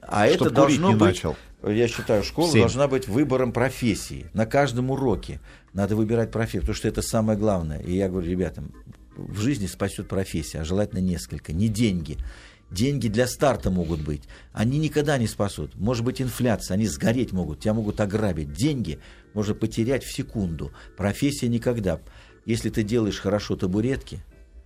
А 0.00 0.26
это 0.26 0.50
должно 0.50 0.92
быть, 0.92 1.00
начал. 1.00 1.36
я 1.62 1.88
считаю, 1.88 2.22
школа 2.22 2.50
Семь. 2.50 2.60
должна 2.60 2.88
быть 2.88 3.08
выбором 3.08 3.52
профессии. 3.52 4.26
На 4.34 4.46
каждом 4.46 4.90
уроке 4.90 5.40
надо 5.72 5.96
выбирать 5.96 6.30
профессию, 6.30 6.62
потому 6.62 6.76
что 6.76 6.88
это 6.88 7.02
самое 7.02 7.38
главное. 7.38 7.78
И 7.80 7.94
я 7.94 8.08
говорю 8.08 8.30
ребятам, 8.30 8.72
в 9.16 9.40
жизни 9.40 9.66
спасет 9.66 10.08
профессия, 10.08 10.60
а 10.60 10.64
желательно 10.64 11.00
несколько, 11.00 11.52
не 11.52 11.68
деньги. 11.68 12.18
Деньги 12.72 13.08
для 13.08 13.26
старта 13.26 13.70
могут 13.70 14.00
быть. 14.00 14.22
Они 14.52 14.78
никогда 14.78 15.18
не 15.18 15.26
спасут. 15.26 15.74
Может 15.74 16.04
быть 16.04 16.22
инфляция, 16.22 16.74
они 16.74 16.86
сгореть 16.86 17.32
могут, 17.32 17.60
тебя 17.60 17.74
могут 17.74 18.00
ограбить. 18.00 18.52
Деньги 18.52 18.98
можно 19.34 19.54
потерять 19.54 20.04
в 20.04 20.12
секунду. 20.12 20.72
Профессия 20.96 21.48
никогда. 21.48 22.00
Если 22.46 22.70
ты 22.70 22.82
делаешь 22.82 23.20
хорошо 23.20 23.56
табуретки, 23.56 24.20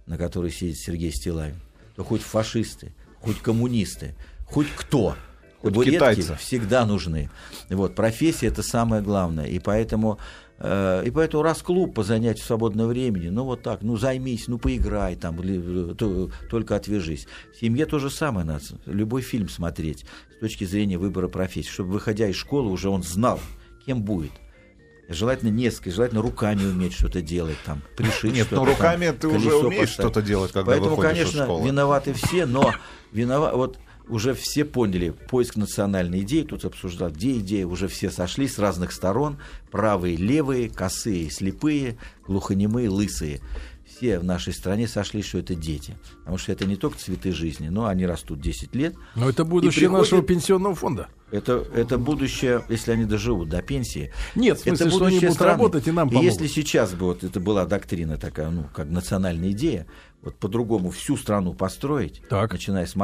на 0.07 0.17
которой 0.17 0.53
сидит 0.53 0.79
Сергей 0.79 1.11
Стилавин, 1.11 1.61
то 1.97 2.05
хоть 2.05 2.23
фашисты, 2.23 2.95
хоть 3.21 3.41
коммунисты, 3.41 4.15
хоть 4.47 4.69
кто, 4.77 5.17
Хоть 5.61 5.73
табуретки 5.73 5.97
китайцы. 5.97 6.37
всегда 6.37 6.87
нужны. 6.87 7.29
Вот, 7.71 7.97
профессия 7.97 8.47
это 8.47 8.63
самое 8.63 9.03
главное. 9.03 9.47
И 9.47 9.59
поэтому, 9.59 10.19
и 10.59 11.11
поэтому 11.11 11.43
раз 11.43 11.61
клуб 11.61 11.95
по 11.95 12.03
занятию 12.03 12.45
свободного 12.45 12.89
времени, 12.89 13.29
ну 13.29 13.45
вот 13.45 13.63
так, 13.63 13.83
ну 13.83 13.97
займись, 13.97 14.49
ну 14.49 14.59
поиграй 14.59 15.15
там, 15.15 15.39
э, 15.43 15.95
только 16.49 16.77
отвяжись. 16.77 17.27
В 17.53 17.61
семье 17.61 17.85
то 17.85 17.99
же 17.99 18.09
самое 18.09 18.47
надо. 18.47 18.65
Любой 18.87 19.21
фильм 19.21 19.51
смотреть 19.51 20.07
с 20.35 20.41
точки 20.41 20.65
зрения 20.65 20.97
выбора 20.97 21.29
профессии, 21.29 21.69
чтобы, 21.69 21.93
выходя 21.93 22.29
из 22.29 22.37
школы, 22.37 22.71
уже 22.71 22.89
он 22.89 23.03
знал, 23.03 23.39
кем 23.85 24.03
будет. 24.03 24.33
Желательно 25.09 25.51
несколько, 25.51 25.91
желательно 25.91 26.23
руками 26.23 26.65
уметь 26.65 26.95
что-то 26.95 27.21
делать, 27.21 27.59
там, 27.65 27.83
пришить 27.97 28.35
Нет, 28.35 28.49
ну 28.51 28.65
руками 28.65 29.07
там, 29.07 29.17
ты 29.19 29.29
уже 29.29 29.55
умеешь 29.55 29.91
что-то 29.91 30.23
делать, 30.23 30.53
когда 30.53 30.73
Поэтому, 30.73 30.97
выходишь 30.97 31.19
конечно, 31.19 31.39
из 31.39 31.45
школы. 31.45 31.69
виноваты 31.69 32.13
все, 32.15 32.47
но 32.47 32.75
винова... 33.13 33.53
вот 33.55 33.79
уже 34.09 34.35
все 34.35 34.65
поняли, 34.65 35.11
поиск 35.11 35.57
национальной 35.57 36.21
идеи, 36.21 36.43
тут 36.43 36.65
обсуждал, 36.65 37.11
где 37.11 37.39
идея, 37.39 37.67
уже 37.67 37.89
все 37.89 38.11
сошли 38.11 38.47
с 38.49 38.59
разных 38.59 38.93
сторон, 38.93 39.39
правые, 39.71 40.17
левые, 40.17 40.69
косые, 40.69 41.31
слепые, 41.31 41.97
глухонемые, 42.27 42.89
лысые. 42.89 43.41
Все 43.97 44.19
в 44.19 44.25
нашей 44.25 44.53
стране 44.53 44.87
сошлись, 44.87 45.25
что 45.25 45.39
это 45.39 45.55
дети. 45.55 45.97
Потому 46.21 46.37
что 46.39 46.53
это 46.53 46.67
не 46.67 46.77
только 46.77 46.99
цветы 46.99 47.33
жизни, 47.33 47.69
но 47.69 47.87
они 47.87 48.05
растут 48.07 48.41
10 48.41 48.75
лет. 48.75 48.95
Но 49.15 49.29
это 49.29 49.45
будущее 49.45 49.89
приходит- 49.89 49.99
нашего 49.99 50.23
пенсионного 50.23 50.75
фонда. 50.75 51.09
Это, 51.31 51.65
это 51.75 51.99
будущее, 51.99 52.65
если 52.69 52.93
они 52.93 53.05
доживут 53.05 53.49
до 53.49 53.63
пенсии. 53.63 54.13
Нет, 54.35 54.59
в 54.59 54.63
смысле, 54.63 54.87
это 54.87 54.95
что 54.95 55.05
они 55.07 55.15
будущее 55.17 55.21
будут 55.29 55.35
страны. 55.35 55.53
работать 55.53 55.89
и 55.89 55.91
нам 55.93 56.09
И 56.09 56.13
помогут. 56.13 56.31
если 56.33 56.47
сейчас 56.47 56.93
бы 56.95 57.07
вот 57.07 57.25
это 57.25 57.41
была 57.41 57.65
доктрина 57.65 58.17
такая, 58.17 58.51
ну, 58.51 58.67
как 58.75 58.89
национальная 58.89 59.51
идея, 59.53 59.87
вот 60.23 60.37
по-другому 60.37 60.91
всю 60.91 61.17
страну 61.17 61.55
построить, 61.55 62.23
Так. 62.29 62.53
начиная 62.53 62.87
с 62.87 62.95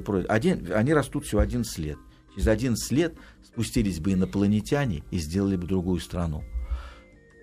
про- 0.00 0.24
один, 0.28 0.70
они 0.74 0.92
растут 0.92 1.24
всего 1.26 1.40
11 1.40 1.78
лет. 1.78 1.98
Через 2.34 2.48
11 2.48 2.92
лет 2.92 3.14
спустились 3.44 3.98
бы 4.00 4.12
инопланетяне 4.12 5.02
и 5.10 5.18
сделали 5.18 5.56
бы 5.56 5.66
другую 5.66 6.00
страну. 6.00 6.42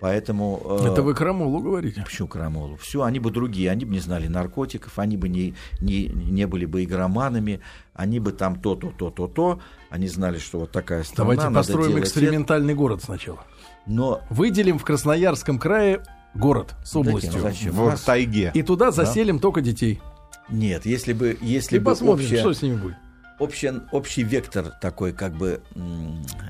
Поэтому... 0.02 0.60
э, 0.82 0.88
Это 0.92 1.02
вы 1.02 1.14
Крамолу 1.14 1.60
говорите. 1.60 2.02
Почему 2.04 2.26
Крамолу? 2.28 2.76
Все, 2.76 3.02
они 3.02 3.20
бы 3.20 3.30
другие, 3.30 3.70
они 3.70 3.84
бы 3.84 3.92
не 3.92 4.00
знали 4.00 4.26
наркотиков, 4.26 4.98
они 4.98 5.16
бы 5.16 5.28
не, 5.28 5.54
не, 5.80 6.06
не 6.08 6.46
были 6.46 6.66
бы 6.66 6.82
игроманами, 6.82 7.60
они 7.94 8.18
бы 8.18 8.32
там 8.32 8.60
то-то, 8.60 8.90
то-то, 8.90 9.28
то. 9.28 9.60
Они 9.90 10.08
знали, 10.08 10.38
что 10.38 10.58
вот 10.58 10.72
такая 10.72 11.04
страна. 11.04 11.22
Давайте 11.30 11.44
надо 11.44 11.54
построим 11.54 11.98
экспериментальный 12.00 12.74
город 12.74 13.02
сначала. 13.04 13.36
это. 13.38 13.46
Но 13.86 14.20
Выделим 14.28 14.78
в 14.78 14.84
Красноярском 14.84 15.58
крае 15.58 16.02
город 16.34 16.74
с 16.84 16.96
областью. 16.96 17.40
зачем? 17.40 17.72
В 17.72 17.96
тайге. 18.04 18.50
И 18.54 18.62
туда 18.62 18.90
заселим 18.90 19.38
только 19.38 19.60
детей. 19.60 20.00
Нет, 20.48 20.84
если 20.84 21.12
бы, 21.12 21.38
если 21.40 21.76
И 21.76 21.78
бы 21.78 21.84
посмотрим, 21.92 22.24
общая- 22.26 22.38
что 22.40 22.52
с 22.52 22.60
ними 22.62 22.74
будет. 22.76 22.96
Общий, 23.38 23.70
общий 23.90 24.22
вектор 24.22 24.70
такой, 24.80 25.12
как 25.12 25.34
бы, 25.34 25.62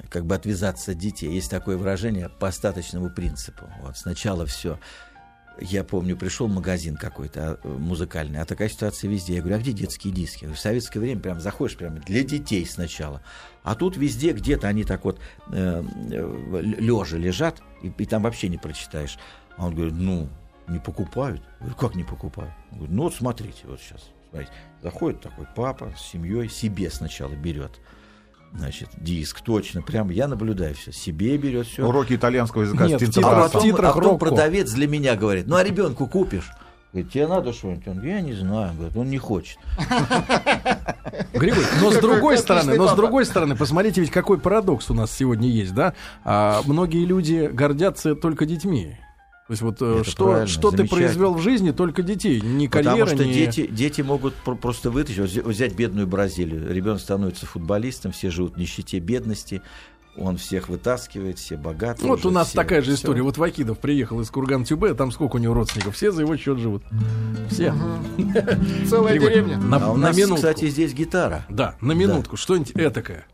как 0.08 0.26
бы 0.26 0.34
отвязаться 0.34 0.92
от 0.92 0.98
детей. 0.98 1.32
Есть 1.32 1.50
такое 1.50 1.76
выражение 1.76 2.28
по 2.28 2.48
остаточному 2.48 3.10
принципу. 3.10 3.64
Вот 3.82 3.96
сначала 3.96 4.46
все. 4.46 4.78
Я 5.60 5.84
помню, 5.84 6.16
пришел 6.16 6.48
магазин 6.48 6.96
какой-то 6.96 7.60
а, 7.62 7.68
музыкальный, 7.68 8.40
а 8.40 8.46
такая 8.46 8.70
ситуация 8.70 9.10
везде. 9.10 9.34
Я 9.34 9.40
говорю, 9.40 9.56
а 9.56 9.58
где 9.58 9.72
детские 9.72 10.12
диски? 10.12 10.46
В 10.46 10.56
советское 10.58 10.98
время 10.98 11.20
прям 11.20 11.40
заходишь 11.40 11.76
прямо 11.76 12.00
для 12.00 12.24
детей 12.24 12.64
сначала. 12.64 13.22
А 13.62 13.74
тут 13.74 13.96
везде 13.96 14.32
где-то 14.32 14.66
они 14.66 14.84
так 14.84 15.04
вот 15.04 15.20
лежа 15.50 17.18
лежат, 17.18 17.62
и, 17.82 17.92
и 17.96 18.06
там 18.06 18.22
вообще 18.22 18.48
не 18.48 18.56
прочитаешь. 18.56 19.18
А 19.56 19.66
он 19.66 19.74
говорит, 19.74 19.94
ну, 19.94 20.28
не 20.72 20.78
покупают. 20.78 21.40
Я 21.60 21.66
говорю, 21.66 21.76
как 21.76 21.94
не 21.94 22.04
покупают? 22.04 22.52
Он 22.72 22.78
говорит, 22.78 22.96
ну 22.96 23.02
вот 23.04 23.14
смотрите, 23.14 23.62
вот 23.64 23.80
сейчас. 23.80 24.00
Смотрите. 24.30 24.52
Заходит 24.82 25.20
такой 25.20 25.46
папа 25.54 25.92
с 25.96 26.02
семьей, 26.10 26.48
себе 26.48 26.90
сначала 26.90 27.32
берет. 27.34 27.80
Значит, 28.54 28.90
диск, 28.98 29.40
точно, 29.40 29.80
прям 29.82 30.10
я 30.10 30.28
наблюдаю 30.28 30.74
все. 30.74 30.92
Себе 30.92 31.38
берет 31.38 31.66
все. 31.66 31.86
Уроки 31.86 32.14
итальянского 32.14 32.62
языка 32.62 32.86
Нет, 32.86 33.00
А 33.00 33.04
титрах- 33.04 33.14
Тинцебрасом. 33.14 33.42
потом, 33.52 33.62
титрах 33.62 33.90
а 33.90 33.94
потом 33.94 34.10
Рокко. 34.12 34.26
продавец 34.26 34.72
для 34.72 34.86
меня 34.88 35.16
говорит, 35.16 35.46
ну 35.46 35.56
а 35.56 35.64
ребенку 35.64 36.06
купишь? 36.06 36.50
Говорит, 36.92 37.10
тебе 37.12 37.26
надо 37.26 37.54
что-нибудь? 37.54 37.88
Он 37.88 37.94
говорит, 37.94 38.14
я 38.14 38.20
не 38.20 38.34
знаю, 38.34 38.74
говорит, 38.74 38.94
он 38.96 39.08
не 39.08 39.16
хочет. 39.16 39.58
Григорий, 41.32 41.66
но 41.80 41.90
с 41.90 41.96
другой 41.98 42.36
стороны, 42.38 42.76
но 42.76 42.88
с 42.88 42.92
другой 42.94 43.24
стороны, 43.24 43.56
посмотрите, 43.56 44.00
ведь 44.02 44.10
какой 44.10 44.38
парадокс 44.38 44.90
у 44.90 44.94
нас 44.94 45.10
сегодня 45.10 45.48
есть, 45.48 45.74
да? 45.74 45.94
А, 46.24 46.60
многие 46.66 47.04
люди 47.06 47.48
гордятся 47.52 48.14
только 48.14 48.44
детьми. 48.44 48.96
То 49.52 49.54
есть 49.54 49.62
вот 49.62 49.82
э, 49.82 49.98
Это 50.00 50.10
что, 50.10 50.46
что 50.46 50.70
ты 50.70 50.84
произвел 50.88 51.34
в 51.34 51.42
жизни, 51.42 51.72
только 51.72 52.02
детей, 52.02 52.40
ни 52.40 52.68
карьера, 52.68 53.00
Потому 53.04 53.16
что 53.18 53.26
ни... 53.26 53.34
дети, 53.34 53.66
дети 53.66 54.00
могут 54.00 54.32
про- 54.32 54.54
просто 54.54 54.90
вытащить, 54.90 55.18
вот 55.18 55.28
взя- 55.28 55.46
взять 55.46 55.74
бедную 55.74 56.06
Бразилию. 56.06 56.72
Ребенок 56.72 57.02
становится 57.02 57.44
футболистом, 57.44 58.12
все 58.12 58.30
живут 58.30 58.54
в 58.54 58.56
нищете, 58.56 58.98
бедности. 58.98 59.60
Он 60.16 60.38
всех 60.38 60.70
вытаскивает, 60.70 61.38
все 61.38 61.58
богатые. 61.58 62.08
Вот 62.08 62.20
уже, 62.20 62.28
у 62.28 62.30
нас 62.30 62.48
все- 62.48 62.56
такая 62.56 62.80
же 62.80 62.92
всё. 62.92 62.94
история. 62.94 63.20
Вот 63.20 63.36
Вакидов 63.36 63.78
приехал 63.78 64.22
из 64.22 64.30
Курган-Тюбе, 64.30 64.94
там 64.94 65.12
сколько 65.12 65.36
у 65.36 65.38
него 65.38 65.52
родственников? 65.52 65.96
Все 65.96 66.12
за 66.12 66.22
его 66.22 66.34
счет 66.38 66.58
живут. 66.58 66.82
Все. 67.50 67.74
Целая 68.88 69.18
деревня. 69.18 69.58
На, 69.58 69.76
А 69.76 69.90
у 69.90 69.96
на 69.96 70.08
нас, 70.08 70.16
минутку. 70.16 70.36
кстати, 70.36 70.66
здесь 70.70 70.94
гитара. 70.94 71.44
Да, 71.50 71.74
на 71.82 71.92
минутку. 71.92 72.38
Что-нибудь 72.38 72.72
этакое. 72.74 73.26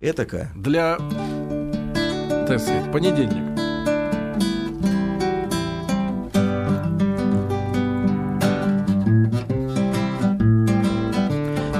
Этакая. 0.00 0.50
Для, 0.56 0.96
так 2.48 2.58
сказать, 2.58 2.90
понедельник. 2.90 3.55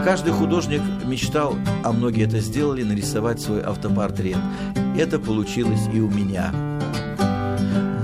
Каждый 0.07 0.33
художник 0.33 0.83
мечтал, 1.05 1.57
а 1.83 1.91
многие 1.91 2.27
это 2.27 2.39
сделали, 2.39 2.85
нарисовать 2.85 3.41
свой 3.41 3.61
автопортрет. 3.61 4.39
Это 4.97 5.19
получилось 5.19 5.89
и 5.93 5.99
у 5.99 6.09
меня. 6.09 6.53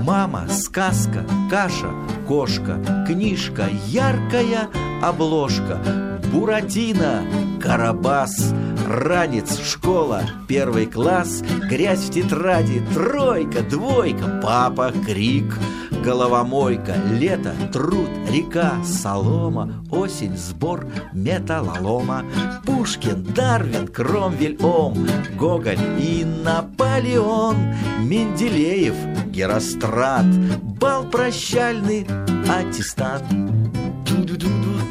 Мама, 0.03 0.49
сказка, 0.49 1.25
каша, 1.49 1.93
кошка, 2.27 3.05
книжка, 3.07 3.69
яркая 3.87 4.67
обложка, 5.01 6.19
Буратино, 6.33 7.23
Карабас, 7.61 8.53
ранец, 8.85 9.59
школа, 9.59 10.23
первый 10.47 10.85
класс, 10.85 11.43
грязь 11.69 12.01
в 12.01 12.11
тетради, 12.11 12.83
тройка, 12.93 13.61
двойка, 13.61 14.39
папа, 14.41 14.91
крик, 15.05 15.57
головомойка, 16.03 16.95
лето, 17.11 17.53
труд, 17.71 18.09
река, 18.29 18.73
солома, 18.83 19.83
осень, 19.89 20.37
сбор, 20.37 20.87
металлолома, 21.13 22.25
Пушкин, 22.65 23.23
Дарвин, 23.23 23.87
Кромвель, 23.87 24.57
Ом, 24.61 25.07
Гоголь 25.37 25.79
и 25.99 26.25
Наполеон, 26.25 27.55
Менделеев, 28.01 28.95
Герострат, 29.27 30.25
бал 30.61 31.05
прощальный, 31.05 32.05
аттестат. 32.49 33.23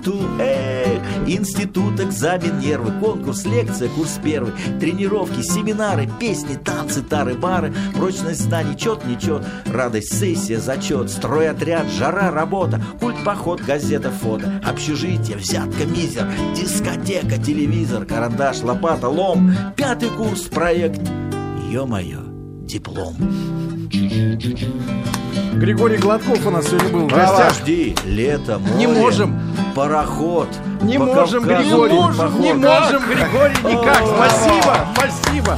Ту-ду-ду-ду-ту, 0.03 0.43
эх, 0.43 1.01
институт, 1.27 2.01
экзамен, 2.01 2.59
нервы, 2.59 2.93
конкурс, 3.01 3.45
лекция, 3.45 3.89
курс 3.89 4.19
первый, 4.23 4.53
тренировки, 4.81 5.43
семинары, 5.43 6.09
песни, 6.21 6.57
танцы, 6.57 7.03
тары, 7.03 7.35
бары, 7.35 7.73
прочность 7.95 8.41
знаний, 8.41 8.77
чет, 8.77 9.05
нечет, 9.05 9.45
радость, 9.67 10.19
сессия, 10.19 10.59
зачет, 10.59 11.11
стройотряд, 11.11 11.89
жара, 11.89 12.31
работа, 12.31 12.81
культ, 13.01 13.17
поход, 13.25 13.61
газета, 13.61 14.11
фото, 14.11 14.61
общежитие, 14.65 15.37
взятка, 15.37 15.85
мизер, 15.85 16.29
дискотека, 16.57 17.39
телевизор, 17.39 18.05
карандаш, 18.05 18.63
лопата, 18.63 19.09
лом, 19.09 19.53
пятый 19.77 20.11
курс, 20.11 20.43
проект, 20.43 21.01
ё-моё, 21.71 22.23
диплом. 22.67 23.17
Григорий 25.55 25.99
Гладков 25.99 26.47
у 26.47 26.51
нас 26.51 26.67
сегодня 26.67 26.89
был 26.89 27.01
в 27.09 27.09
гостях. 27.09 27.49
Подожди, 27.51 27.95
лето, 28.05 28.59
море, 28.59 28.75
Не 28.79 28.87
можем. 28.87 29.41
пароход. 29.75 30.49
Не 30.83 30.99
можем, 30.99 31.45
Григорий. 31.45 31.97
поход. 31.97 32.41
Не 32.41 32.53
можем, 32.55 33.03
Григорий, 33.09 33.57
никак. 33.75 34.03
Спасибо, 34.07 34.77
спасибо. 34.97 35.57